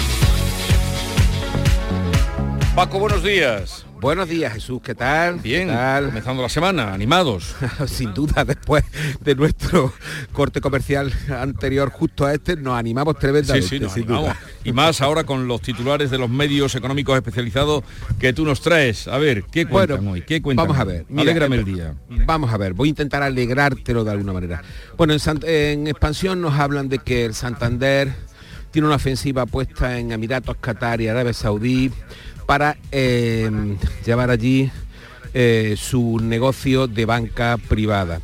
Paco, 2.74 2.98
buenos 2.98 3.22
días. 3.22 3.81
Buenos 4.02 4.28
días, 4.28 4.52
Jesús, 4.54 4.80
¿qué 4.82 4.96
tal? 4.96 5.36
Bien, 5.38 5.68
¿Qué 5.68 5.74
tal? 5.74 6.06
comenzando 6.06 6.42
la 6.42 6.48
semana, 6.48 6.92
animados. 6.92 7.54
Sin 7.86 8.12
duda, 8.12 8.44
después 8.44 8.82
de 9.20 9.36
nuestro 9.36 9.92
corte 10.32 10.60
comercial 10.60 11.12
anterior 11.30 11.88
justo 11.88 12.26
a 12.26 12.34
este, 12.34 12.56
nos 12.56 12.76
animamos 12.76 13.16
tremendamente. 13.16 13.68
Sí, 13.68 13.76
sí, 13.76 13.80
nos 13.80 13.92
sin 13.92 14.08
duda. 14.08 14.36
Y 14.64 14.72
más 14.72 15.00
ahora 15.02 15.22
con 15.22 15.46
los 15.46 15.62
titulares 15.62 16.10
de 16.10 16.18
los 16.18 16.28
medios 16.28 16.74
económicos 16.74 17.14
especializados 17.14 17.84
que 18.18 18.32
tú 18.32 18.44
nos 18.44 18.60
traes. 18.60 19.06
A 19.06 19.18
ver, 19.18 19.44
¿qué 19.44 19.66
Bueno, 19.66 19.94
cuentan 19.94 20.12
hoy? 20.12 20.22
¿Qué 20.22 20.42
cuentan 20.42 20.66
Vamos 20.66 20.80
a 20.80 20.84
ver. 20.84 21.06
mira, 21.08 21.22
Alégrame 21.22 21.54
el 21.54 21.64
día. 21.64 21.94
Vamos 22.26 22.52
a 22.52 22.56
ver, 22.56 22.72
voy 22.72 22.88
a 22.88 22.90
intentar 22.90 23.22
alegrártelo 23.22 24.02
de 24.02 24.10
alguna 24.10 24.32
manera. 24.32 24.64
Bueno, 24.96 25.14
en 25.44 25.86
expansión 25.86 26.40
nos 26.40 26.54
hablan 26.54 26.88
de 26.88 26.98
que 26.98 27.24
el 27.24 27.34
Santander 27.34 28.12
tiene 28.72 28.88
una 28.88 28.96
ofensiva 28.96 29.46
puesta 29.46 29.98
en 29.98 30.10
Emiratos, 30.10 30.56
Qatar 30.56 31.00
y 31.00 31.08
Arabia 31.08 31.32
Saudí 31.32 31.92
para 32.46 32.76
eh, 32.90 33.50
llevar 34.04 34.30
allí 34.30 34.70
eh, 35.34 35.76
su 35.78 36.18
negocio 36.20 36.88
de 36.88 37.04
banca 37.04 37.58
privada. 37.68 38.20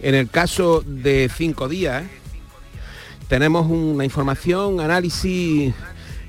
En 0.00 0.14
el 0.14 0.30
caso 0.30 0.82
de 0.86 1.28
cinco 1.34 1.68
días, 1.68 2.04
tenemos 3.28 3.66
una 3.68 4.04
información, 4.04 4.80
análisis 4.80 5.74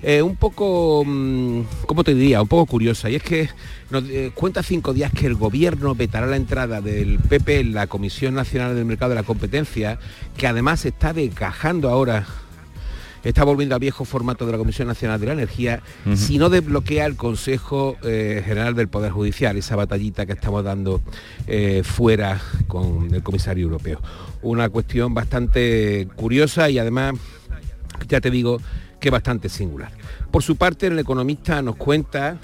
eh, 0.02 0.22
un 0.22 0.38
poco, 0.38 1.04
mm, 1.06 1.62
¿cómo 1.86 2.04
te 2.04 2.14
diría? 2.14 2.42
Un 2.42 2.48
poco 2.48 2.66
curiosa. 2.66 3.10
Y 3.10 3.16
es 3.16 3.24
que 3.24 3.50
nos 3.90 4.04
eh, 4.06 4.32
cuenta 4.34 4.64
cinco 4.64 4.94
días 4.94 5.12
que 5.12 5.28
el 5.28 5.36
gobierno 5.36 5.94
vetará 5.94 6.26
la 6.26 6.38
entrada 6.38 6.82
del 6.82 7.20
PP 7.20 7.60
en 7.60 7.74
la 7.74 7.88
Comisión 7.88 8.34
Nacional 8.34 8.76
del 8.76 8.86
Mercado 8.86 9.10
de 9.10 9.16
la 9.16 9.24
Competencia, 9.24 10.00
que 10.38 10.48
además 10.48 10.86
está 10.86 11.12
desgajando 11.12 11.90
ahora 11.90 12.26
está 13.24 13.44
volviendo 13.44 13.76
al 13.76 13.82
viejo 13.82 14.06
formato 14.06 14.46
de 14.46 14.52
la 14.52 14.58
Comisión 14.58 14.88
Nacional 14.88 15.20
de 15.20 15.28
la 15.28 15.34
Energía, 15.34 15.82
si 16.16 16.38
no 16.38 16.50
desbloquea 16.50 17.06
el 17.06 17.16
Consejo 17.16 17.98
eh, 18.04 18.42
General 18.46 18.76
del 18.76 18.88
Poder 18.88 19.12
Judicial, 19.12 19.58
esa 19.58 19.76
batallita 19.76 20.26
que 20.26 20.34
estamos 20.34 20.64
dando 20.64 21.02
fuera 21.84 22.40
con 22.68 23.14
el 23.14 23.24
comisario 23.24 23.64
europeo. 23.64 24.02
Una 24.42 24.70
cuestión 24.70 25.14
bastante 25.14 26.08
curiosa 26.16 26.70
y 26.70 26.80
además, 26.80 27.16
ya 28.08 28.22
te 28.22 28.30
digo, 28.30 28.60
que 29.00 29.10
bastante 29.10 29.50
singular. 29.50 29.92
Por 30.32 30.44
su 30.44 30.56
parte, 30.56 30.88
el 30.88 31.00
economista 31.00 31.62
nos 31.62 31.76
cuenta 31.76 32.38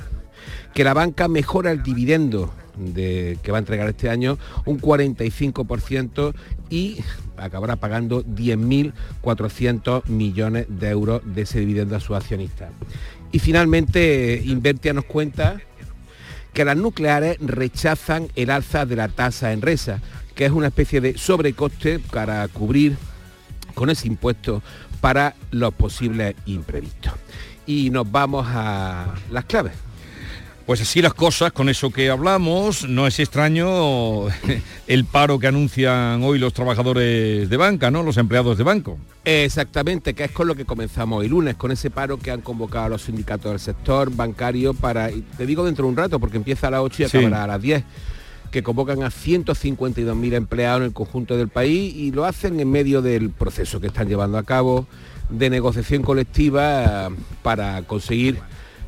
que 0.74 0.84
la 0.84 0.94
banca 0.94 1.28
mejora 1.28 1.72
el 1.72 1.84
dividendo 1.84 2.54
de, 2.78 3.38
que 3.42 3.52
va 3.52 3.58
a 3.58 3.60
entregar 3.60 3.88
este 3.88 4.10
año 4.10 4.38
un 4.66 4.80
45% 4.80 6.34
y 6.70 6.98
acabará 7.38 7.76
pagando 7.76 8.24
10.400 8.24 10.06
millones 10.08 10.66
de 10.70 10.90
euros 10.90 11.22
de 11.26 11.42
ese 11.44 11.60
dividendo 11.60 11.96
a 11.96 12.00
sus 12.00 12.16
accionistas. 12.16 12.72
Y 13.32 13.40
finalmente, 13.40 14.42
Invertia 14.46 14.94
nos 14.94 15.06
cuenta 15.06 15.62
que 16.54 16.66
las 16.66 16.78
nucleares 16.78 17.38
rechazan 17.42 18.30
el 18.36 18.50
alza 18.50 18.86
de 18.86 18.96
la 18.96 19.10
tasa 19.10 19.52
en 19.52 19.62
resa, 19.62 20.02
que 20.36 20.46
es 20.46 20.52
una 20.52 20.68
especie 20.68 21.02
de 21.02 21.18
sobrecoste 21.18 22.00
para 22.00 22.48
cubrir 22.48 22.98
con 23.74 23.90
ese 23.90 24.08
impuesto 24.08 24.64
para 25.02 25.36
los 25.52 25.74
posibles 25.74 26.36
imprevistos. 26.46 27.14
Y 27.68 27.90
nos 27.90 28.10
vamos 28.10 28.48
a 28.50 29.14
las 29.32 29.46
claves. 29.46 29.74
Pues 30.66 30.82
así 30.82 31.00
las 31.00 31.14
cosas, 31.14 31.52
con 31.52 31.70
eso 31.70 31.92
que 31.92 32.10
hablamos, 32.10 32.90
no 32.90 33.06
es 33.06 33.20
extraño 33.20 34.28
el 34.88 35.06
paro 35.06 35.38
que 35.38 35.46
anuncian 35.46 36.24
hoy 36.24 36.40
los 36.40 36.54
trabajadores 36.54 37.48
de 37.48 37.58
banca, 37.58 37.92
¿no? 37.92 38.02
Los 38.02 38.18
empleados 38.18 38.58
de 38.58 38.64
banco. 38.64 38.98
Exactamente, 39.26 40.16
que 40.16 40.24
es 40.24 40.32
con 40.32 40.48
lo 40.48 40.56
que 40.56 40.66
comenzamos 40.66 41.20
hoy 41.20 41.28
lunes, 41.28 41.54
con 41.56 41.72
ese 41.72 41.92
paro 41.92 42.18
que 42.18 42.32
han 42.32 42.42
convocado 42.42 42.90
los 42.90 43.04
sindicatos 43.04 43.52
del 43.52 43.60
sector 43.60 44.10
bancario 44.16 44.74
para, 44.74 45.12
te 45.38 45.46
digo 45.46 45.64
dentro 45.64 45.86
de 45.86 45.92
un 45.92 45.98
rato, 45.98 46.20
porque 46.20 46.38
empieza 46.38 46.68
a 46.70 46.72
las 46.72 46.82
8 46.82 47.04
y 47.04 47.06
acabará 47.06 47.44
a 47.44 47.48
las 47.48 47.62
10 47.62 47.84
que 48.50 48.64
convocan 48.64 49.04
a 49.04 49.10
152.000 49.10 50.34
empleados 50.34 50.80
en 50.80 50.86
el 50.86 50.94
conjunto 50.94 51.38
del 51.38 51.50
país 51.50 51.94
y 51.94 52.12
lo 52.12 52.26
hacen 52.26 52.60
en 52.60 52.72
medio 52.72 53.04
del 53.04 53.30
proceso 53.30 53.80
que 53.80 53.88
están 53.88 54.08
llevando 54.08 54.38
a 54.38 54.44
cabo 54.44 54.88
de 55.30 55.50
negociación 55.50 56.02
colectiva 56.02 57.12
para 57.44 57.82
conseguir 57.84 58.40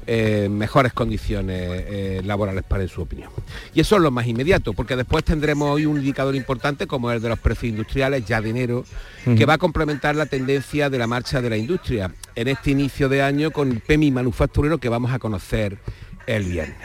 eh, 0.10 0.48
mejores 0.50 0.94
condiciones 0.94 1.60
eh, 1.60 2.22
laborales 2.24 2.64
para 2.64 2.84
en 2.84 2.90
su 2.90 3.02
opinión. 3.02 3.30
Y 3.74 3.82
eso 3.82 3.98
es 3.98 4.02
lo 4.02 4.10
más 4.10 4.26
inmediato, 4.26 4.72
porque 4.72 4.96
después 4.96 5.26
tendremos 5.26 5.70
hoy 5.70 5.86
un 5.86 5.98
indicador 5.98 6.34
importante 6.34 6.88
como 6.88 7.12
el 7.12 7.22
de 7.22 7.28
los 7.28 7.40
precios 7.40 7.72
industriales 7.72 8.26
ya 8.26 8.42
de 8.42 8.50
enero, 8.50 8.86
que 9.26 9.46
va 9.46 9.56
a 9.56 9.58
complementar 9.58 10.16
la 10.16 10.26
tendencia 10.26 10.90
de 10.90 10.98
la 10.98 11.08
marcha 11.08 11.42
de 11.42 11.50
la 11.50 11.58
industria 11.58 12.14
en 12.36 12.48
este 12.48 12.72
inicio 12.72 13.10
de 13.10 13.22
año 13.22 13.52
con 13.52 13.70
el 13.70 13.82
PMI 13.82 14.12
manufacturero 14.12 14.78
que 14.78 14.88
vamos 14.88 15.12
a 15.12 15.20
conocer 15.20 15.78
el 16.26 16.46
viernes. 16.46 16.78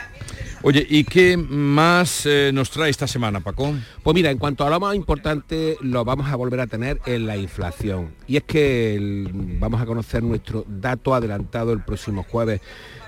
Oye, 0.65 0.87
¿y 0.89 1.03
qué 1.03 1.37
más 1.37 2.25
eh, 2.25 2.53
nos 2.55 2.71
trae 2.71 2.89
esta 2.89 3.09
semana, 3.09 3.41
Paco? 3.41 3.75
Pues 4.05 4.15
mira, 4.15 4.31
en 4.31 4.39
cuanto 4.39 4.65
a 4.65 4.71
lo 4.71 4.79
más 4.79 4.95
importante, 4.95 5.77
lo 5.81 6.05
vamos 6.05 6.31
a 6.31 6.37
volver 6.37 6.61
a 6.61 6.69
tener 6.69 7.01
en 7.05 7.27
la 7.27 7.37
inflación. 7.37 8.13
Y 8.29 8.37
es 8.37 8.45
que 8.45 9.27
vamos 9.59 9.81
a 9.81 9.87
conocer 9.87 10.23
nuestro 10.23 10.65
dato 10.69 11.17
adelantado 11.17 11.73
el 11.73 11.83
próximo 11.83 12.23
jueves 12.23 12.61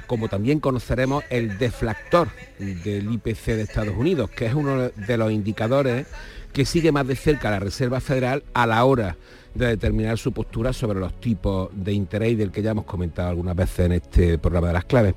como 0.09 0.29
también 0.29 0.61
conoceremos 0.61 1.25
el 1.31 1.57
deflactor 1.57 2.29
del 2.59 3.11
IPC 3.13 3.47
de 3.47 3.63
Estados 3.63 3.97
Unidos, 3.97 4.31
que 4.31 4.47
es 4.47 4.55
uno 4.55 4.91
de 4.91 5.17
los 5.17 5.33
indicadores 5.33 6.07
que 6.53 6.67
sigue 6.67 6.93
más 6.93 7.07
de 7.07 7.17
cerca 7.17 7.51
la 7.51 7.61
Reserva 7.61 8.01
Federal 8.01 8.45
a 8.53 8.67
la 8.67 8.85
hora 8.85 9.17
de 9.55 9.69
determinar 9.69 10.19
su 10.19 10.33
postura 10.33 10.73
sobre 10.73 11.01
los 11.01 11.21
tipos 11.21 11.69
de 11.73 11.93
interés 11.93 12.37
del 12.37 12.51
que 12.51 12.63
ya 12.63 12.73
hemos 12.73 12.85
comentado 12.85 13.29
algunas 13.29 13.55
veces 13.55 13.87
en 13.87 13.93
este 13.93 14.39
programa 14.39 14.69
de 14.69 14.73
las 14.75 14.85
claves. 14.85 15.15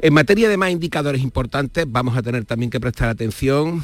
En 0.00 0.14
materia 0.14 0.48
de 0.48 0.56
más 0.56 0.70
indicadores 0.70 1.22
importantes, 1.22 1.86
vamos 1.88 2.16
a 2.16 2.22
tener 2.22 2.44
también 2.44 2.70
que 2.70 2.80
prestar 2.80 3.08
atención 3.08 3.82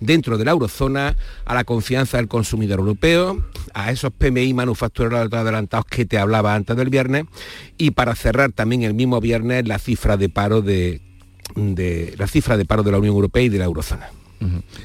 dentro 0.00 0.38
de 0.38 0.44
la 0.44 0.52
eurozona 0.52 1.16
a 1.44 1.54
la 1.54 1.64
confianza 1.64 2.16
del 2.16 2.28
consumidor 2.28 2.80
europeo, 2.80 3.44
a 3.74 3.90
esos 3.90 4.12
PMI 4.12 4.54
manufactureros 4.54 5.32
adelantados 5.32 5.86
que 5.86 6.06
te 6.06 6.18
hablaba 6.18 6.54
antes 6.54 6.76
del 6.76 6.90
viernes 6.90 7.24
y 7.76 7.90
para 7.90 8.14
cerrar 8.14 8.52
también 8.52 8.82
el 8.82 8.94
mismo 8.94 9.20
viernes 9.20 9.66
la 9.66 9.78
cifra 9.78 10.16
de 10.16 10.28
paro 10.28 10.62
de, 10.62 11.02
la 12.16 12.26
cifra 12.26 12.56
de 12.56 12.64
paro 12.64 12.82
de 12.82 12.92
la 12.92 12.98
Unión 12.98 13.14
Europea 13.14 13.42
y 13.42 13.48
de 13.48 13.58
la 13.58 13.66
eurozona. 13.66 14.08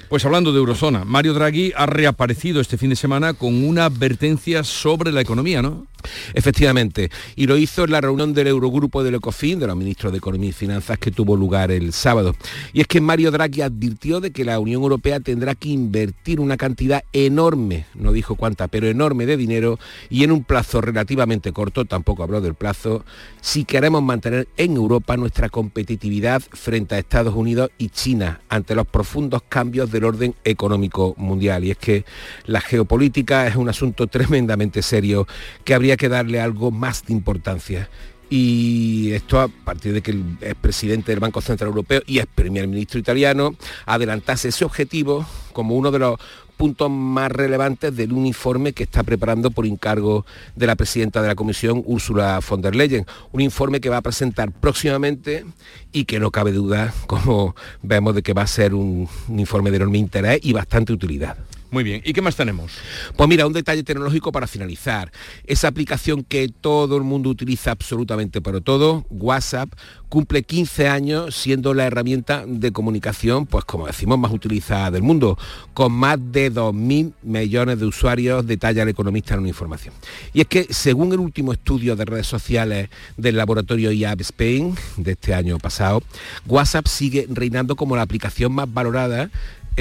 Pues 0.09 0.25
hablando 0.25 0.51
de 0.51 0.59
Eurozona, 0.59 1.05
Mario 1.05 1.33
Draghi 1.33 1.73
ha 1.75 1.85
reaparecido 1.85 2.61
este 2.61 2.77
fin 2.77 2.89
de 2.89 2.95
semana 2.95 3.33
con 3.33 3.63
una 3.63 3.85
advertencia 3.85 4.63
sobre 4.63 5.11
la 5.11 5.21
economía, 5.21 5.61
¿no? 5.61 5.87
Efectivamente, 6.33 7.09
y 7.35 7.47
lo 7.47 7.57
hizo 7.57 7.83
en 7.83 7.91
la 7.91 8.01
reunión 8.01 8.33
del 8.33 8.47
Eurogrupo 8.47 9.03
del 9.03 9.15
ECOFIN, 9.15 9.59
de 9.59 9.67
los 9.67 9.75
ministros 9.75 10.11
de 10.11 10.17
Economía 10.17 10.49
y 10.49 10.53
Finanzas, 10.53 10.97
que 10.97 11.11
tuvo 11.11 11.35
lugar 11.35 11.71
el 11.71 11.93
sábado. 11.93 12.35
Y 12.73 12.81
es 12.81 12.87
que 12.87 13.01
Mario 13.01 13.31
Draghi 13.31 13.61
advirtió 13.61 14.19
de 14.19 14.31
que 14.31 14.45
la 14.45 14.59
Unión 14.59 14.81
Europea 14.81 15.19
tendrá 15.19 15.55
que 15.55 15.69
invertir 15.69 16.39
una 16.39 16.57
cantidad 16.57 17.03
enorme, 17.13 17.85
no 17.95 18.11
dijo 18.11 18.35
cuánta, 18.35 18.67
pero 18.67 18.87
enorme 18.87 19.25
de 19.25 19.37
dinero 19.37 19.79
y 20.09 20.23
en 20.23 20.31
un 20.31 20.43
plazo 20.43 20.81
relativamente 20.81 21.51
corto, 21.51 21.85
tampoco 21.85 22.23
habló 22.23 22.41
del 22.41 22.55
plazo, 22.55 23.05
si 23.41 23.65
queremos 23.65 24.03
mantener 24.03 24.47
en 24.57 24.75
Europa 24.75 25.17
nuestra 25.17 25.49
competitividad 25.49 26.41
frente 26.41 26.95
a 26.95 26.99
Estados 26.99 27.35
Unidos 27.35 27.71
y 27.77 27.89
China 27.89 28.41
ante 28.49 28.75
los 28.75 28.87
profundos 28.87 29.41
cambios 29.47 29.91
del 29.91 30.05
orden 30.05 30.35
económico 30.43 31.15
mundial. 31.17 31.63
Y 31.63 31.71
es 31.71 31.77
que 31.77 32.05
la 32.45 32.61
geopolítica 32.61 33.47
es 33.47 33.55
un 33.55 33.69
asunto 33.69 34.07
tremendamente 34.07 34.81
serio 34.81 35.27
que 35.63 35.73
habría 35.73 35.90
que 35.97 36.09
darle 36.09 36.39
algo 36.39 36.71
más 36.71 37.05
de 37.05 37.13
importancia. 37.13 37.89
Y 38.29 39.11
esto 39.11 39.41
a 39.41 39.49
partir 39.49 39.93
de 39.93 40.01
que 40.01 40.11
el 40.11 40.55
presidente 40.61 41.11
del 41.11 41.19
Banco 41.19 41.41
Central 41.41 41.67
Europeo 41.67 42.01
y 42.07 42.19
es 42.19 42.27
primer 42.27 42.65
ministro 42.65 42.97
italiano 42.97 43.55
adelantase 43.85 44.47
ese 44.47 44.63
objetivo 44.63 45.25
como 45.51 45.75
uno 45.75 45.91
de 45.91 45.99
los 45.99 46.17
puntos 46.55 46.91
más 46.91 47.31
relevantes 47.31 47.95
del 47.95 48.13
uniforme 48.13 48.71
que 48.71 48.83
está 48.83 49.03
preparando 49.03 49.49
por 49.49 49.65
encargo 49.65 50.27
de 50.55 50.67
la 50.67 50.75
presidenta 50.75 51.21
de 51.21 51.27
la 51.27 51.35
Comisión, 51.35 51.81
Úrsula 51.85 52.39
von 52.47 52.61
der 52.61 52.75
Leyen. 52.75 53.05
Un 53.31 53.41
informe 53.41 53.81
que 53.81 53.89
va 53.89 53.97
a 53.97 54.01
presentar 54.01 54.51
próximamente 54.51 55.43
y 55.91 56.05
que 56.05 56.19
no 56.19 56.29
cabe 56.29 56.51
duda, 56.51 56.93
como 57.07 57.55
vemos, 57.81 58.13
de 58.13 58.21
que 58.21 58.33
va 58.33 58.43
a 58.43 58.47
ser 58.47 58.75
un, 58.75 59.09
un 59.27 59.39
informe 59.39 59.71
de 59.71 59.77
enorme 59.77 59.97
interés 59.97 60.39
y 60.43 60.53
bastante 60.53 60.93
utilidad. 60.93 61.35
Muy 61.71 61.85
bien, 61.85 62.01
¿y 62.03 62.11
qué 62.11 62.21
más 62.21 62.35
tenemos? 62.35 62.73
Pues 63.15 63.29
mira, 63.29 63.47
un 63.47 63.53
detalle 63.53 63.81
tecnológico 63.81 64.33
para 64.33 64.45
finalizar. 64.45 65.09
Esa 65.45 65.69
aplicación 65.69 66.25
que 66.25 66.49
todo 66.49 66.97
el 66.97 67.03
mundo 67.03 67.29
utiliza 67.29 67.71
absolutamente 67.71 68.41
para 68.41 68.59
todo, 68.59 69.05
WhatsApp, 69.09 69.69
cumple 70.09 70.43
15 70.43 70.89
años 70.89 71.33
siendo 71.33 71.73
la 71.73 71.85
herramienta 71.85 72.43
de 72.45 72.73
comunicación, 72.73 73.45
pues 73.45 73.63
como 73.63 73.87
decimos, 73.87 74.19
más 74.19 74.33
utilizada 74.33 74.91
del 74.91 75.01
mundo, 75.01 75.37
con 75.73 75.93
más 75.93 76.19
de 76.33 76.51
2.000 76.51 77.13
millones 77.23 77.79
de 77.79 77.85
usuarios, 77.85 78.45
detalla 78.45 78.83
el 78.83 78.89
economista 78.89 79.35
en 79.35 79.39
una 79.39 79.49
información. 79.49 79.93
Y 80.33 80.41
es 80.41 80.47
que 80.47 80.67
según 80.71 81.13
el 81.13 81.21
último 81.21 81.53
estudio 81.53 81.95
de 81.95 82.03
redes 82.03 82.27
sociales 82.27 82.89
del 83.15 83.37
laboratorio 83.37 83.93
IAB 83.93 84.19
Spain 84.19 84.75
de 84.97 85.13
este 85.13 85.33
año 85.33 85.57
pasado, 85.57 86.03
WhatsApp 86.47 86.87
sigue 86.87 87.27
reinando 87.29 87.77
como 87.77 87.95
la 87.95 88.01
aplicación 88.01 88.51
más 88.51 88.71
valorada 88.73 89.31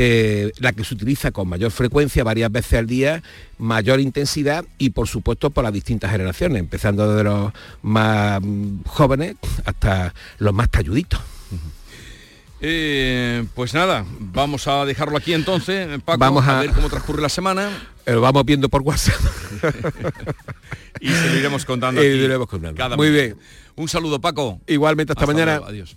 eh, 0.02 0.50
la 0.60 0.72
que 0.72 0.82
se 0.82 0.94
utiliza 0.94 1.30
con 1.30 1.46
mayor 1.46 1.70
frecuencia, 1.70 2.24
varias 2.24 2.50
veces 2.50 2.78
al 2.78 2.86
día, 2.86 3.22
mayor 3.58 4.00
intensidad 4.00 4.64
y 4.78 4.90
por 4.90 5.06
supuesto 5.08 5.50
por 5.50 5.62
las 5.62 5.74
distintas 5.74 6.10
generaciones, 6.10 6.58
empezando 6.58 7.06
desde 7.10 7.24
los 7.24 7.52
más 7.82 8.40
jóvenes 8.86 9.36
hasta 9.66 10.14
los 10.38 10.54
más 10.54 10.70
talluditos. 10.70 11.20
Eh, 12.62 13.44
pues 13.54 13.72
nada, 13.74 14.04
vamos 14.18 14.66
a 14.68 14.84
dejarlo 14.86 15.16
aquí 15.18 15.32
entonces, 15.34 15.86
Paco, 16.02 16.18
Vamos 16.18 16.46
a... 16.46 16.58
a- 16.58 16.60
ver 16.62 16.70
cómo 16.72 16.88
transcurre 16.88 17.20
la 17.20 17.28
semana. 17.28 17.68
Eh, 18.06 18.12
Lo 18.12 18.22
vamos 18.22 18.44
viendo 18.46 18.68
por 18.70 18.80
WhatsApp. 18.82 19.20
y 21.00 21.08
se 21.10 21.28
lo 21.30 21.36
iremos 21.36 21.64
contando. 21.66 22.02
Y 22.04 22.08
lo 22.18 22.24
iremos 22.24 22.48
contando. 22.48 22.76
cada 22.78 22.96
Muy 22.96 23.10
bien. 23.10 23.36
Un 23.76 23.88
saludo, 23.88 24.18
Paco. 24.20 24.60
Igualmente, 24.66 25.12
hasta, 25.12 25.26
mañana. 25.26 25.52
luego, 25.56 25.66
adiós. 25.66 25.96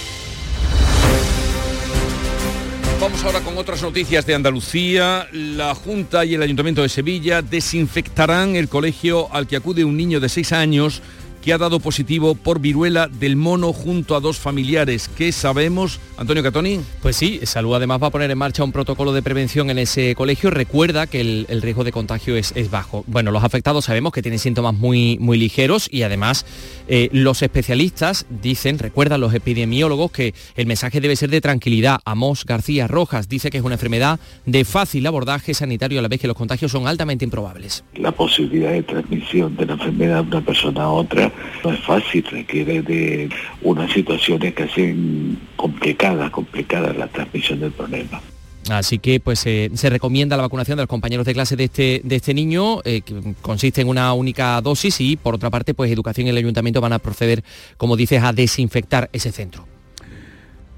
Vamos 3.01 3.23
ahora 3.23 3.39
con 3.39 3.57
otras 3.57 3.81
noticias 3.81 4.27
de 4.27 4.35
Andalucía. 4.35 5.27
La 5.33 5.73
Junta 5.73 6.23
y 6.23 6.35
el 6.35 6.43
Ayuntamiento 6.43 6.83
de 6.83 6.89
Sevilla 6.89 7.41
desinfectarán 7.41 8.55
el 8.55 8.69
colegio 8.69 9.27
al 9.33 9.47
que 9.47 9.55
acude 9.55 9.83
un 9.83 9.97
niño 9.97 10.19
de 10.19 10.29
6 10.29 10.51
años 10.51 11.01
que 11.41 11.53
ha 11.53 11.57
dado 11.57 11.79
positivo 11.79 12.35
por 12.35 12.59
viruela 12.59 13.07
del 13.07 13.35
mono 13.35 13.73
junto 13.73 14.15
a 14.15 14.19
dos 14.19 14.37
familiares. 14.37 15.09
¿Qué 15.17 15.31
sabemos, 15.31 15.99
Antonio 16.17 16.43
Catoni? 16.43 16.79
Pues 17.01 17.15
sí, 17.15 17.39
Salud 17.43 17.73
además 17.75 18.01
va 18.01 18.07
a 18.07 18.11
poner 18.11 18.29
en 18.29 18.37
marcha 18.37 18.63
un 18.63 18.71
protocolo 18.71 19.11
de 19.11 19.21
prevención 19.21 19.69
en 19.69 19.79
ese 19.79 20.15
colegio. 20.15 20.51
Recuerda 20.51 21.07
que 21.07 21.21
el, 21.21 21.61
riesgo 21.61 21.83
de 21.83 21.91
contagio 21.91 22.35
es, 22.35 22.53
bajo. 22.69 23.03
Bueno, 23.07 23.31
los 23.31 23.43
afectados 23.43 23.85
sabemos 23.85 24.13
que 24.13 24.21
tienen 24.21 24.39
síntomas 24.39 24.73
muy, 24.73 25.17
muy 25.19 25.37
ligeros 25.37 25.87
y 25.91 26.03
además 26.03 26.45
eh, 26.87 27.09
los 27.11 27.41
especialistas 27.41 28.25
dicen, 28.29 28.79
recuerdan 28.79 29.21
los 29.21 29.33
epidemiólogos, 29.33 30.11
que 30.11 30.33
el 30.55 30.67
mensaje 30.67 31.01
debe 31.01 31.15
ser 31.15 31.29
de 31.29 31.41
tranquilidad. 31.41 31.99
Amos 32.05 32.45
García 32.45 32.87
Rojas 32.87 33.27
dice 33.27 33.49
que 33.49 33.57
es 33.57 33.63
una 33.63 33.75
enfermedad 33.75 34.19
de 34.45 34.65
fácil 34.65 35.05
abordaje 35.07 35.53
sanitario 35.53 35.99
a 35.99 36.01
la 36.01 36.07
vez 36.07 36.19
que 36.19 36.27
los 36.27 36.37
contagios 36.37 36.71
son 36.71 36.87
altamente 36.87 37.25
improbables. 37.25 37.83
La 37.95 38.11
posibilidad 38.11 38.71
de 38.71 38.83
transmisión 38.83 39.55
de 39.55 39.65
la 39.65 39.73
enfermedad 39.73 40.23
de 40.23 40.37
una 40.37 40.45
persona 40.45 40.83
a 40.83 40.89
otra 40.89 41.30
no 41.63 41.71
es 41.71 41.79
fácil, 41.81 42.23
requiere 42.29 42.81
de 42.81 43.29
unas 43.61 43.91
situaciones 43.91 44.53
que 44.53 44.63
hacen 44.63 45.39
complicada, 45.55 46.31
complicada 46.31 46.93
la 46.93 47.07
transmisión 47.07 47.59
del 47.59 47.71
problema. 47.71 48.21
Así 48.69 48.99
que 48.99 49.19
pues 49.19 49.45
eh, 49.47 49.71
se 49.73 49.89
recomienda 49.89 50.37
la 50.37 50.43
vacunación 50.43 50.77
de 50.77 50.83
los 50.83 50.89
compañeros 50.89 51.25
de 51.25 51.33
clase 51.33 51.55
de 51.55 51.63
este, 51.65 52.01
de 52.03 52.15
este 52.15 52.33
niño, 52.33 52.81
eh, 52.85 53.01
que 53.01 53.33
consiste 53.41 53.81
en 53.81 53.89
una 53.89 54.13
única 54.13 54.61
dosis 54.61 55.01
y 55.01 55.15
por 55.17 55.35
otra 55.35 55.49
parte 55.49 55.73
pues 55.73 55.91
Educación 55.91 56.27
y 56.27 56.29
el 56.29 56.37
Ayuntamiento 56.37 56.79
van 56.79 56.93
a 56.93 56.99
proceder, 56.99 57.43
como 57.77 57.97
dices, 57.97 58.23
a 58.23 58.33
desinfectar 58.33 59.09
ese 59.13 59.31
centro. 59.31 59.70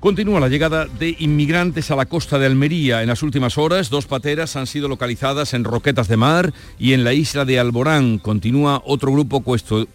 Continúa 0.04 0.42
la 0.42 0.50
llegada 0.50 0.86
de 0.86 1.16
inmigrantes 1.20 1.90
a 1.90 1.96
la 1.96 2.06
costa 2.06 2.38
de 2.38 2.46
Almería. 2.46 3.04
En 3.04 3.08
las 3.08 3.24
últimas 3.24 3.58
horas, 3.58 3.90
dos 3.90 4.06
pateras 4.06 4.58
han 4.58 4.68
sido 4.68 4.90
localizadas 4.90 5.54
en 5.54 5.64
Roquetas 5.64 6.10
de 6.10 6.18
Mar 6.18 6.54
y 6.78 6.92
en 6.92 7.06
la 7.06 7.14
isla 7.14 7.46
de 7.46 7.58
Alborán. 7.58 8.18
Continúa 8.18 8.82
otro 8.86 9.14
grupo 9.14 9.42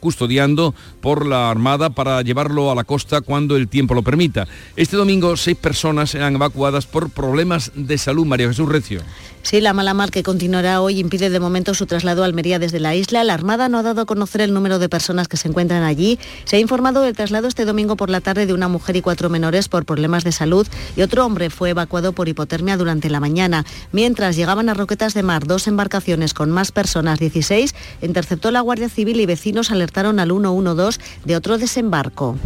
custodiando 0.00 0.74
por 1.02 1.26
la 1.26 1.50
Armada 1.50 1.90
para 1.90 2.22
llevarlo 2.22 2.70
a 2.70 2.74
la 2.74 2.84
costa 2.84 3.20
cuando 3.20 3.54
el 3.54 3.68
tiempo 3.68 3.92
lo 3.92 4.02
permita. 4.02 4.48
Este 4.76 4.96
domingo, 4.96 5.36
seis 5.36 5.58
personas 5.58 6.14
eran 6.14 6.36
evacuadas 6.36 6.86
por 6.86 7.10
problemas 7.10 7.72
de 7.74 7.98
salud. 7.98 8.24
María 8.24 8.48
Jesús 8.48 8.66
Recio. 8.66 9.02
Sí, 9.42 9.60
la 9.60 9.72
mala 9.72 9.94
mar 9.94 10.10
que 10.10 10.22
continuará 10.22 10.80
hoy 10.82 10.98
impide 10.98 11.30
de 11.30 11.40
momento 11.40 11.72
su 11.72 11.86
traslado 11.86 12.22
a 12.22 12.26
Almería 12.26 12.58
desde 12.58 12.80
la 12.80 12.94
isla. 12.94 13.24
La 13.24 13.34
Armada 13.34 13.68
no 13.68 13.78
ha 13.78 13.82
dado 13.82 14.02
a 14.02 14.06
conocer 14.06 14.42
el 14.42 14.52
número 14.52 14.78
de 14.78 14.88
personas 14.88 15.26
que 15.26 15.36
se 15.36 15.48
encuentran 15.48 15.82
allí. 15.82 16.18
Se 16.44 16.56
ha 16.56 16.58
informado 16.58 17.00
del 17.00 17.16
traslado 17.16 17.48
este 17.48 17.64
domingo 17.64 17.96
por 17.96 18.10
la 18.10 18.20
tarde 18.20 18.46
de 18.46 18.52
una 18.52 18.68
mujer 18.68 18.96
y 18.96 19.02
cuatro 19.02 19.30
menores 19.30 19.68
por 19.68 19.86
problemas 19.86 20.24
de 20.24 20.32
salud 20.32 20.66
y 20.96 21.02
otro 21.02 21.24
hombre 21.24 21.50
fue 21.50 21.70
evacuado 21.70 22.12
por 22.12 22.28
hipotermia 22.28 22.76
durante 22.76 23.08
la 23.08 23.20
mañana. 23.20 23.64
Mientras 23.92 24.36
llegaban 24.36 24.68
a 24.68 24.74
Roquetas 24.74 25.14
de 25.14 25.22
Mar 25.22 25.46
dos 25.46 25.66
embarcaciones 25.66 26.34
con 26.34 26.50
más 26.50 26.72
personas, 26.72 27.18
16, 27.18 27.74
interceptó 28.02 28.50
la 28.50 28.60
Guardia 28.60 28.88
Civil 28.88 29.20
y 29.20 29.26
vecinos 29.26 29.70
alertaron 29.70 30.20
al 30.20 30.28
112 30.28 31.00
de 31.24 31.36
otro 31.36 31.58
desembarco. 31.58 32.36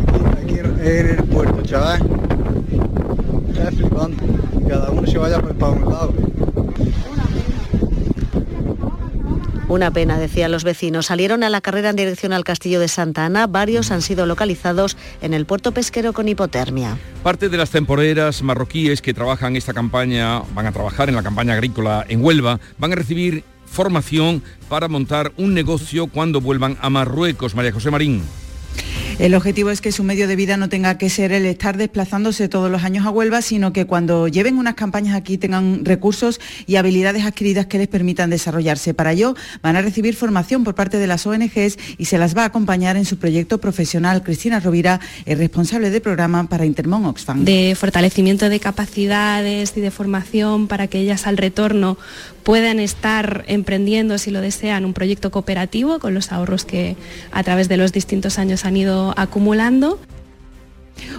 Aquí 0.41 0.55
en 0.59 1.09
el 1.09 1.25
puerto, 1.25 1.63
chaval. 1.63 2.01
Cada 4.69 4.91
uno 4.91 5.07
se 5.07 5.19
vaya 5.19 5.41
para 5.41 5.73
un 5.73 5.91
lado. 5.91 6.13
Una 9.69 9.91
pena, 9.91 10.19
decían 10.19 10.53
los 10.53 10.65
vecinos. 10.65 11.07
Salieron 11.07 11.45
a 11.45 11.51
la 11.51 11.61
carrera 11.61 11.91
en 11.91 11.97
dirección 11.97 12.33
al 12.33 12.45
castillo 12.45 12.81
de 12.81 12.89
Santa 12.89 13.25
Ana. 13.25 13.47
Varios 13.47 13.91
han 13.91 14.03
sido 14.03 14.27
localizados 14.27 14.97
en 15.23 15.33
el 15.35 15.47
puerto 15.47 15.73
pesquero 15.73 16.13
con 16.13 16.29
hipotermia. 16.29 16.99
Parte 17.23 17.49
de 17.49 17.57
las 17.57 17.71
temporeras 17.71 18.43
marroquíes 18.43 19.01
que 19.01 19.15
trabajan 19.15 19.57
esta 19.57 19.73
campaña, 19.73 20.41
van 20.55 20.67
a 20.67 20.73
trabajar 20.73 21.09
en 21.09 21.15
la 21.15 21.23
campaña 21.23 21.55
agrícola 21.55 22.05
en 22.09 22.23
Huelva, 22.23 22.61
van 22.79 22.93
a 22.93 22.97
recibir 22.97 23.45
formación 23.65 24.43
para 24.69 24.89
montar 24.89 25.33
un 25.37 25.55
negocio 25.55 26.07
cuando 26.07 26.41
vuelvan 26.41 26.77
a 26.81 26.91
Marruecos. 26.91 27.55
María 27.55 27.73
José 27.73 27.91
Marín. 27.91 28.23
El 29.19 29.35
objetivo 29.35 29.71
es 29.71 29.81
que 29.81 29.93
su 29.93 30.05
medio 30.05 30.27
de 30.27 30.37
vida 30.37 30.57
no 30.57 30.69
tenga 30.69 30.99
que 30.99 31.11
ser 31.11 31.33
el 31.33 31.47
estar 31.47 31.77
desplazándose 31.77 32.49
todos 32.49 32.71
los 32.71 32.83
años 32.83 33.07
a 33.07 33.11
Huelva, 33.11 33.43
sino 33.43 33.73
que 33.73 33.85
cuando 33.85 34.27
lleven 34.27 34.59
unas 34.59 34.75
campañas 34.75 35.15
aquí 35.15 35.39
tengan 35.39 35.85
recursos 35.85 36.41
y 36.67 36.77
habilidades 36.77 37.25
adquiridas 37.25 37.67
que 37.67 37.79
les 37.79 37.89
permitan 37.89 38.31
desarrollarse. 38.31 38.95
Para 38.95 39.13
ello 39.13 39.35
van 39.63 39.77
a 39.77 39.83
recibir 39.83 40.17
formación 40.17 40.65
por 40.65 40.75
parte 40.75 40.99
de 40.99 41.07
las 41.07 41.27
ONGs 41.27 41.79
y 41.99 42.05
se 42.07 42.19
las 42.19 42.37
va 42.37 42.43
a 42.43 42.47
acompañar 42.47 42.97
en 42.97 43.05
su 43.05 43.19
proyecto 43.19 43.59
profesional. 43.59 44.23
Cristina 44.23 44.61
Rovira 44.61 45.01
es 45.27 45.39
responsable 45.39 45.91
de 45.91 46.01
programa 46.01 46.49
para 46.49 46.65
Intermón 46.65 47.05
Oxfam. 47.07 47.45
De 47.45 47.77
fortalecimiento 47.79 48.49
de 48.49 48.61
capacidades 48.61 49.75
y 49.77 49.81
de 49.81 49.91
formación 49.91 50.69
para 50.69 50.87
que 50.87 50.99
ellas 50.99 51.27
al 51.27 51.37
retorno 51.37 51.99
puedan 52.43 52.81
estar 52.81 53.45
emprendiendo, 53.47 54.19
si 54.19 54.31
lo 54.31 54.41
desean, 54.41 54.85
un 54.85 54.95
proyecto 54.95 55.31
cooperativo 55.31 55.99
con 55.99 56.15
los 56.15 56.33
ahorros 56.33 56.65
que 56.65 56.97
a 57.31 57.43
través 57.43 57.69
de 57.69 57.77
los 57.77 57.93
distintos 57.93 58.39
años 58.39 58.65
han 58.65 58.77
ido 58.77 59.02
acumulando. 59.11 59.99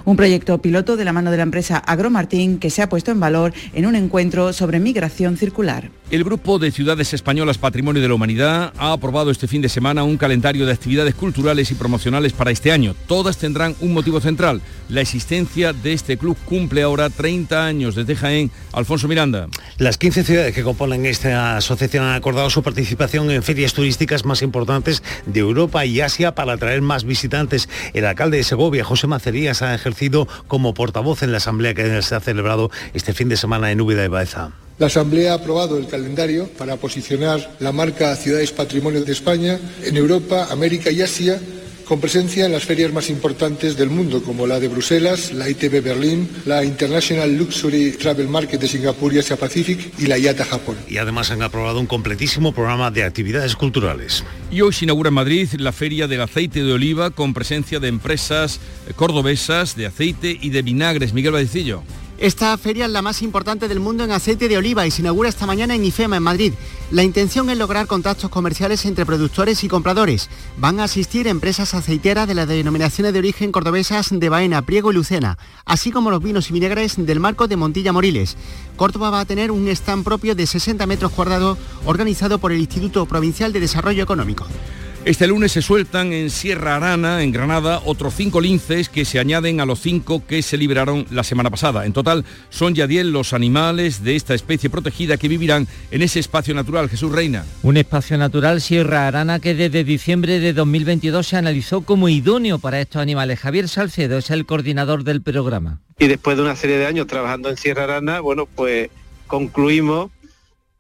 Un 0.06 0.16
proyecto 0.16 0.58
piloto 0.60 0.96
de 0.96 1.06
la 1.06 1.14
mano 1.14 1.32
de 1.32 1.38
la 1.38 1.44
empresa 1.44 1.78
Agromartín 1.78 2.60
que 2.60 2.70
se 2.70 2.82
ha 2.82 2.90
puesto 2.90 3.12
en 3.12 3.20
valor 3.20 3.54
en 3.74 3.86
un 3.86 3.96
encuentro 3.96 4.54
sobre 4.54 4.80
migración 4.80 5.38
circular. 5.38 5.90
El 6.12 6.24
Grupo 6.24 6.60
de 6.60 6.72
Ciudades 6.72 7.14
Españolas 7.14 7.58
Patrimonio 7.58 8.02
de 8.02 8.08
la 8.08 8.14
Humanidad 8.14 8.74
ha 8.78 8.92
aprobado 8.92 9.32
este 9.32 9.48
fin 9.48 9.64
de 9.64 9.70
semana 9.70 10.04
un 10.04 10.18
calendario 10.18 10.66
de 10.66 10.72
actividades 10.72 11.16
culturales 11.16 11.72
y 11.72 11.76
promocionales 11.76 12.34
para 12.34 12.52
este 12.52 12.72
año. 12.72 12.96
Todas 13.08 13.38
tendrán 13.38 13.76
un 13.80 13.94
motivo 13.94 14.20
central. 14.20 14.62
La 14.90 15.02
existencia 15.02 15.74
de 15.74 15.94
este 15.94 16.18
club 16.18 16.38
cumple 16.46 16.84
ahora 16.84 17.10
30 17.10 17.66
años 17.66 17.96
desde 17.96 18.16
Jaén. 18.16 18.52
Alfonso 18.74 19.08
Miranda. 19.08 19.48
Las 19.78 19.98
15 19.98 20.24
ciudades 20.24 20.54
que 20.54 20.62
componen 20.62 21.06
esta 21.06 21.58
asociación 21.58 22.06
han 22.06 22.14
acordado 22.14 22.50
su 22.50 22.62
participación 22.62 23.32
en 23.32 23.42
ferias 23.42 23.74
turísticas 23.74 24.24
más 24.24 24.42
importantes 24.42 25.02
de 25.26 25.40
Europa 25.40 25.86
y 25.86 26.02
Asia 26.02 26.36
para 26.36 26.54
atraer 26.54 26.82
más 26.82 27.06
visitantes. 27.06 27.70
El 27.94 28.06
alcalde 28.06 28.38
de 28.38 28.44
Segovia, 28.44 28.84
José 28.84 29.08
Macerías, 29.08 29.62
ha 29.62 29.73
ejercido 29.76 30.28
como 30.48 30.74
portavoz 30.74 31.24
en 31.24 31.32
la 31.32 31.38
asamblea 31.38 31.74
que 31.74 32.02
se 32.02 32.16
ha 32.16 32.20
celebrado 32.20 32.72
este 32.94 33.14
fin 33.14 33.30
de 33.30 33.38
semana 33.38 33.72
en 33.72 33.82
Úbeda 33.82 34.02
de 34.02 34.08
Baeza. 34.08 34.52
La 34.80 34.88
Asamblea 34.88 35.34
ha 35.34 35.36
aprobado 35.36 35.78
el 35.78 35.88
calendario 35.88 36.50
para 36.58 36.78
posicionar 36.78 37.56
la 37.60 37.72
marca 37.72 38.16
Ciudades 38.16 38.52
Patrimonio 38.52 39.04
de 39.04 39.12
España 39.12 39.60
en 39.84 39.98
Europa, 39.98 40.48
América 40.50 40.90
y 40.90 41.02
Asia 41.02 41.40
con 41.94 42.02
presencia 42.02 42.48
en 42.48 42.52
las 42.52 42.66
ferias 42.66 42.92
más 42.92 43.12
importantes 43.12 43.78
del 43.78 43.92
mundo, 43.92 44.24
como 44.24 44.48
la 44.48 44.60
de 44.60 44.68
Bruselas, 44.68 45.32
la 45.32 45.48
ITB 45.48 45.84
Berlín, 45.84 46.28
la 46.44 46.64
International 46.64 47.32
Luxury 47.38 47.92
Travel 47.92 48.28
Market 48.28 48.60
de 48.60 48.68
Singapur 48.68 49.14
y 49.14 49.20
Asia 49.20 49.38
Pacific 49.38 49.94
y 50.00 50.08
la 50.08 50.18
IATA 50.18 50.44
Japón. 50.44 50.76
Y 50.90 50.98
además 50.98 51.30
han 51.30 51.44
aprobado 51.44 51.80
un 51.80 51.86
completísimo 51.86 52.52
programa 52.52 52.90
de 52.90 53.04
actividades 53.04 53.56
culturales. 53.56 54.24
Y 54.50 54.62
hoy 54.62 54.74
se 54.74 54.86
inaugura 54.86 55.10
en 55.10 55.14
Madrid 55.14 55.48
la 55.60 55.72
Feria 55.72 56.08
del 56.08 56.22
Aceite 56.22 56.64
de 56.64 56.74
Oliva 56.74 57.12
con 57.12 57.36
presencia 57.36 57.80
de 57.80 57.90
empresas 57.90 58.60
cordobesas 58.96 59.76
de 59.76 59.86
aceite 59.86 60.36
y 60.42 60.50
de 60.50 60.64
vinagres. 60.64 61.14
Miguel 61.14 61.34
Badicillo. 61.34 61.84
Esta 62.20 62.56
feria 62.58 62.86
es 62.86 62.92
la 62.92 63.02
más 63.02 63.22
importante 63.22 63.68
del 63.68 63.80
mundo 63.80 64.04
en 64.04 64.12
aceite 64.12 64.48
de 64.48 64.58
oliva 64.58 64.86
y 64.86 64.92
se 64.92 65.02
inaugura 65.02 65.30
esta 65.30 65.48
mañana 65.48 65.76
en 65.76 65.84
IFEMA, 65.84 66.18
en 66.18 66.24
Madrid. 66.24 66.54
La 66.92 67.04
intención 67.04 67.50
es 67.50 67.58
lograr 67.58 67.88
contactos 67.88 68.30
comerciales 68.30 68.86
entre 68.86 69.06
productores 69.06 69.64
y 69.64 69.68
compradores. 69.68 70.30
Van 70.58 70.80
a 70.80 70.84
asistir 70.84 71.28
empresas 71.28 71.74
aceiteras 71.74 72.28
de 72.28 72.36
las 72.36 72.48
denominaciones 72.48 73.14
de 73.14 73.20
origen 73.20 73.52
cordobesas 73.52 74.10
de 74.12 74.30
Baena, 74.30 74.62
Priego 74.62 74.92
y 74.92 74.96
Lucena, 74.96 75.38
así 75.66 75.92
como 75.92 76.12
los 76.12 76.24
vinos 76.24 76.50
y 76.50 76.54
vinagres 76.54 76.96
del 76.98 77.20
marco 77.20 77.48
de 77.48 77.58
Montilla 77.58 77.92
Moriles. 77.92 78.38
Córdoba 78.76 79.10
va 79.10 79.22
a 79.22 79.26
tener 79.26 79.52
un 79.52 79.68
stand 79.68 80.04
propio 80.04 80.36
de 80.36 80.46
60 80.46 80.86
metros 80.86 81.12
cuadrados 81.12 81.58
organizado 81.86 82.38
por 82.38 82.52
el 82.52 82.60
Instituto 82.60 83.06
Provincial 83.08 83.52
de 83.52 83.60
Desarrollo 83.60 84.04
Económico. 84.04 84.46
Este 85.06 85.28
lunes 85.28 85.52
se 85.52 85.62
sueltan 85.62 86.14
en 86.14 86.30
Sierra 86.30 86.78
Arana, 86.78 87.24
en 87.24 87.34
Granada, 87.34 87.82
otros 87.84 88.14
cinco 88.16 88.40
linces 88.40 88.88
que 88.88 89.04
se 89.04 89.20
añaden 89.20 89.60
a 89.60 89.66
los 89.66 89.82
cinco 89.82 90.26
que 90.26 90.42
se 90.42 90.56
liberaron 90.56 91.06
la 91.12 91.26
semana 91.26 91.50
pasada. 91.50 91.86
En 91.86 91.92
total 91.92 92.24
son 92.50 92.74
ya 92.74 92.88
10 92.88 93.08
los 93.08 93.34
animales 93.34 94.02
de 94.06 94.16
esta 94.16 94.34
especie 94.34 94.70
protegida 94.70 95.18
que 95.18 95.28
vivirán 95.28 95.68
en 95.92 96.04
ese 96.04 96.22
espacio 96.22 96.56
natural. 96.56 96.88
Jesús 96.88 97.12
Reina. 97.12 97.44
Un 97.64 97.76
espacio 97.76 98.18
natural 98.18 98.62
Sierra 98.62 99.06
Arana 99.06 99.40
que 99.40 99.54
desde 99.56 99.84
diciembre 99.84 100.40
de 100.40 100.54
2022 100.54 101.28
se 101.28 101.36
analizó 101.36 101.82
como 101.82 102.08
idóneo 102.08 102.60
para 102.60 102.80
estos 102.80 103.02
animales. 103.02 103.42
Javier 103.42 103.68
Salcedo 103.68 104.20
es 104.20 104.30
el 104.30 104.46
coordinador 104.46 105.04
del 105.04 105.22
programa. 105.22 105.82
Y 106.00 106.08
después 106.08 106.38
de 106.38 106.44
una 106.44 106.56
serie 106.56 106.78
de 106.78 106.86
años 106.86 107.08
trabajando 107.08 107.50
en 107.50 107.58
Sierra 107.58 107.84
Arana, 107.84 108.22
bueno, 108.22 108.46
pues 108.46 108.90
concluimos 109.28 110.12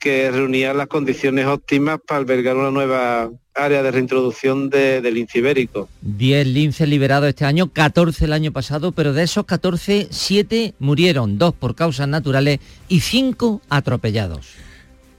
que 0.03 0.29
reunía 0.31 0.73
las 0.73 0.87
condiciones 0.87 1.45
óptimas 1.45 1.97
para 2.05 2.19
albergar 2.19 2.57
una 2.57 2.71
nueva 2.71 3.31
área 3.55 3.81
de 3.81 3.89
reintroducción 3.89 4.69
de, 4.69 4.99
del 4.99 5.13
lince 5.13 5.37
ibérico. 5.37 5.87
10 6.01 6.45
linces 6.47 6.89
liberados 6.89 7.29
este 7.29 7.45
año, 7.45 7.71
14 7.71 8.25
el 8.25 8.33
año 8.33 8.51
pasado, 8.51 8.91
pero 8.91 9.13
de 9.13 9.23
esos 9.23 9.45
14, 9.45 10.09
7 10.11 10.73
murieron, 10.79 11.37
2 11.37 11.53
por 11.53 11.73
causas 11.73 12.09
naturales 12.09 12.59
y 12.89 12.99
5 12.99 13.61
atropellados. 13.69 14.49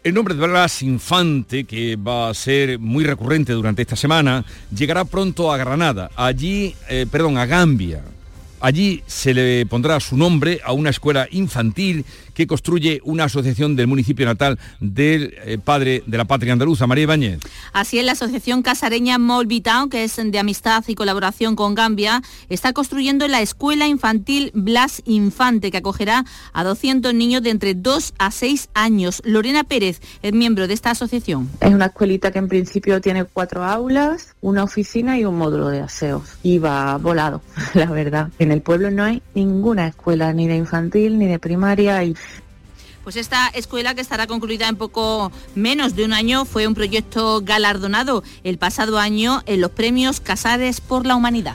El 0.03 0.12
nombre 0.12 0.35
de 0.35 0.47
Blas 0.47 0.82
Infante, 0.82 1.64
que 1.64 1.97
va 1.97 2.28
a 2.28 2.35
ser 2.35 2.78
muy 2.78 3.05
recurrente 3.05 3.55
durante 3.55 3.80
esta 3.80 3.97
semana, 3.97 4.45
llegará 4.70 5.07
pronto 5.07 5.51
a 5.51 5.57
Granada, 5.57 6.11
allí, 6.14 6.74
eh, 6.91 7.07
perdón, 7.11 7.39
a 7.39 7.47
Gambia. 7.47 8.03
Allí 8.61 9.03
se 9.07 9.32
le 9.32 9.66
pondrá 9.66 10.01
su 10.01 10.16
nombre 10.16 10.61
a 10.62 10.72
una 10.72 10.91
escuela 10.91 11.26
infantil 11.30 12.05
que 12.35 12.47
construye 12.47 13.01
una 13.05 13.24
asociación 13.24 13.76
del 13.76 13.87
municipio 13.87 14.26
natal 14.26 14.59
del 14.80 15.35
eh, 15.45 15.59
padre 15.62 16.03
de 16.07 16.18
la 16.18 16.24
patria 16.24 16.53
andaluza, 16.53 16.87
María 16.87 17.05
Ibáñez. 17.05 17.41
Así 17.72 17.99
es, 17.99 18.05
la 18.05 18.12
asociación 18.12 18.62
casareña 18.62 19.18
Molbitown, 19.18 19.91
que 19.91 20.05
es 20.05 20.16
de 20.16 20.39
amistad 20.39 20.85
y 20.87 20.95
colaboración 20.95 21.57
con 21.57 21.74
Gambia, 21.74 22.22
está 22.49 22.72
construyendo 22.72 23.26
la 23.28 23.41
escuela 23.41 23.87
infantil 23.87 24.51
Blas 24.55 25.03
Infante, 25.05 25.70
que 25.70 25.78
acogerá 25.78 26.24
a 26.53 26.64
200 26.64 27.14
niños 27.14 27.43
de 27.43 27.51
entre 27.51 27.74
2 27.74 28.14
a 28.18 28.30
6 28.30 28.70
años. 28.74 29.22
Lorena 29.24 29.64
Pérez 29.64 30.01
es 30.22 30.32
miembro 30.32 30.66
de 30.66 30.74
esta 30.74 30.91
asociación. 30.91 31.49
Es 31.61 31.72
una 31.72 31.87
escuelita 31.87 32.30
que 32.30 32.39
en 32.39 32.49
principio 32.49 33.01
tiene 33.01 33.24
cuatro 33.24 33.64
aulas, 33.64 34.35
una 34.41 34.64
oficina 34.64 35.18
y 35.18 35.24
un 35.24 35.37
módulo 35.37 35.68
de 35.68 35.80
aseos. 35.80 36.39
Y 36.43 36.59
va 36.59 36.97
volado, 36.99 37.43
la 37.74 37.87
verdad. 37.87 38.30
En 38.39 38.53
el 38.53 38.62
pueblo 38.62 38.91
no 38.91 39.05
hay 39.05 39.22
ninguna 39.35 39.89
escuela, 39.89 40.32
ni 40.32 40.47
de 40.47 40.57
infantil, 40.57 41.18
ni 41.18 41.26
de 41.26 41.39
primaria. 41.39 42.03
Y 42.05 42.16
pues 43.05 43.17
esta 43.17 43.49
escuela 43.49 43.95
que 43.95 44.01
estará 44.01 44.27
concluida 44.27 44.69
en 44.69 44.77
poco 44.77 45.31
menos 45.55 45.95
de 45.95 46.05
un 46.05 46.13
año 46.13 46.45
fue 46.45 46.67
un 46.67 46.75
proyecto 46.75 47.43
galardonado 47.43 48.25
el 48.43 48.59
pasado 48.59 48.99
año 48.99 49.43
en 49.47 49.61
los 49.61 49.71
premios 49.71 50.21
Casares 50.21 50.81
por 50.81 51.07
la 51.07 51.15
Humanidad. 51.15 51.55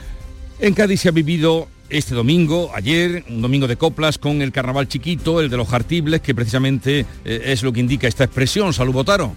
En 0.60 0.74
Cádiz 0.74 1.00
se 1.00 1.08
ha 1.08 1.12
vivido 1.12 1.68
este 1.90 2.14
domingo, 2.14 2.70
ayer, 2.74 3.24
un 3.28 3.42
domingo 3.42 3.66
de 3.66 3.76
coplas 3.76 4.16
con 4.16 4.42
el 4.42 4.52
carnaval 4.52 4.86
chiquito, 4.86 5.40
el 5.40 5.50
de 5.50 5.56
los 5.56 5.68
jartibles, 5.68 6.20
que 6.20 6.34
precisamente 6.34 7.00
eh, 7.24 7.42
es 7.46 7.62
lo 7.62 7.72
que 7.72 7.80
indica 7.80 8.06
esta 8.06 8.24
expresión. 8.24 8.72
Salud, 8.72 8.92
Botaro. 8.92 9.32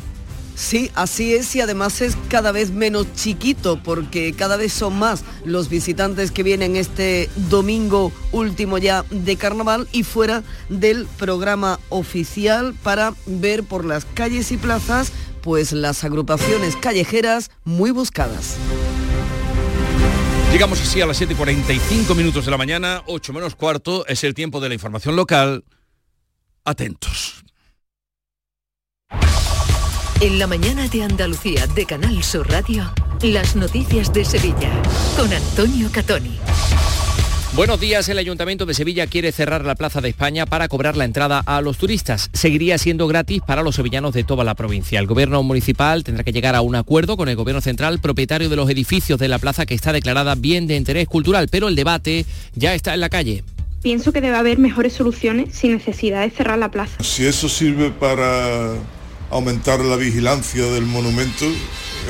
Sí, 0.55 0.91
así 0.93 1.33
es 1.33 1.55
y 1.55 1.61
además 1.61 2.01
es 2.01 2.15
cada 2.29 2.51
vez 2.51 2.71
menos 2.71 3.07
chiquito 3.15 3.81
porque 3.81 4.33
cada 4.33 4.55
vez 4.55 4.71
son 4.71 4.97
más 4.99 5.23
los 5.45 5.67
visitantes 5.67 6.31
que 6.31 6.43
vienen 6.43 6.75
este 6.75 7.29
domingo 7.49 8.11
último 8.31 8.77
ya 8.77 9.03
de 9.09 9.35
carnaval 9.35 9.87
y 9.91 10.03
fuera 10.03 10.43
del 10.69 11.07
programa 11.17 11.79
oficial 11.89 12.75
para 12.83 13.13
ver 13.25 13.63
por 13.63 13.83
las 13.83 14.05
calles 14.05 14.51
y 14.51 14.57
plazas 14.57 15.11
pues 15.41 15.73
las 15.73 16.03
agrupaciones 16.03 16.75
callejeras 16.75 17.51
muy 17.65 17.91
buscadas. 17.91 18.57
Llegamos 20.53 20.79
así 20.79 21.01
a 21.01 21.07
las 21.07 21.19
7.45 21.19 22.15
minutos 22.15 22.45
de 22.45 22.51
la 22.51 22.57
mañana, 22.57 23.01
8 23.07 23.33
menos 23.33 23.55
cuarto, 23.55 24.05
es 24.05 24.23
el 24.23 24.35
tiempo 24.35 24.61
de 24.61 24.69
la 24.69 24.75
información 24.75 25.15
local. 25.15 25.65
Atentos. 26.63 27.42
En 30.23 30.39
la 30.39 30.47
mañana 30.47 30.87
de 30.87 31.03
Andalucía 31.03 31.67
de 31.67 31.85
Canal 31.85 32.23
Sur 32.23 32.49
Radio, 32.49 32.89
las 33.23 33.57
noticias 33.57 34.13
de 34.13 34.23
Sevilla 34.23 34.71
con 35.17 35.33
Antonio 35.33 35.89
Catoni. 35.91 36.37
Buenos 37.57 37.77
días, 37.81 38.07
el 38.07 38.17
Ayuntamiento 38.17 38.65
de 38.65 38.73
Sevilla 38.73 39.05
quiere 39.07 39.33
cerrar 39.33 39.65
la 39.65 39.75
Plaza 39.75 39.99
de 39.99 40.07
España 40.07 40.45
para 40.45 40.69
cobrar 40.69 40.95
la 40.95 41.03
entrada 41.03 41.43
a 41.45 41.59
los 41.59 41.77
turistas. 41.77 42.29
Seguiría 42.31 42.77
siendo 42.77 43.05
gratis 43.07 43.41
para 43.45 43.63
los 43.63 43.75
sevillanos 43.75 44.13
de 44.13 44.23
toda 44.23 44.45
la 44.45 44.55
provincia. 44.55 44.97
El 44.97 45.07
gobierno 45.07 45.43
municipal 45.43 46.05
tendrá 46.05 46.23
que 46.23 46.31
llegar 46.31 46.55
a 46.55 46.61
un 46.61 46.75
acuerdo 46.75 47.17
con 47.17 47.27
el 47.27 47.35
gobierno 47.35 47.59
central, 47.59 47.99
propietario 47.99 48.47
de 48.47 48.55
los 48.55 48.69
edificios 48.69 49.19
de 49.19 49.27
la 49.27 49.39
plaza 49.39 49.65
que 49.65 49.73
está 49.73 49.91
declarada 49.91 50.35
bien 50.35 50.67
de 50.67 50.77
interés 50.77 51.09
cultural, 51.09 51.49
pero 51.51 51.67
el 51.67 51.75
debate 51.75 52.25
ya 52.55 52.73
está 52.73 52.93
en 52.93 53.01
la 53.01 53.09
calle. 53.09 53.43
Pienso 53.81 54.13
que 54.13 54.21
debe 54.21 54.37
haber 54.37 54.57
mejores 54.57 54.93
soluciones 54.93 55.53
sin 55.53 55.73
necesidad 55.73 56.21
de 56.21 56.29
cerrar 56.29 56.59
la 56.59 56.71
plaza. 56.71 57.03
Si 57.03 57.25
eso 57.25 57.49
sirve 57.49 57.91
para 57.91 58.77
aumentar 59.33 59.79
la 59.79 59.95
vigilancia 59.95 60.63
del 60.65 60.85
monumento, 60.85 61.45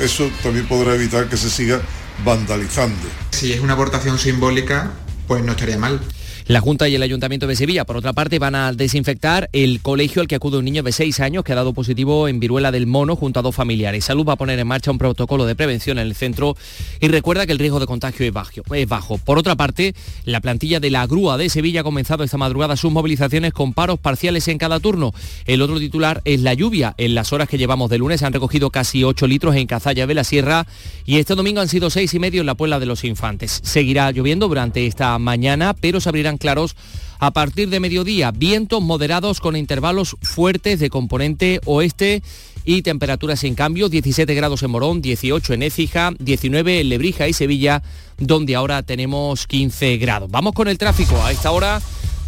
eso 0.00 0.30
también 0.42 0.66
podrá 0.66 0.94
evitar 0.94 1.28
que 1.28 1.36
se 1.36 1.50
siga 1.50 1.80
vandalizando. 2.24 3.08
Si 3.32 3.52
es 3.52 3.60
una 3.60 3.72
aportación 3.74 4.18
simbólica, 4.18 4.92
pues 5.26 5.42
no 5.42 5.52
estaría 5.52 5.78
mal. 5.78 6.00
La 6.46 6.60
Junta 6.60 6.90
y 6.90 6.94
el 6.94 7.02
Ayuntamiento 7.02 7.46
de 7.46 7.56
Sevilla, 7.56 7.86
por 7.86 7.96
otra 7.96 8.12
parte, 8.12 8.38
van 8.38 8.54
a 8.54 8.70
desinfectar 8.74 9.48
el 9.54 9.80
colegio 9.80 10.20
al 10.20 10.28
que 10.28 10.34
acude 10.34 10.58
un 10.58 10.66
niño 10.66 10.82
de 10.82 10.92
6 10.92 11.20
años 11.20 11.42
que 11.42 11.52
ha 11.52 11.54
dado 11.54 11.72
positivo 11.72 12.28
en 12.28 12.38
viruela 12.38 12.70
del 12.70 12.86
mono 12.86 13.16
junto 13.16 13.40
a 13.40 13.42
dos 13.42 13.54
familiares. 13.54 14.04
Salud 14.04 14.28
va 14.28 14.34
a 14.34 14.36
poner 14.36 14.58
en 14.58 14.66
marcha 14.66 14.90
un 14.90 14.98
protocolo 14.98 15.46
de 15.46 15.56
prevención 15.56 15.98
en 15.98 16.06
el 16.06 16.14
centro 16.14 16.54
y 17.00 17.08
recuerda 17.08 17.46
que 17.46 17.52
el 17.52 17.58
riesgo 17.58 17.80
de 17.80 17.86
contagio 17.86 18.26
es 18.26 18.86
bajo. 18.88 19.16
Por 19.16 19.38
otra 19.38 19.56
parte, 19.56 19.94
la 20.26 20.42
plantilla 20.42 20.80
de 20.80 20.90
la 20.90 21.06
grúa 21.06 21.38
de 21.38 21.48
Sevilla 21.48 21.80
ha 21.80 21.84
comenzado 21.84 22.24
esta 22.24 22.36
madrugada 22.36 22.76
sus 22.76 22.92
movilizaciones 22.92 23.54
con 23.54 23.72
paros 23.72 23.98
parciales 23.98 24.46
en 24.48 24.58
cada 24.58 24.80
turno. 24.80 25.14
El 25.46 25.62
otro 25.62 25.78
titular 25.78 26.20
es 26.26 26.42
la 26.42 26.52
lluvia. 26.52 26.94
En 26.98 27.14
las 27.14 27.32
horas 27.32 27.48
que 27.48 27.56
llevamos 27.56 27.88
de 27.88 27.96
lunes 27.96 28.22
han 28.22 28.34
recogido 28.34 28.68
casi 28.68 29.02
8 29.02 29.26
litros 29.28 29.56
en 29.56 29.66
Cazalla 29.66 30.06
de 30.06 30.12
la 30.12 30.24
Sierra 30.24 30.66
y 31.06 31.16
este 31.16 31.36
domingo 31.36 31.62
han 31.62 31.68
sido 31.68 31.88
seis 31.88 32.12
y 32.12 32.18
medio 32.18 32.42
en 32.42 32.46
la 32.46 32.54
Puebla 32.54 32.80
de 32.80 32.86
los 32.86 33.02
Infantes. 33.04 33.60
Seguirá 33.62 34.10
lloviendo 34.10 34.46
durante 34.46 34.86
esta 34.86 35.18
mañana, 35.18 35.72
pero 35.72 36.02
se 36.02 36.10
abrirán 36.10 36.33
claros 36.38 36.76
a 37.18 37.30
partir 37.32 37.68
de 37.68 37.80
mediodía. 37.80 38.30
Vientos 38.30 38.82
moderados 38.82 39.40
con 39.40 39.56
intervalos 39.56 40.16
fuertes 40.22 40.80
de 40.80 40.90
componente 40.90 41.60
oeste 41.64 42.22
y 42.64 42.82
temperaturas 42.82 43.40
sin 43.40 43.54
cambio, 43.54 43.88
17 43.88 44.34
grados 44.34 44.62
en 44.62 44.70
Morón, 44.70 45.02
18 45.02 45.54
en 45.54 45.62
Écija, 45.62 46.12
19 46.18 46.80
en 46.80 46.88
Lebrija 46.88 47.28
y 47.28 47.32
Sevilla, 47.32 47.82
donde 48.18 48.54
ahora 48.54 48.82
tenemos 48.82 49.46
15 49.46 49.98
grados. 49.98 50.30
Vamos 50.30 50.54
con 50.54 50.68
el 50.68 50.78
tráfico. 50.78 51.22
A 51.22 51.32
esta 51.32 51.50
hora 51.50 51.80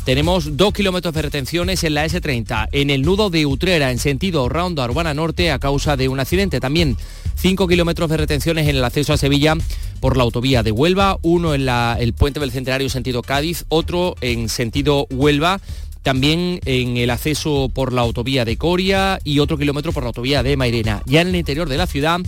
tenemos 0.07 0.57
dos 0.57 0.73
kilómetros 0.73 1.13
de 1.15 1.23
retenciones 1.23 1.83
en 1.83 1.95
la 1.95 2.07
S30, 2.07 2.69
en 2.71 2.91
el 2.91 3.03
nudo 3.03 3.29
de 3.29 3.45
Utrera, 3.45 3.91
en 3.91 3.99
sentido 3.99 4.49
Ronda 4.49 4.85
Urbana 4.85 5.15
Norte, 5.15 5.51
a 5.51 5.59
causa 5.59 5.97
de 5.97 6.09
un 6.09 6.21
accidente. 6.21 6.61
También 6.61 6.97
5 7.35 7.67
kilómetros 7.67 8.09
de 8.09 8.17
retenciones 8.17 8.69
en 8.69 8.77
el 8.77 8.85
acceso 8.85 9.13
a 9.13 9.17
Sevilla 9.17 9.57
por 9.99 10.17
la 10.17 10.23
autovía 10.23 10.63
de 10.63 10.71
Huelva, 10.71 11.19
uno 11.23 11.55
en 11.55 11.69
el 11.69 12.13
puente 12.13 12.39
del 12.39 12.53
Centenario 12.53 12.89
sentido 12.89 13.23
Cádiz, 13.23 13.65
otro 13.69 14.15
en 14.21 14.49
sentido 14.49 15.09
Huelva 15.11 15.61
también 16.05 16.61
en 16.67 16.97
el 16.99 17.11
acceso 17.11 17.69
por 17.75 17.93
la 17.93 18.03
autovía 18.03 18.45
de 18.45 18.57
Coria 18.57 19.19
y 19.25 19.41
otro 19.41 19.59
kilómetro 19.59 19.93
por 19.93 20.05
la 20.05 20.11
autovía 20.11 20.45
de 20.45 20.57
Mairena. 20.57 21.03
Ya 21.07 21.21
en 21.21 21.29
el 21.29 21.35
interior 21.35 21.69
de 21.69 21.79
la 21.79 21.89
ciudad, 21.89 22.21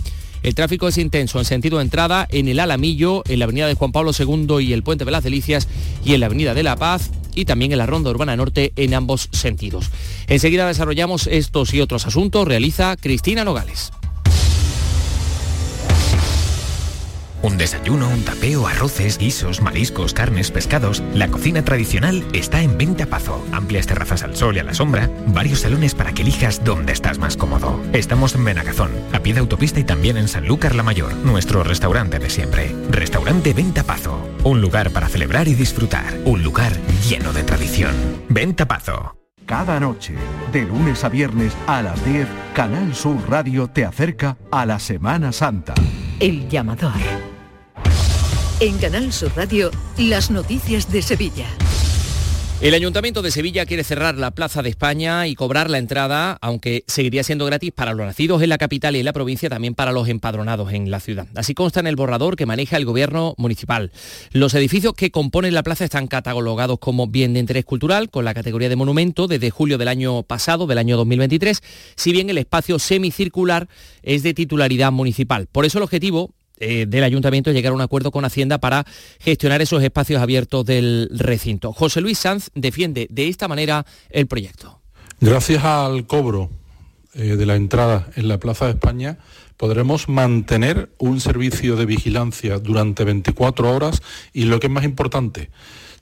el 0.43 0.53
tráfico 0.53 0.89
es 0.89 0.97
intenso 0.97 1.39
en 1.39 1.45
sentido 1.45 1.77
de 1.77 1.85
entrada 1.85 2.27
en 2.29 2.49
el 2.49 2.59
Alamillo, 2.59 3.23
en 3.29 3.39
la 3.39 3.45
avenida 3.45 3.67
de 3.67 3.75
Juan 3.75 3.93
Pablo 3.93 4.11
II 4.11 4.59
y 4.59 4.73
el 4.73 4.83
puente 4.83 5.05
de 5.05 5.11
las 5.11 5.23
Delicias 5.23 5.69
y 6.03 6.13
en 6.13 6.19
la 6.19 6.25
avenida 6.25 6.53
de 6.53 6.63
La 6.63 6.75
Paz 6.75 7.11
y 7.35 7.45
también 7.45 7.71
en 7.71 7.77
la 7.77 7.85
Ronda 7.85 8.09
Urbana 8.09 8.35
Norte 8.35 8.73
en 8.75 8.93
ambos 8.93 9.29
sentidos. 9.31 9.89
Enseguida 10.27 10.67
desarrollamos 10.67 11.27
estos 11.27 11.73
y 11.73 11.81
otros 11.81 12.05
asuntos, 12.07 12.47
realiza 12.47 12.95
Cristina 12.97 13.43
Nogales. 13.43 13.91
Un 17.41 17.57
desayuno, 17.57 18.09
un 18.09 18.23
tapeo, 18.23 18.67
arroces, 18.67 19.17
guisos, 19.17 19.61
mariscos, 19.61 20.13
carnes, 20.13 20.51
pescados. 20.51 21.01
La 21.13 21.29
cocina 21.29 21.63
tradicional 21.63 22.25
está 22.33 22.61
en 22.61 22.77
Venta 22.77 23.05
Pazo. 23.05 23.45
Amplias 23.53 23.87
terrazas 23.87 24.23
al 24.23 24.35
sol 24.35 24.57
y 24.57 24.59
a 24.59 24.63
la 24.63 24.73
sombra. 24.73 25.09
Varios 25.27 25.61
salones 25.61 25.95
para 25.95 26.11
que 26.11 26.23
elijas 26.23 26.63
dónde 26.63 26.91
estás 26.91 27.17
más 27.17 27.37
cómodo. 27.37 27.81
Estamos 27.93 28.35
en 28.35 28.43
Benagazón, 28.43 28.91
a 29.13 29.19
pie 29.19 29.33
de 29.33 29.39
autopista 29.39 29.79
y 29.79 29.85
también 29.85 30.17
en 30.17 30.27
Sanlúcar 30.27 30.75
la 30.75 30.83
Mayor, 30.83 31.15
nuestro 31.15 31.63
restaurante 31.63 32.19
de 32.19 32.29
siempre. 32.29 32.75
Restaurante 32.89 33.53
Venta 33.53 33.83
Pazo. 33.83 34.19
Un 34.43 34.59
lugar 34.59 34.91
para 34.91 35.07
celebrar 35.07 35.47
y 35.47 35.55
disfrutar. 35.55 36.17
Un 36.25 36.43
lugar 36.43 36.73
lleno 37.07 37.31
de 37.31 37.43
tradición. 37.43 37.95
Venta 38.27 38.67
Pazo. 38.67 39.15
Cada 39.45 39.79
noche, 39.79 40.13
de 40.51 40.61
lunes 40.61 41.03
a 41.03 41.09
viernes 41.09 41.53
a 41.65 41.81
las 41.81 42.05
10, 42.05 42.27
Canal 42.53 42.93
Sur 42.93 43.17
Radio 43.27 43.67
te 43.67 43.83
acerca 43.83 44.37
a 44.51 44.65
la 44.65 44.77
Semana 44.77 45.31
Santa. 45.31 45.73
El 46.19 46.47
llamador. 46.49 46.91
En 48.61 48.77
Canal 48.77 49.13
Sur 49.13 49.31
Radio, 49.37 49.71
las 49.97 50.31
noticias 50.31 50.91
de 50.91 51.01
Sevilla. 51.01 51.47
El 52.59 52.73
Ayuntamiento 52.73 53.21
de 53.21 53.31
Sevilla 53.31 53.65
quiere 53.65 53.85
cerrar 53.85 54.17
la 54.17 54.31
Plaza 54.31 54.61
de 54.61 54.67
España 54.67 55.27
y 55.27 55.35
cobrar 55.35 55.69
la 55.69 55.77
entrada, 55.77 56.37
aunque 56.41 56.83
seguiría 56.85 57.23
siendo 57.23 57.45
gratis 57.45 57.71
para 57.71 57.93
los 57.93 58.05
nacidos 58.05 58.41
en 58.41 58.49
la 58.49 58.57
capital 58.57 58.97
y 58.97 58.99
en 58.99 59.05
la 59.05 59.13
provincia, 59.13 59.49
también 59.49 59.75
para 59.75 59.93
los 59.93 60.09
empadronados 60.09 60.73
en 60.73 60.91
la 60.91 60.99
ciudad. 60.99 61.27
Así 61.35 61.53
consta 61.53 61.79
en 61.79 61.87
el 61.87 61.95
borrador 61.95 62.35
que 62.35 62.45
maneja 62.45 62.75
el 62.75 62.83
gobierno 62.83 63.33
municipal. 63.37 63.93
Los 64.33 64.53
edificios 64.55 64.93
que 64.93 65.09
componen 65.09 65.53
la 65.53 65.63
plaza 65.63 65.85
están 65.85 66.07
catalogados 66.07 66.79
como 66.79 67.07
bien 67.07 67.31
de 67.31 67.39
interés 67.39 67.63
cultural, 67.63 68.09
con 68.09 68.25
la 68.25 68.33
categoría 68.33 68.67
de 68.67 68.75
monumento 68.75 69.27
desde 69.27 69.51
julio 69.51 69.77
del 69.77 69.87
año 69.87 70.23
pasado, 70.23 70.67
del 70.67 70.79
año 70.79 70.97
2023, 70.97 71.63
si 71.95 72.11
bien 72.11 72.29
el 72.29 72.37
espacio 72.37 72.77
semicircular 72.77 73.69
es 74.03 74.21
de 74.21 74.33
titularidad 74.33 74.91
municipal. 74.91 75.47
Por 75.49 75.63
eso 75.63 75.77
el 75.77 75.85
objetivo 75.85 76.33
eh, 76.59 76.85
del 76.87 77.03
ayuntamiento 77.03 77.51
llegar 77.51 77.71
a 77.71 77.75
un 77.75 77.81
acuerdo 77.81 78.11
con 78.11 78.25
Hacienda 78.25 78.57
para 78.59 78.85
gestionar 79.19 79.61
esos 79.61 79.83
espacios 79.83 80.21
abiertos 80.21 80.65
del 80.65 81.09
recinto. 81.11 81.73
José 81.73 82.01
Luis 82.01 82.19
Sanz 82.19 82.49
defiende 82.55 83.07
de 83.09 83.27
esta 83.27 83.47
manera 83.47 83.85
el 84.09 84.27
proyecto. 84.27 84.81
Gracias 85.19 85.63
al 85.63 86.07
cobro 86.07 86.49
eh, 87.13 87.35
de 87.35 87.45
la 87.45 87.55
entrada 87.55 88.09
en 88.15 88.27
la 88.27 88.39
Plaza 88.39 88.65
de 88.65 88.71
España 88.71 89.17
podremos 89.59 90.07
mantener 90.07 90.89
un 90.99 91.19
servicio 91.19 91.75
de 91.75 91.85
vigilancia 91.85 92.59
durante 92.59 93.03
24 93.03 93.69
horas 93.69 94.01
y 94.31 94.45
lo 94.45 94.57
que 94.57 94.67
es 94.67 94.73
más 94.73 94.85
importante, 94.85 95.49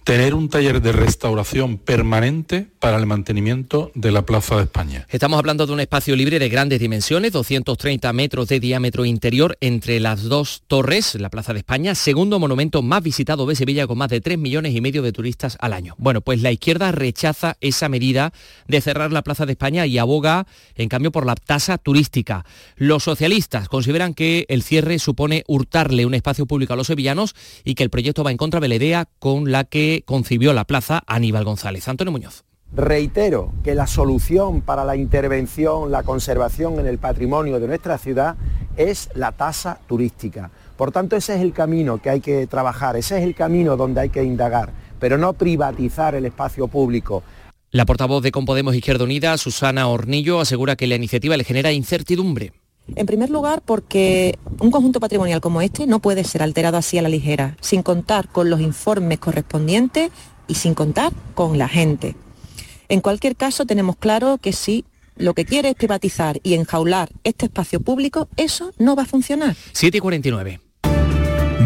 tener 0.07 0.35
un 0.35 0.47
taller 0.47 0.81
de 0.81 0.93
restauración 0.93 1.77
permanente 1.77 2.65
para 2.79 2.95
el 2.95 3.05
mantenimiento 3.05 3.91
de 3.93 4.13
la 4.13 4.21
Plaza 4.21 4.55
de 4.55 4.63
España. 4.63 5.05
Estamos 5.09 5.37
hablando 5.37 5.67
de 5.67 5.73
un 5.73 5.81
espacio 5.81 6.15
libre 6.15 6.39
de 6.39 6.47
grandes 6.47 6.79
dimensiones, 6.79 7.33
230 7.33 8.13
metros 8.13 8.47
de 8.47 8.61
diámetro 8.61 9.03
interior 9.03 9.57
entre 9.59 9.99
las 9.99 10.23
dos 10.23 10.63
torres, 10.65 11.15
la 11.15 11.29
Plaza 11.29 11.51
de 11.51 11.59
España, 11.59 11.93
segundo 11.93 12.39
monumento 12.39 12.81
más 12.81 13.03
visitado 13.03 13.45
de 13.47 13.57
Sevilla 13.57 13.85
con 13.85 13.97
más 13.97 14.07
de 14.07 14.21
3 14.21 14.37
millones 14.37 14.73
y 14.73 14.79
medio 14.79 15.01
de 15.01 15.11
turistas 15.11 15.57
al 15.59 15.73
año. 15.73 15.93
Bueno, 15.97 16.21
pues 16.21 16.41
la 16.41 16.53
izquierda 16.53 16.93
rechaza 16.93 17.57
esa 17.59 17.89
medida 17.89 18.31
de 18.69 18.79
cerrar 18.79 19.11
la 19.11 19.23
Plaza 19.23 19.45
de 19.45 19.51
España 19.51 19.85
y 19.87 19.97
aboga, 19.97 20.47
en 20.75 20.87
cambio, 20.87 21.11
por 21.11 21.25
la 21.25 21.35
tasa 21.35 21.77
turística. 21.77 22.45
Los 22.77 23.03
socialistas 23.03 23.67
consideran 23.67 24.13
que 24.13 24.45
el 24.47 24.63
cierre 24.63 24.99
supone 24.99 25.43
hurtarle 25.49 26.05
un 26.05 26.13
espacio 26.13 26.45
público 26.45 26.71
a 26.71 26.77
los 26.77 26.87
sevillanos 26.87 27.35
y 27.65 27.75
que 27.75 27.83
el 27.83 27.89
proyecto 27.89 28.23
va 28.23 28.31
en 28.31 28.37
contra 28.37 28.61
de 28.61 28.69
la 28.69 28.75
idea 28.75 29.09
con 29.19 29.51
la 29.51 29.65
que 29.65 29.96
concibió 30.03 30.53
la 30.53 30.65
plaza 30.65 31.03
Aníbal 31.07 31.43
González. 31.43 31.87
Antonio 31.87 32.11
Muñoz. 32.11 32.43
Reitero 32.75 33.53
que 33.63 33.75
la 33.75 33.87
solución 33.87 34.61
para 34.61 34.83
la 34.83 34.95
intervención, 34.95 35.89
la 35.89 36.03
conservación 36.03 36.79
en 36.79 36.85
el 36.85 36.97
patrimonio 36.97 37.59
de 37.59 37.67
nuestra 37.67 37.97
ciudad 37.97 38.35
es 38.75 39.09
la 39.13 39.31
tasa 39.31 39.79
turística. 39.87 40.51
Por 40.75 40.91
tanto, 40.91 41.15
ese 41.15 41.35
es 41.35 41.41
el 41.41 41.53
camino 41.53 41.99
que 42.01 42.09
hay 42.09 42.21
que 42.21 42.45
trabajar, 42.45 42.97
ese 42.97 43.17
es 43.17 43.23
el 43.23 43.35
camino 43.35 43.77
donde 43.77 44.01
hay 44.01 44.09
que 44.09 44.23
indagar, 44.23 44.71
pero 44.99 45.17
no 45.17 45.33
privatizar 45.33 46.13
el 46.13 46.25
espacio 46.25 46.67
público. 46.67 47.23
La 47.71 47.85
portavoz 47.85 48.21
de 48.21 48.31
Compodemos 48.31 48.75
Izquierda 48.75 49.05
Unida, 49.05 49.37
Susana 49.37 49.87
Hornillo, 49.87 50.39
asegura 50.39 50.75
que 50.75 50.87
la 50.87 50.95
iniciativa 50.95 51.35
le 51.35 51.43
genera 51.43 51.71
incertidumbre. 51.71 52.53
En 52.95 53.05
primer 53.05 53.29
lugar, 53.29 53.61
porque 53.65 54.39
un 54.59 54.71
conjunto 54.71 54.99
patrimonial 54.99 55.41
como 55.41 55.61
este 55.61 55.87
no 55.87 55.99
puede 55.99 56.23
ser 56.23 56.41
alterado 56.41 56.77
así 56.77 56.97
a 56.97 57.01
la 57.01 57.09
ligera, 57.09 57.57
sin 57.61 57.83
contar 57.83 58.29
con 58.29 58.49
los 58.49 58.61
informes 58.61 59.19
correspondientes 59.19 60.11
y 60.47 60.55
sin 60.55 60.73
contar 60.73 61.11
con 61.35 61.57
la 61.57 61.67
gente. 61.67 62.15
En 62.89 63.01
cualquier 63.01 63.35
caso, 63.35 63.65
tenemos 63.65 63.97
claro 63.97 64.37
que 64.37 64.53
si 64.53 64.85
lo 65.17 65.33
que 65.33 65.45
quiere 65.45 65.69
es 65.69 65.75
privatizar 65.75 66.39
y 66.43 66.53
enjaular 66.53 67.09
este 67.23 67.47
espacio 67.47 67.81
público, 67.81 68.29
eso 68.37 68.71
no 68.77 68.95
va 68.95 69.03
a 69.03 69.05
funcionar. 69.05 69.55
7 69.73 69.97
y 69.97 69.99
49. 69.99 70.66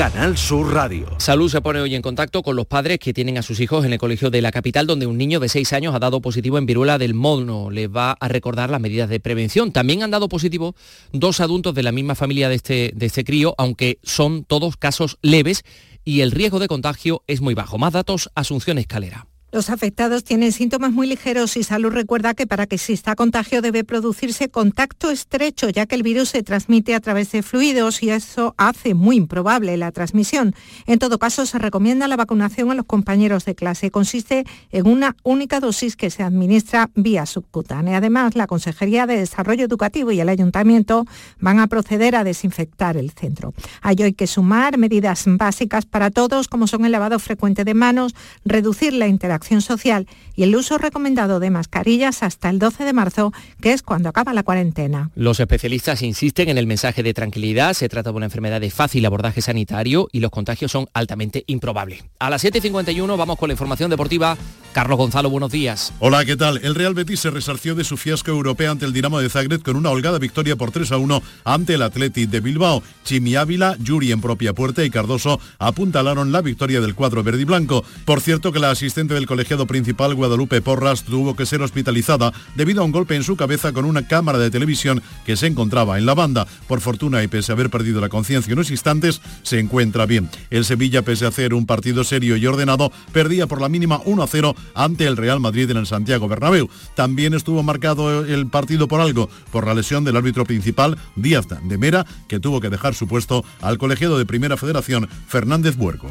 Canal 0.00 0.38
Sur 0.38 0.72
Radio. 0.72 1.06
Salud 1.18 1.50
se 1.50 1.60
pone 1.60 1.78
hoy 1.78 1.94
en 1.94 2.00
contacto 2.00 2.42
con 2.42 2.56
los 2.56 2.64
padres 2.64 2.98
que 2.98 3.12
tienen 3.12 3.36
a 3.36 3.42
sus 3.42 3.60
hijos 3.60 3.84
en 3.84 3.92
el 3.92 3.98
colegio 3.98 4.30
de 4.30 4.40
la 4.40 4.50
capital, 4.50 4.86
donde 4.86 5.04
un 5.04 5.18
niño 5.18 5.40
de 5.40 5.50
6 5.50 5.74
años 5.74 5.94
ha 5.94 5.98
dado 5.98 6.22
positivo 6.22 6.56
en 6.56 6.64
viruela 6.64 6.96
del 6.96 7.12
mono. 7.12 7.70
Les 7.70 7.86
va 7.86 8.12
a 8.12 8.28
recordar 8.28 8.70
las 8.70 8.80
medidas 8.80 9.10
de 9.10 9.20
prevención. 9.20 9.72
También 9.72 10.02
han 10.02 10.10
dado 10.10 10.30
positivo 10.30 10.74
dos 11.12 11.40
adultos 11.40 11.74
de 11.74 11.82
la 11.82 11.92
misma 11.92 12.14
familia 12.14 12.48
de 12.48 12.54
este, 12.54 12.92
de 12.94 13.04
este 13.04 13.24
crío, 13.24 13.54
aunque 13.58 13.98
son 14.02 14.44
todos 14.44 14.78
casos 14.78 15.18
leves 15.20 15.64
y 16.02 16.22
el 16.22 16.30
riesgo 16.30 16.60
de 16.60 16.68
contagio 16.68 17.22
es 17.26 17.42
muy 17.42 17.52
bajo. 17.52 17.76
Más 17.76 17.92
datos, 17.92 18.30
Asunción 18.34 18.78
Escalera. 18.78 19.29
Los 19.52 19.68
afectados 19.68 20.22
tienen 20.22 20.52
síntomas 20.52 20.92
muy 20.92 21.08
ligeros 21.08 21.56
y 21.56 21.64
Salud 21.64 21.90
recuerda 21.90 22.34
que 22.34 22.46
para 22.46 22.66
que 22.66 22.76
exista 22.76 23.16
contagio 23.16 23.62
debe 23.62 23.82
producirse 23.82 24.48
contacto 24.48 25.10
estrecho, 25.10 25.68
ya 25.70 25.86
que 25.86 25.96
el 25.96 26.04
virus 26.04 26.28
se 26.28 26.44
transmite 26.44 26.94
a 26.94 27.00
través 27.00 27.32
de 27.32 27.42
fluidos 27.42 28.00
y 28.04 28.10
eso 28.10 28.54
hace 28.58 28.94
muy 28.94 29.16
improbable 29.16 29.76
la 29.76 29.90
transmisión. 29.90 30.54
En 30.86 31.00
todo 31.00 31.18
caso, 31.18 31.46
se 31.46 31.58
recomienda 31.58 32.06
la 32.06 32.16
vacunación 32.16 32.70
a 32.70 32.76
los 32.76 32.86
compañeros 32.86 33.44
de 33.44 33.56
clase. 33.56 33.90
Consiste 33.90 34.44
en 34.70 34.86
una 34.86 35.16
única 35.24 35.58
dosis 35.58 35.96
que 35.96 36.10
se 36.10 36.22
administra 36.22 36.88
vía 36.94 37.26
subcutánea. 37.26 37.96
Además, 37.96 38.36
la 38.36 38.46
Consejería 38.46 39.08
de 39.08 39.16
Desarrollo 39.16 39.64
Educativo 39.64 40.12
y 40.12 40.20
el 40.20 40.28
Ayuntamiento 40.28 41.06
van 41.40 41.58
a 41.58 41.66
proceder 41.66 42.14
a 42.14 42.22
desinfectar 42.22 42.96
el 42.96 43.10
centro. 43.10 43.52
A 43.82 43.90
ello 43.90 44.04
hay 44.04 44.12
que 44.12 44.28
sumar 44.28 44.78
medidas 44.78 45.24
básicas 45.26 45.86
para 45.86 46.12
todos, 46.12 46.46
como 46.46 46.68
son 46.68 46.84
el 46.84 46.92
lavado 46.92 47.18
frecuente 47.18 47.64
de 47.64 47.74
manos, 47.74 48.14
reducir 48.44 48.92
la 48.92 49.08
interacción 49.08 49.39
acción 49.40 49.62
social 49.62 50.06
y 50.36 50.42
el 50.44 50.54
uso 50.54 50.78
recomendado 50.78 51.40
de 51.40 51.50
mascarillas 51.50 52.22
hasta 52.22 52.50
el 52.50 52.58
12 52.58 52.84
de 52.84 52.92
marzo, 52.92 53.32
que 53.60 53.72
es 53.72 53.82
cuando 53.82 54.08
acaba 54.08 54.32
la 54.32 54.42
cuarentena. 54.42 55.10
Los 55.14 55.40
especialistas 55.40 56.02
insisten 56.02 56.48
en 56.48 56.58
el 56.58 56.66
mensaje 56.66 57.02
de 57.02 57.14
tranquilidad. 57.14 57.72
Se 57.74 57.88
trata 57.88 58.10
de 58.10 58.16
una 58.16 58.26
enfermedad 58.26 58.60
de 58.60 58.70
fácil 58.70 59.04
abordaje 59.06 59.42
sanitario 59.42 60.08
y 60.12 60.20
los 60.20 60.30
contagios 60.30 60.70
son 60.70 60.88
altamente 60.94 61.44
improbables. 61.46 62.04
A 62.18 62.30
las 62.30 62.44
7.51 62.44 63.16
vamos 63.16 63.38
con 63.38 63.48
la 63.48 63.54
información 63.54 63.90
deportiva. 63.90 64.36
Carlos 64.72 64.98
Gonzalo, 64.98 65.30
buenos 65.30 65.50
días. 65.50 65.92
Hola, 65.98 66.24
¿qué 66.24 66.36
tal? 66.36 66.60
El 66.62 66.74
Real 66.74 66.94
Betis 66.94 67.20
se 67.20 67.30
resarció 67.30 67.74
de 67.74 67.82
su 67.82 67.96
fiasco 67.96 68.30
europeo 68.30 68.70
ante 68.70 68.84
el 68.84 68.92
Dinamo 68.92 69.18
de 69.18 69.28
Zagreb 69.28 69.62
con 69.62 69.76
una 69.76 69.90
holgada 69.90 70.18
victoria 70.18 70.54
por 70.54 70.70
3 70.70 70.92
a 70.92 70.98
1 70.98 71.22
ante 71.44 71.74
el 71.74 71.82
Atleti 71.82 72.26
de 72.26 72.40
Bilbao. 72.40 72.82
Chimi 73.04 73.34
Ávila, 73.34 73.76
Yuri 73.80 74.12
en 74.12 74.20
propia 74.20 74.52
puerta 74.52 74.84
y 74.84 74.90
Cardoso 74.90 75.40
apuntalaron 75.58 76.30
la 76.30 76.40
victoria 76.40 76.80
del 76.80 76.94
cuadro 76.94 77.24
verde 77.24 77.42
y 77.42 77.44
blanco. 77.44 77.84
Por 78.04 78.20
cierto 78.20 78.52
que 78.52 78.60
la 78.60 78.70
asistente 78.70 79.14
del 79.14 79.26
colegiado 79.30 79.64
principal 79.64 80.16
Guadalupe 80.16 80.60
Porras 80.60 81.04
tuvo 81.04 81.36
que 81.36 81.46
ser 81.46 81.62
hospitalizada 81.62 82.32
debido 82.56 82.82
a 82.82 82.84
un 82.84 82.90
golpe 82.90 83.14
en 83.14 83.22
su 83.22 83.36
cabeza 83.36 83.72
con 83.72 83.84
una 83.84 84.08
cámara 84.08 84.40
de 84.40 84.50
televisión 84.50 85.02
que 85.24 85.36
se 85.36 85.46
encontraba 85.46 85.98
en 85.98 86.04
la 86.04 86.14
banda. 86.14 86.48
Por 86.66 86.80
fortuna 86.80 87.22
y 87.22 87.28
pese 87.28 87.52
a 87.52 87.54
haber 87.54 87.70
perdido 87.70 88.00
la 88.00 88.08
conciencia 88.08 88.50
en 88.50 88.58
unos 88.58 88.72
instantes, 88.72 89.20
se 89.44 89.60
encuentra 89.60 90.06
bien. 90.06 90.28
El 90.50 90.64
Sevilla, 90.64 91.02
pese 91.02 91.26
a 91.26 91.28
hacer 91.28 91.54
un 91.54 91.64
partido 91.64 92.02
serio 92.02 92.36
y 92.36 92.44
ordenado, 92.44 92.90
perdía 93.12 93.46
por 93.46 93.60
la 93.60 93.68
mínima 93.68 94.00
1 94.04 94.20
a 94.20 94.26
0 94.26 94.56
ante 94.74 95.06
el 95.06 95.16
Real 95.16 95.38
Madrid 95.38 95.70
en 95.70 95.76
el 95.76 95.86
Santiago 95.86 96.26
Bernabéu. 96.26 96.68
También 96.96 97.32
estuvo 97.32 97.62
marcado 97.62 98.24
el 98.24 98.48
partido 98.48 98.88
por 98.88 99.00
algo, 99.00 99.30
por 99.52 99.64
la 99.64 99.74
lesión 99.74 100.02
del 100.02 100.16
árbitro 100.16 100.44
principal, 100.44 100.98
Díaz 101.14 101.46
de 101.62 101.78
Mera, 101.78 102.04
que 102.26 102.40
tuvo 102.40 102.60
que 102.60 102.68
dejar 102.68 102.96
su 102.96 103.06
puesto 103.06 103.44
al 103.60 103.78
colegiado 103.78 104.18
de 104.18 104.26
Primera 104.26 104.56
Federación, 104.56 105.08
Fernández 105.28 105.76
Buerco. 105.76 106.10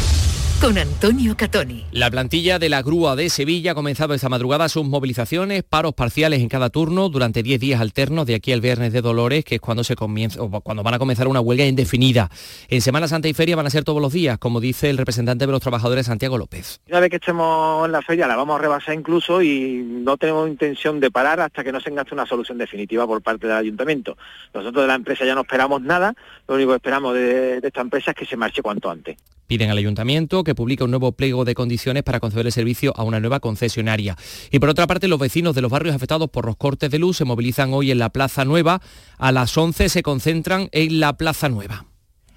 con 0.61 0.77
Antonio 0.77 1.35
Catoni. 1.35 1.85
La 1.91 2.11
plantilla 2.11 2.59
de 2.59 2.69
la 2.69 2.83
grúa 2.83 3.15
de 3.15 3.29
Sevilla 3.31 3.71
ha 3.71 3.75
comenzado 3.75 4.13
esta 4.13 4.29
madrugada 4.29 4.69
sus 4.69 4.85
movilizaciones, 4.85 5.63
paros 5.63 5.95
parciales 5.95 6.39
en 6.39 6.49
cada 6.49 6.69
turno 6.69 7.09
durante 7.09 7.41
10 7.41 7.59
días 7.59 7.81
alternos 7.81 8.27
de 8.27 8.35
aquí 8.35 8.53
al 8.53 8.61
viernes 8.61 8.93
de 8.93 9.01
Dolores, 9.01 9.43
que 9.43 9.55
es 9.55 9.61
cuando 9.61 9.83
se 9.83 9.95
comienza 9.95 10.39
o 10.39 10.61
cuando 10.61 10.83
van 10.83 10.93
a 10.93 10.99
comenzar 10.99 11.27
una 11.27 11.41
huelga 11.41 11.65
indefinida. 11.65 12.29
En 12.69 12.81
Semana 12.81 13.07
Santa 13.07 13.27
y 13.27 13.33
Feria 13.33 13.55
van 13.55 13.65
a 13.65 13.71
ser 13.71 13.83
todos 13.83 13.99
los 13.99 14.13
días, 14.13 14.37
como 14.37 14.61
dice 14.61 14.91
el 14.91 14.99
representante 14.99 15.47
de 15.47 15.51
los 15.51 15.61
trabajadores 15.61 16.05
Santiago 16.05 16.37
López. 16.37 16.79
Una 16.87 16.99
vez 16.99 17.09
que 17.09 17.15
estemos 17.15 17.83
en 17.83 17.91
la 17.91 18.03
feria 18.03 18.27
la 18.27 18.35
vamos 18.35 18.59
a 18.59 18.61
rebasar 18.61 18.93
incluso 18.93 19.41
y 19.41 19.83
no 19.83 20.17
tenemos 20.17 20.47
intención 20.47 20.99
de 20.99 21.09
parar 21.09 21.39
hasta 21.39 21.63
que 21.63 21.71
no 21.71 21.81
se 21.81 21.89
engaste 21.89 22.13
una 22.13 22.27
solución 22.27 22.59
definitiva 22.59 23.07
por 23.07 23.23
parte 23.23 23.47
del 23.47 23.57
ayuntamiento. 23.57 24.15
Nosotros 24.53 24.83
de 24.83 24.87
la 24.87 24.95
empresa 24.95 25.25
ya 25.25 25.33
no 25.33 25.41
esperamos 25.41 25.81
nada, 25.81 26.13
lo 26.47 26.53
único 26.53 26.69
que 26.69 26.75
esperamos 26.75 27.15
de, 27.15 27.61
de 27.61 27.67
esta 27.67 27.81
empresa 27.81 28.11
es 28.11 28.17
que 28.17 28.27
se 28.27 28.37
marche 28.37 28.61
cuanto 28.61 28.91
antes. 28.91 29.17
Piden 29.47 29.69
al 29.69 29.77
ayuntamiento 29.77 30.45
que 30.45 30.50
publique 30.55 30.83
un 30.83 30.91
nuevo 30.91 31.11
pliego 31.11 31.45
de 31.45 31.55
condiciones 31.55 32.03
para 32.03 32.19
conceder 32.19 32.45
el 32.45 32.51
servicio 32.51 32.93
a 32.95 33.03
una 33.03 33.19
nueva 33.19 33.39
concesionaria. 33.39 34.15
Y 34.51 34.59
por 34.59 34.69
otra 34.69 34.87
parte, 34.87 35.07
los 35.07 35.19
vecinos 35.19 35.55
de 35.55 35.61
los 35.61 35.71
barrios 35.71 35.95
afectados 35.95 36.29
por 36.29 36.45
los 36.45 36.57
cortes 36.57 36.91
de 36.91 36.99
luz 36.99 37.17
se 37.17 37.25
movilizan 37.25 37.73
hoy 37.73 37.91
en 37.91 37.99
la 37.99 38.09
Plaza 38.09 38.45
Nueva. 38.45 38.81
A 39.17 39.31
las 39.31 39.57
11 39.57 39.89
se 39.89 40.03
concentran 40.03 40.69
en 40.71 40.99
la 40.99 41.13
Plaza 41.13 41.49
Nueva. 41.49 41.85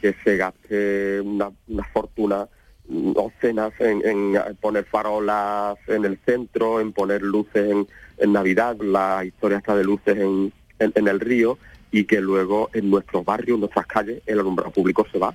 Que 0.01 0.15
se 0.25 0.37
gaste 0.37 1.21
una, 1.21 1.51
fortuna 1.93 2.47
docenas 2.87 3.73
en, 3.81 4.05
en, 4.05 4.57
poner 4.61 4.85
farolas 4.85 5.79
en 5.87 6.05
el 6.05 6.19
centro, 6.27 6.81
en 6.81 6.93
poner 6.93 7.23
luces 7.23 7.71
en, 7.71 7.87
en 8.19 8.33
Navidad, 8.33 8.77
la 8.81 9.25
historia 9.25 9.59
está 9.59 9.75
de 9.75 9.85
luces 9.85 10.19
en, 10.19 10.53
en 10.79 11.09
el 11.09 11.21
río 11.21 11.59
y 11.91 12.05
que 12.05 12.21
luego 12.21 12.71
en 12.73 12.91
nuestros 12.91 13.25
barrios, 13.25 13.55
en 13.55 13.61
nuestras 13.61 13.87
calles, 13.87 14.21
el 14.27 14.41
alumbrado 14.41 14.73
público 14.73 15.07
se 15.13 15.19
va. 15.19 15.33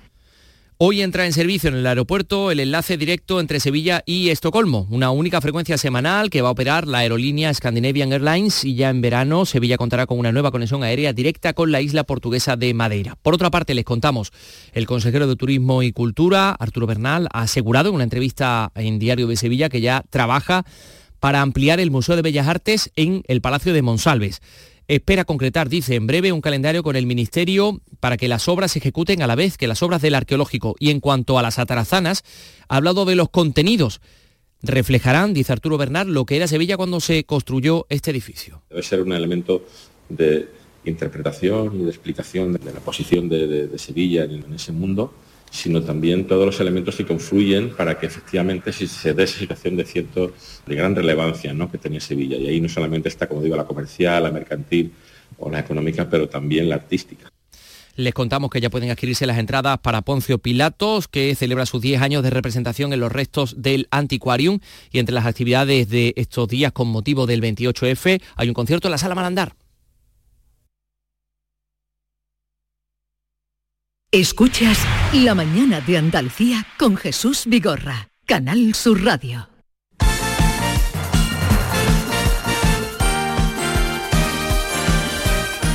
Hoy 0.82 1.02
entra 1.02 1.26
en 1.26 1.34
servicio 1.34 1.68
en 1.68 1.76
el 1.76 1.86
aeropuerto 1.86 2.52
el 2.52 2.62
enlace 2.62 2.96
directo 2.96 3.42
entre 3.42 3.60
Sevilla 3.60 4.02
y 4.06 4.30
Estocolmo, 4.30 4.88
una 4.90 5.12
única 5.12 5.42
frecuencia 5.42 5.78
semanal 5.78 6.30
que 6.30 6.42
va 6.42 6.48
a 6.48 6.52
operar 6.54 6.88
la 6.88 7.00
aerolínea 7.00 7.54
Scandinavian 7.54 8.14
Airlines 8.14 8.64
y 8.64 8.76
ya 8.76 8.90
en 8.90 9.02
verano 9.02 9.46
Sevilla 9.46 9.76
contará 9.76 10.06
con 10.06 10.18
una 10.18 10.32
nueva 10.32 10.52
conexión 10.52 10.82
aérea 10.82 11.12
directa 11.12 11.52
con 11.52 11.74
la 11.74 11.82
isla 11.82 12.06
portuguesa 12.06 12.56
de 12.56 12.74
Madeira. 12.74 13.18
Por 13.22 13.34
otra 13.34 13.52
parte, 13.52 13.74
les 13.74 13.84
contamos, 13.84 14.32
el 14.72 14.86
consejero 14.86 15.28
de 15.28 15.36
Turismo 15.36 15.84
y 15.84 15.92
Cultura, 15.92 16.52
Arturo 16.52 16.88
Bernal, 16.88 17.28
ha 17.34 17.42
asegurado 17.42 17.90
en 17.90 17.96
una 17.96 18.06
entrevista 18.06 18.72
en 18.76 19.00
Diario 19.00 19.28
de 19.28 19.36
Sevilla 19.36 19.68
que 19.68 19.82
ya 19.82 20.06
trabaja 20.10 20.64
para 21.20 21.42
ampliar 21.42 21.82
el 21.82 21.92
Museo 21.92 22.16
de 22.16 22.22
Bellas 22.22 22.48
Artes 22.48 22.90
en 22.96 23.24
el 23.28 23.42
Palacio 23.42 23.74
de 23.74 23.82
Monsalves 23.82 24.42
espera 24.90 25.24
concretar, 25.24 25.70
dice, 25.70 25.96
en 25.96 26.08
breve 26.08 26.32
un 26.32 26.42
calendario 26.42 26.84
con 26.84 26.96
el 26.96 27.06
Ministerio 27.06 27.80
para 28.00 28.18
que 28.18 28.28
las 28.28 28.48
obras 28.48 28.72
se 28.72 28.80
ejecuten 28.80 29.22
a 29.22 29.28
la 29.28 29.36
vez 29.36 29.58
que 29.58 29.68
las 29.68 29.82
obras 29.84 30.02
del 30.02 30.16
arqueológico. 30.16 30.76
Y 30.80 30.90
en 30.90 31.00
cuanto 31.00 31.40
a 31.40 31.42
las 31.42 31.60
atarazanas, 31.60 32.24
ha 32.68 32.78
hablado 32.78 33.06
de 33.06 33.16
los 33.16 33.30
contenidos. 33.30 34.02
Reflejarán, 34.62 35.34
dice 35.34 35.54
Arturo 35.54 35.78
Bernard, 35.78 36.08
lo 36.08 36.26
que 36.26 36.36
era 36.36 36.48
Sevilla 36.48 36.76
cuando 36.76 37.00
se 37.00 37.24
construyó 37.24 37.86
este 37.90 38.12
edificio. 38.12 38.64
Debe 38.70 38.84
ser 38.84 39.02
un 39.02 39.14
elemento 39.14 39.64
de 40.10 40.50
interpretación 40.84 41.80
y 41.80 41.84
de 41.84 41.90
explicación 41.90 42.54
de 42.54 42.74
la 42.74 42.80
posición 42.80 43.30
de, 43.30 43.70
Sevilla 43.78 44.24
en 44.24 44.54
ese 44.54 44.72
mundo 44.72 45.14
sino 45.52 45.82
también 45.82 46.28
todos 46.28 46.46
los 46.46 46.60
elementos 46.60 46.96
que 46.96 47.06
confluyen 47.06 47.72
para 47.72 47.98
que 47.98 48.06
efectivamente 48.06 48.72
se 48.72 49.14
dé 49.14 49.24
esa 49.24 49.40
situación 49.40 49.76
de 49.76 49.86
cierto, 49.86 50.34
de 50.66 50.76
gran 50.76 50.96
relevancia 50.96 51.54
¿no? 51.54 51.72
que 51.72 51.78
tenía 51.78 52.00
Sevilla. 52.00 52.38
Y 52.38 52.48
ahí 52.48 52.62
no 52.62 52.70
solamente 52.70 53.10
está, 53.10 53.28
como 53.28 53.42
digo, 53.42 53.56
la 53.56 53.66
comercial, 53.66 54.24
la 54.24 54.32
mercantil 54.32 54.92
o 55.38 55.50
la 55.50 55.60
económica, 55.60 56.10
pero 56.10 56.30
también 56.30 56.70
la 56.70 56.76
artística. 56.76 57.32
Les 57.96 58.14
contamos 58.14 58.50
que 58.50 58.62
ya 58.62 58.70
pueden 58.70 58.92
adquirirse 58.92 59.26
las 59.26 59.38
entradas 59.38 59.78
para 59.80 60.04
Poncio 60.04 60.38
Pilatos, 60.38 61.10
que 61.10 61.36
celebra 61.36 61.66
sus 61.66 61.82
10 61.82 62.02
años 62.02 62.24
de 62.24 62.30
representación 62.30 62.94
en 62.94 63.02
los 63.02 63.12
restos 63.12 63.62
del 63.62 63.90
Antiquarium. 63.92 64.60
Y 64.90 65.00
entre 65.00 65.14
las 65.14 65.26
actividades 65.26 65.90
de 65.90 66.14
estos 66.16 66.48
días 66.48 66.72
con 66.72 66.88
motivo 66.88 67.26
del 67.26 67.42
28F 67.42 68.22
hay 68.38 68.48
un 68.48 68.54
concierto 68.54 68.88
en 68.88 68.94
la 68.94 68.98
Sala 68.98 69.16
Malandar. 69.16 69.54
Escuchas 74.12 74.80
La 75.14 75.36
mañana 75.36 75.82
de 75.82 75.96
Andalucía 75.96 76.66
con 76.80 76.98
Jesús 76.98 77.44
Vigorra, 77.46 78.10
Canal 78.26 78.74
Sur 78.74 79.04
Radio. 79.04 79.48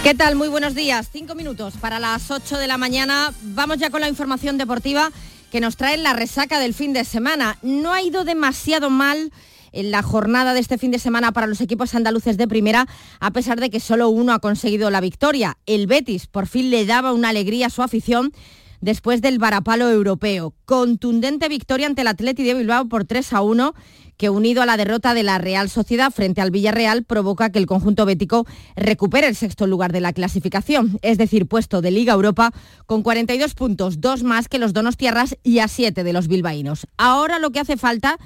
¿Qué 0.03 0.15
tal? 0.17 0.35
Muy 0.35 0.49
buenos 0.49 0.75
días. 0.75 1.11
Cinco 1.13 1.37
minutos 1.37 1.75
para 1.81 2.01
las 2.01 2.29
8 2.29 2.59
de 2.59 2.67
la 2.67 2.77
mañana. 2.77 3.33
Vamos 3.41 3.79
ya 3.79 3.91
con 3.91 4.01
la 4.01 4.09
información 4.09 4.59
deportiva 4.59 5.13
que 5.53 5.61
nos 5.61 5.77
trae 5.77 5.97
la 5.97 6.13
resaca 6.13 6.59
del 6.59 6.75
fin 6.75 6.93
de 6.93 7.05
semana. 7.05 7.59
No 7.63 7.93
ha 7.93 8.03
ido 8.03 8.25
demasiado 8.25 8.91
mal 8.91 9.31
en 9.75 9.91
la 9.91 10.03
jornada 10.03 10.55
de 10.55 10.61
este 10.61 10.79
fin 10.79 10.91
de 10.91 10.99
semana 10.99 11.33
para 11.33 11.47
los 11.47 11.61
equipos 11.61 11.95
andaluces 11.95 12.37
de 12.37 12.49
primera, 12.49 12.87
a 13.21 13.31
pesar 13.33 13.61
de 13.61 13.71
que 13.71 13.81
solo 13.81 14.09
uno 14.09 14.33
ha 14.33 14.39
conseguido 14.39 14.91
la 14.91 15.01
victoria. 15.01 15.59
El 15.67 15.87
Betis 15.87 16.27
por 16.27 16.47
fin 16.47 16.71
le 16.71 16.87
daba 16.87 17.13
una 17.13 17.31
alegría 17.31 17.67
a 17.67 17.71
su 17.71 17.83
afición 17.83 18.33
después 18.81 19.23
del 19.23 19.39
varapalo 19.39 19.91
europeo. 19.91 20.55
Contundente 20.67 21.49
victoria 21.49 21.87
ante 21.87 22.03
el 22.03 22.09
Atleti 22.09 22.45
de 22.45 22.55
Bilbao 22.55 22.89
por 22.89 23.05
3 23.05 23.33
a 23.33 23.41
1 23.41 23.75
que 24.17 24.31
unido 24.31 24.63
a 24.63 24.67
la 24.67 24.77
derrota 24.77 25.15
de 25.15 25.23
la 25.23 25.39
Real 25.39 25.69
Sociedad 25.69 26.13
frente 26.13 26.41
al 26.41 26.51
Villarreal 26.51 27.05
provoca 27.05 27.51
que 27.51 27.59
el 27.59 27.67
conjunto 27.67 28.07
bético 28.07 28.47
recupere 28.77 29.27
el 29.27 29.35
sexto 29.35 29.67
lugar 29.67 29.93
de 29.93 30.01
la 30.01 30.13
clasificación, 30.13 30.99
es 31.03 31.19
decir, 31.19 31.47
puesto 31.47 31.83
de 31.83 31.91
Liga 31.91 32.13
Europa 32.13 32.53
con 32.87 33.03
42 33.03 33.55
puntos, 33.55 34.01
dos 34.01 34.23
más 34.23 34.49
que 34.49 34.59
los 34.59 34.73
Donostiarras 34.73 35.37
y 35.43 35.59
a 35.59 35.69
7 35.69 36.05
de 36.05 36.13
los 36.13 36.29
bilbaínos. 36.29 36.87
Ahora 36.97 37.39
lo 37.39 37.51
que 37.51 37.61
hace 37.61 37.77
falta 37.77 38.19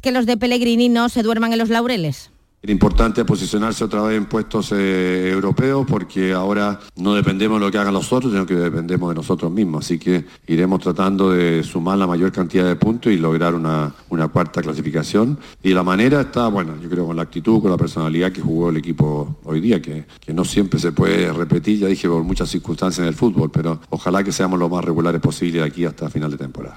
que 0.00 0.12
los 0.12 0.26
de 0.26 0.36
Pellegrini 0.36 0.88
no 0.88 1.08
se 1.08 1.22
duerman 1.22 1.52
en 1.52 1.60
los 1.60 1.70
laureles. 1.70 2.30
Era 2.66 2.72
importante 2.72 3.24
posicionarse 3.24 3.84
otra 3.84 4.02
vez 4.02 4.16
en 4.16 4.26
puestos 4.26 4.72
eh, 4.72 5.30
europeos 5.30 5.86
porque 5.88 6.32
ahora 6.32 6.80
no 6.96 7.14
dependemos 7.14 7.60
de 7.60 7.66
lo 7.66 7.70
que 7.70 7.78
hagan 7.78 7.94
los 7.94 8.12
otros, 8.12 8.32
sino 8.32 8.44
que 8.44 8.56
dependemos 8.56 9.08
de 9.10 9.14
nosotros 9.14 9.52
mismos. 9.52 9.84
Así 9.84 10.00
que 10.00 10.24
iremos 10.48 10.80
tratando 10.80 11.30
de 11.30 11.62
sumar 11.62 11.96
la 11.96 12.08
mayor 12.08 12.32
cantidad 12.32 12.66
de 12.66 12.74
puntos 12.74 13.12
y 13.12 13.18
lograr 13.18 13.54
una, 13.54 13.94
cuarta 14.32 14.62
clasificación. 14.62 15.38
Y 15.62 15.74
la 15.74 15.84
manera 15.84 16.22
está, 16.22 16.48
bueno, 16.48 16.74
yo 16.82 16.90
creo 16.90 17.06
con 17.06 17.14
la 17.14 17.22
actitud, 17.22 17.62
con 17.62 17.70
la 17.70 17.76
personalidad 17.76 18.32
que 18.32 18.40
jugó 18.40 18.70
el 18.70 18.78
equipo 18.78 19.36
hoy 19.44 19.60
día, 19.60 19.80
que, 19.80 20.04
que 20.18 20.34
no 20.34 20.44
siempre 20.44 20.80
se 20.80 20.90
puede 20.90 21.32
repetir, 21.32 21.78
ya 21.78 21.86
dije, 21.86 22.08
por 22.08 22.24
muchas 22.24 22.50
circunstancias 22.50 23.04
en 23.04 23.06
el 23.06 23.14
fútbol, 23.14 23.50
pero 23.52 23.80
ojalá 23.90 24.24
que 24.24 24.32
seamos 24.32 24.58
lo 24.58 24.68
más 24.68 24.84
regulares 24.84 25.20
posible 25.20 25.60
de 25.60 25.64
aquí 25.66 25.84
hasta 25.84 26.10
final 26.10 26.32
de 26.32 26.38
temporada. 26.38 26.76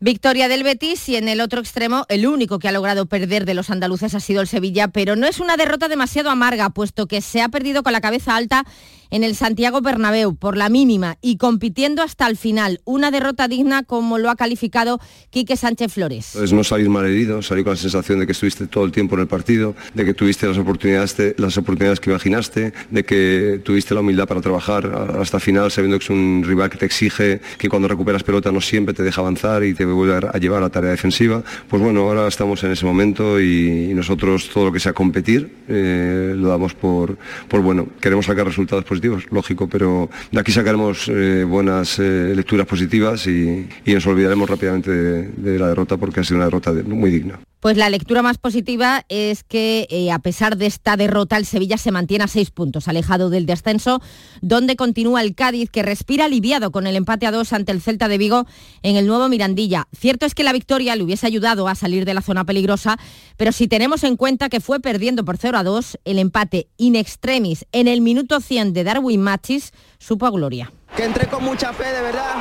Victoria 0.00 0.46
del 0.46 0.62
Betis 0.62 1.08
y 1.08 1.16
en 1.16 1.28
el 1.28 1.40
otro 1.40 1.60
extremo 1.60 2.06
el 2.08 2.24
único 2.28 2.60
que 2.60 2.68
ha 2.68 2.72
logrado 2.72 3.06
perder 3.06 3.44
de 3.44 3.54
los 3.54 3.68
andaluces 3.68 4.14
ha 4.14 4.20
sido 4.20 4.40
el 4.40 4.46
Sevilla, 4.46 4.86
pero 4.86 5.16
no 5.16 5.26
es 5.26 5.40
una 5.40 5.56
derrota 5.56 5.88
demasiado 5.88 6.30
amarga, 6.30 6.70
puesto 6.70 7.08
que 7.08 7.20
se 7.20 7.42
ha 7.42 7.48
perdido 7.48 7.82
con 7.82 7.92
la 7.92 8.00
cabeza 8.00 8.36
alta 8.36 8.64
en 9.10 9.24
el 9.24 9.34
Santiago 9.34 9.80
Bernabéu 9.80 10.36
por 10.36 10.56
la 10.56 10.68
mínima 10.68 11.16
y 11.20 11.36
compitiendo 11.36 12.02
hasta 12.02 12.26
el 12.26 12.36
final. 12.36 12.80
Una 12.84 13.10
derrota 13.10 13.48
digna 13.48 13.82
como 13.82 14.18
lo 14.18 14.30
ha 14.30 14.36
calificado 14.36 15.00
Quique 15.30 15.56
Sánchez 15.56 15.92
Flores. 15.92 16.30
Pues 16.34 16.52
no 16.52 16.64
salir 16.64 16.88
mal 16.90 17.06
herido, 17.06 17.42
salir 17.42 17.64
con 17.64 17.72
la 17.72 17.78
sensación 17.78 18.20
de 18.20 18.26
que 18.26 18.32
estuviste 18.32 18.66
todo 18.66 18.84
el 18.84 18.92
tiempo 18.92 19.14
en 19.14 19.22
el 19.22 19.26
partido, 19.26 19.74
de 19.94 20.04
que 20.04 20.14
tuviste 20.14 20.46
las 20.46 20.58
oportunidades, 20.58 21.16
las 21.38 21.56
oportunidades 21.56 22.00
que 22.00 22.10
imaginaste, 22.10 22.72
de 22.90 23.04
que 23.04 23.60
tuviste 23.64 23.94
la 23.94 24.00
humildad 24.00 24.28
para 24.28 24.40
trabajar 24.40 24.86
hasta 25.18 25.38
el 25.38 25.42
final 25.42 25.70
sabiendo 25.70 25.98
que 25.98 26.04
es 26.04 26.10
un 26.10 26.44
rival 26.46 26.70
que 26.70 26.78
te 26.78 26.86
exige, 26.86 27.40
que 27.58 27.68
cuando 27.68 27.88
recuperas 27.88 28.22
pelota 28.22 28.52
no 28.52 28.60
siempre 28.60 28.94
te 28.94 29.02
deja 29.02 29.20
avanzar 29.20 29.64
y 29.64 29.74
te 29.74 29.86
vuelve 29.92 30.28
a 30.28 30.38
llevar 30.38 30.62
la 30.62 30.70
tarea 30.70 30.90
defensiva. 30.90 31.42
Pues 31.68 31.82
bueno, 31.82 32.00
ahora 32.00 32.28
estamos 32.28 32.62
en 32.64 32.72
ese 32.72 32.86
momento 32.86 33.40
y, 33.40 33.92
nosotros 33.98 34.48
todo 34.52 34.66
lo 34.66 34.72
que 34.72 34.78
sea 34.80 34.92
competir 34.92 35.50
eh, 35.68 36.32
lo 36.36 36.48
damos 36.48 36.74
por, 36.74 37.18
bueno. 37.50 37.88
Queremos 38.00 38.26
sacar 38.26 38.46
resultados 38.46 38.84
positivos 38.84 39.24
lógico, 39.30 39.68
pero 39.68 40.08
de 40.30 40.40
aquí 40.40 40.52
sacaremos 40.52 41.08
eh, 41.08 41.44
buenas 41.44 41.98
eh, 41.98 42.32
lecturas 42.34 42.66
positivas 42.66 43.26
y, 43.26 43.68
nos 43.86 44.06
olvidaremos 44.06 44.48
rápidamente 44.48 44.90
de, 44.90 45.58
la 45.58 45.68
derrota 45.68 45.96
porque 45.96 46.20
ha 46.20 46.24
sido 46.24 46.36
una 46.36 46.44
derrota 46.44 46.72
muy 46.72 47.10
digna. 47.10 47.40
Pues 47.60 47.76
la 47.76 47.90
lectura 47.90 48.22
más 48.22 48.38
positiva 48.38 49.04
es 49.08 49.42
que 49.42 50.08
a 50.12 50.20
pesar 50.20 50.56
de 50.56 50.66
esta 50.66 50.96
derrota 50.96 51.36
el 51.36 51.44
Sevilla 51.44 51.76
se 51.76 51.90
mantiene 51.90 52.22
a 52.22 52.28
seis 52.28 52.52
puntos, 52.52 52.86
alejado 52.86 53.30
del 53.30 53.46
descenso, 53.46 54.00
donde 54.40 54.76
continúa 54.76 55.22
el 55.22 55.34
Cádiz 55.34 55.68
que 55.68 55.82
respira 55.82 56.26
aliviado 56.26 56.70
con 56.70 56.86
el 56.86 56.94
empate 56.94 57.26
a 57.26 57.32
dos 57.32 57.52
ante 57.52 57.72
el 57.72 57.80
Celta 57.80 58.06
de 58.06 58.18
Vigo 58.18 58.46
en 58.82 58.96
el 58.96 59.08
nuevo 59.08 59.28
Mirandilla. 59.28 59.77
Cierto 59.96 60.26
es 60.26 60.34
que 60.34 60.42
la 60.42 60.52
victoria 60.52 60.96
le 60.96 61.04
hubiese 61.04 61.26
ayudado 61.26 61.68
a 61.68 61.74
salir 61.74 62.04
de 62.04 62.14
la 62.14 62.22
zona 62.22 62.44
peligrosa, 62.44 62.98
pero 63.36 63.52
si 63.52 63.68
tenemos 63.68 64.02
en 64.04 64.16
cuenta 64.16 64.48
que 64.48 64.60
fue 64.60 64.80
perdiendo 64.80 65.24
por 65.24 65.36
0 65.36 65.58
a 65.58 65.62
2, 65.62 65.98
el 66.04 66.18
empate 66.18 66.68
in 66.76 66.96
extremis 66.96 67.66
en 67.72 67.88
el 67.88 68.00
minuto 68.00 68.40
100 68.40 68.72
de 68.72 68.84
Darwin 68.84 69.22
Machis 69.22 69.72
supo 69.98 70.26
a 70.26 70.30
gloria. 70.30 70.72
Que 70.96 71.04
entré 71.04 71.26
con 71.28 71.44
mucha 71.44 71.72
fe, 71.72 71.84
de 71.92 72.00
verdad, 72.00 72.34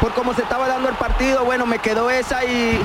por 0.00 0.14
cómo 0.14 0.34
se 0.34 0.42
estaba 0.42 0.68
dando 0.68 0.88
el 0.88 0.96
partido, 0.96 1.44
bueno, 1.44 1.66
me 1.66 1.78
quedó 1.78 2.10
esa 2.10 2.44
y 2.44 2.78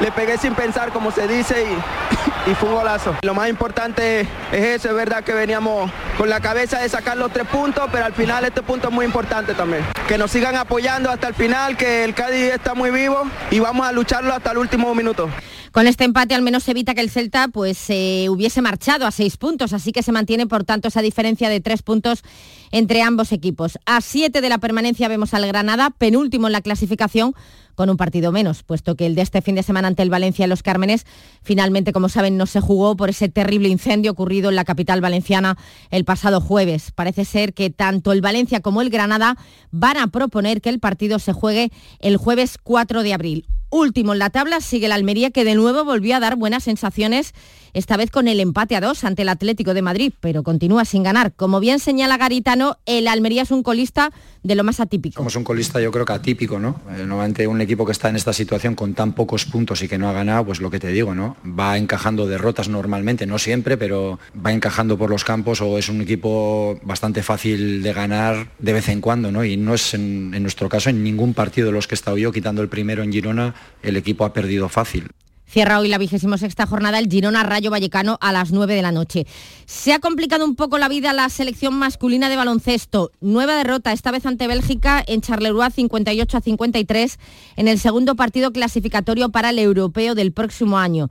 le 0.00 0.12
pegué 0.12 0.38
sin 0.38 0.54
pensar, 0.54 0.92
como 0.92 1.10
se 1.10 1.26
dice, 1.26 1.66
y, 2.46 2.54
fue 2.54 2.68
un 2.68 2.74
golazo. 2.76 3.16
Lo 3.22 3.34
más 3.34 3.48
importante 3.48 4.20
es 4.52 4.64
eso, 4.64 4.88
es 4.88 4.94
verdad 4.94 5.24
que 5.24 5.32
veníamos 5.32 5.90
con 6.18 6.28
la 6.28 6.40
cabeza 6.40 6.80
de 6.80 6.88
sacar 6.88 7.16
los 7.16 7.32
tres 7.32 7.46
puntos, 7.46 7.84
pero 7.90 8.04
al 8.04 8.12
final 8.12 8.44
este 8.44 8.62
punto 8.62 8.88
es 8.88 8.94
muy 8.94 9.06
importante 9.06 9.54
también. 9.54 9.84
Que 10.08 10.18
nos 10.18 10.30
sigan 10.30 10.56
apoyando 10.56 11.10
hasta 11.10 11.28
el 11.28 11.34
final, 11.34 11.76
que 11.76 12.04
el 12.04 12.14
Cádiz 12.14 12.52
está 12.52 12.74
muy 12.74 12.90
vivo 12.90 13.22
y 13.50 13.58
vamos 13.58 13.86
a 13.86 13.92
lucharlo 13.92 14.32
hasta 14.32 14.52
el 14.52 14.58
último 14.58 14.94
minuto. 14.94 15.28
Con 15.76 15.86
este 15.86 16.04
empate 16.04 16.34
al 16.34 16.40
menos 16.40 16.62
se 16.62 16.70
evita 16.70 16.94
que 16.94 17.02
el 17.02 17.10
Celta 17.10 17.48
pues 17.48 17.76
se 17.76 18.28
hubiese 18.30 18.62
marchado 18.62 19.06
a 19.06 19.10
seis 19.10 19.36
puntos, 19.36 19.74
así 19.74 19.92
que 19.92 20.02
se 20.02 20.10
mantiene 20.10 20.46
por 20.46 20.64
tanto 20.64 20.88
esa 20.88 21.02
diferencia 21.02 21.50
de 21.50 21.60
tres 21.60 21.82
puntos 21.82 22.22
entre 22.70 23.02
ambos 23.02 23.30
equipos. 23.30 23.78
A 23.84 24.00
siete 24.00 24.40
de 24.40 24.48
la 24.48 24.56
permanencia 24.56 25.06
vemos 25.08 25.34
al 25.34 25.46
Granada, 25.46 25.90
penúltimo 25.90 26.46
en 26.46 26.54
la 26.54 26.62
clasificación, 26.62 27.34
con 27.76 27.90
un 27.90 27.96
partido 27.96 28.32
menos, 28.32 28.64
puesto 28.64 28.96
que 28.96 29.06
el 29.06 29.14
de 29.14 29.22
este 29.22 29.42
fin 29.42 29.54
de 29.54 29.62
semana 29.62 29.86
ante 29.86 30.02
el 30.02 30.10
Valencia 30.10 30.42
en 30.42 30.50
Los 30.50 30.64
Cármenes 30.64 31.06
finalmente, 31.42 31.92
como 31.92 32.08
saben, 32.08 32.36
no 32.36 32.46
se 32.46 32.60
jugó 32.60 32.96
por 32.96 33.10
ese 33.10 33.28
terrible 33.28 33.68
incendio 33.68 34.10
ocurrido 34.10 34.48
en 34.48 34.56
la 34.56 34.64
capital 34.64 35.00
valenciana 35.00 35.56
el 35.90 36.04
pasado 36.04 36.40
jueves. 36.40 36.90
Parece 36.90 37.24
ser 37.24 37.54
que 37.54 37.70
tanto 37.70 38.10
el 38.10 38.20
Valencia 38.20 38.60
como 38.60 38.82
el 38.82 38.90
Granada 38.90 39.36
van 39.70 39.98
a 39.98 40.08
proponer 40.08 40.60
que 40.60 40.70
el 40.70 40.80
partido 40.80 41.18
se 41.18 41.32
juegue 41.32 41.70
el 42.00 42.16
jueves 42.16 42.58
4 42.60 43.02
de 43.02 43.14
abril. 43.14 43.46
Último 43.70 44.12
en 44.12 44.20
la 44.20 44.30
tabla 44.30 44.60
sigue 44.60 44.86
el 44.86 44.92
Almería 44.92 45.30
que 45.30 45.44
de 45.44 45.54
nuevo 45.56 45.84
volvió 45.84 46.16
a 46.16 46.20
dar 46.20 46.36
buenas 46.36 46.64
sensaciones, 46.64 47.34
esta 47.74 47.96
vez 47.96 48.10
con 48.10 48.28
el 48.28 48.40
empate 48.40 48.76
a 48.76 48.80
dos 48.80 49.04
ante 49.04 49.22
el 49.22 49.28
Atlético 49.28 49.74
de 49.74 49.82
Madrid, 49.82 50.12
pero 50.20 50.42
continúa 50.42 50.84
sin 50.84 51.02
ganar. 51.02 51.32
Como 51.34 51.60
bien 51.60 51.78
señala 51.78 52.16
Garitano, 52.16 52.78
el 52.86 53.08
Almería 53.08 53.42
es 53.42 53.50
un 53.50 53.62
colista 53.62 54.12
de 54.44 54.54
lo 54.54 54.62
más 54.62 54.78
atípico. 54.78 55.16
Somos 55.18 55.34
un 55.34 55.44
colista 55.44 55.80
yo 55.80 55.90
creo 55.90 56.06
que 56.06 56.12
atípico, 56.12 56.58
¿no? 56.58 56.80
Eh, 56.90 57.04
normalmente 57.04 57.46
un 57.46 57.60
equipo 57.60 57.84
que 57.84 57.92
está 57.92 58.08
en 58.08 58.16
esta 58.16 58.32
situación 58.32 58.76
con 58.76 58.94
tan 58.94 59.12
pocos 59.12 59.44
puntos 59.44 59.82
y 59.82 59.88
que 59.88 59.98
no 59.98 60.08
ha 60.08 60.12
ganado, 60.12 60.46
pues 60.46 60.60
lo 60.60 60.70
que 60.70 60.78
te 60.78 60.88
digo, 60.88 61.14
¿no? 61.14 61.36
Va 61.44 61.76
encajando 61.76 62.26
derrotas 62.26 62.68
normalmente, 62.68 63.26
no 63.26 63.38
siempre, 63.38 63.76
pero 63.76 64.20
va 64.34 64.52
encajando 64.52 64.96
por 64.96 65.10
los 65.10 65.24
campos 65.24 65.60
o 65.60 65.76
es 65.76 65.88
un 65.88 66.00
equipo 66.00 66.78
bastante 66.82 67.24
fácil 67.24 67.82
de 67.82 67.92
ganar 67.92 68.48
de 68.60 68.72
vez 68.72 68.88
en 68.88 69.00
cuando, 69.00 69.32
¿no? 69.32 69.44
Y 69.44 69.56
no 69.56 69.74
es 69.74 69.92
en, 69.92 70.32
en 70.34 70.42
nuestro 70.42 70.68
caso 70.68 70.88
en 70.88 71.02
ningún 71.02 71.34
partido 71.34 71.66
de 71.66 71.72
los 71.72 71.88
que 71.88 71.94
he 71.94 71.96
estado 71.96 72.16
yo, 72.16 72.30
quitando 72.30 72.62
el 72.62 72.68
primero 72.68 73.02
en 73.02 73.12
Girona, 73.12 73.54
el 73.82 73.96
equipo 73.96 74.24
ha 74.24 74.32
perdido 74.32 74.68
fácil. 74.68 75.10
Cierra 75.48 75.78
hoy 75.78 75.88
la 75.88 75.98
vigésima 75.98 76.38
sexta 76.38 76.66
jornada 76.66 76.98
el 76.98 77.08
Girona 77.08 77.44
Rayo 77.44 77.70
Vallecano 77.70 78.18
a 78.20 78.32
las 78.32 78.50
9 78.50 78.74
de 78.74 78.82
la 78.82 78.90
noche. 78.90 79.26
Se 79.64 79.92
ha 79.92 80.00
complicado 80.00 80.44
un 80.44 80.56
poco 80.56 80.76
la 80.76 80.88
vida 80.88 81.12
la 81.12 81.28
selección 81.28 81.74
masculina 81.74 82.28
de 82.28 82.36
baloncesto. 82.36 83.12
Nueva 83.20 83.54
derrota, 83.54 83.92
esta 83.92 84.10
vez 84.10 84.26
ante 84.26 84.48
Bélgica 84.48 85.04
en 85.06 85.20
Charleroi 85.20 85.70
58 85.70 86.36
a 86.36 86.40
53 86.40 87.18
en 87.56 87.68
el 87.68 87.78
segundo 87.78 88.16
partido 88.16 88.52
clasificatorio 88.52 89.28
para 89.28 89.50
el 89.50 89.60
europeo 89.60 90.16
del 90.16 90.32
próximo 90.32 90.78
año. 90.78 91.10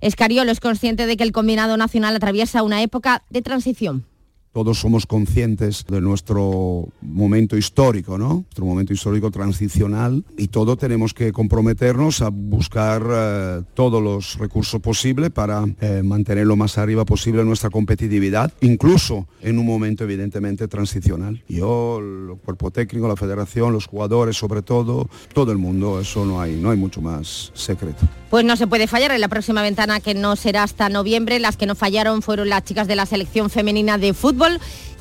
Escariolo 0.00 0.50
es 0.50 0.60
consciente 0.60 1.06
de 1.06 1.16
que 1.16 1.24
el 1.24 1.32
combinado 1.32 1.76
nacional 1.76 2.16
atraviesa 2.16 2.64
una 2.64 2.82
época 2.82 3.22
de 3.30 3.42
transición 3.42 4.06
todos 4.52 4.78
somos 4.78 5.06
conscientes 5.06 5.84
de 5.88 6.00
nuestro 6.00 6.88
momento 7.00 7.56
histórico, 7.56 8.18
¿no? 8.18 8.28
Nuestro 8.34 8.64
momento 8.64 8.92
histórico 8.92 9.30
transicional 9.30 10.24
y 10.36 10.48
todos 10.48 10.78
tenemos 10.78 11.14
que 11.14 11.32
comprometernos 11.32 12.22
a 12.22 12.30
buscar 12.30 13.02
eh, 13.10 13.62
todos 13.74 14.02
los 14.02 14.38
recursos 14.38 14.80
posibles 14.80 15.30
para 15.30 15.64
eh, 15.80 16.02
mantener 16.02 16.46
lo 16.46 16.56
más 16.56 16.78
arriba 16.78 17.04
posible 17.04 17.44
nuestra 17.44 17.70
competitividad, 17.70 18.52
incluso 18.60 19.28
en 19.40 19.58
un 19.58 19.66
momento 19.66 20.04
evidentemente 20.04 20.68
transicional. 20.68 21.42
Yo, 21.48 21.98
el 21.98 22.36
cuerpo 22.38 22.70
técnico, 22.70 23.08
la 23.08 23.16
federación, 23.16 23.72
los 23.72 23.86
jugadores, 23.86 24.36
sobre 24.36 24.62
todo, 24.62 25.08
todo 25.32 25.52
el 25.52 25.58
mundo, 25.58 26.00
eso 26.00 26.24
no 26.24 26.40
hay, 26.40 26.56
no 26.56 26.70
hay 26.70 26.76
mucho 26.76 27.00
más 27.00 27.50
secreto. 27.54 28.06
Pues 28.30 28.44
no 28.44 28.56
se 28.56 28.66
puede 28.66 28.86
fallar 28.86 29.10
en 29.12 29.20
la 29.20 29.28
próxima 29.28 29.62
ventana 29.62 30.00
que 30.00 30.14
no 30.14 30.36
será 30.36 30.62
hasta 30.62 30.88
noviembre. 30.88 31.38
Las 31.38 31.56
que 31.56 31.66
no 31.66 31.74
fallaron 31.74 32.20
fueron 32.22 32.48
las 32.48 32.64
chicas 32.64 32.86
de 32.86 32.96
la 32.96 33.06
selección 33.06 33.48
femenina 33.48 33.96
de 33.96 34.12
fútbol 34.12 34.37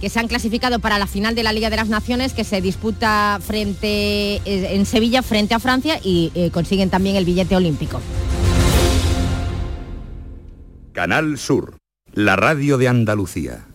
que 0.02 0.10
se 0.10 0.20
han 0.20 0.28
clasificado 0.28 0.80
para 0.80 1.00
la 1.00 1.08
final 1.08 1.36
de 1.36 1.44
la 1.44 1.54
Liga 1.54 1.70
de 1.70 1.76
las 1.76 1.90
Naciones 1.90 2.34
que 2.34 2.44
se 2.44 2.62
disputa 2.62 3.40
frente 3.42 4.36
eh, 4.36 4.76
en 4.76 4.86
Sevilla 4.86 5.24
frente 5.24 5.54
a 5.54 5.60
Francia 5.60 6.00
y 6.04 6.32
eh, 6.36 6.52
consiguen 6.52 6.90
también 6.90 7.16
el 7.16 7.26
billete 7.26 7.56
olímpico. 7.56 8.00
Canal 10.94 11.38
Sur, 11.38 11.78
la 12.14 12.36
radio 12.36 12.78
de 12.78 12.88
Andalucía. 12.88 13.66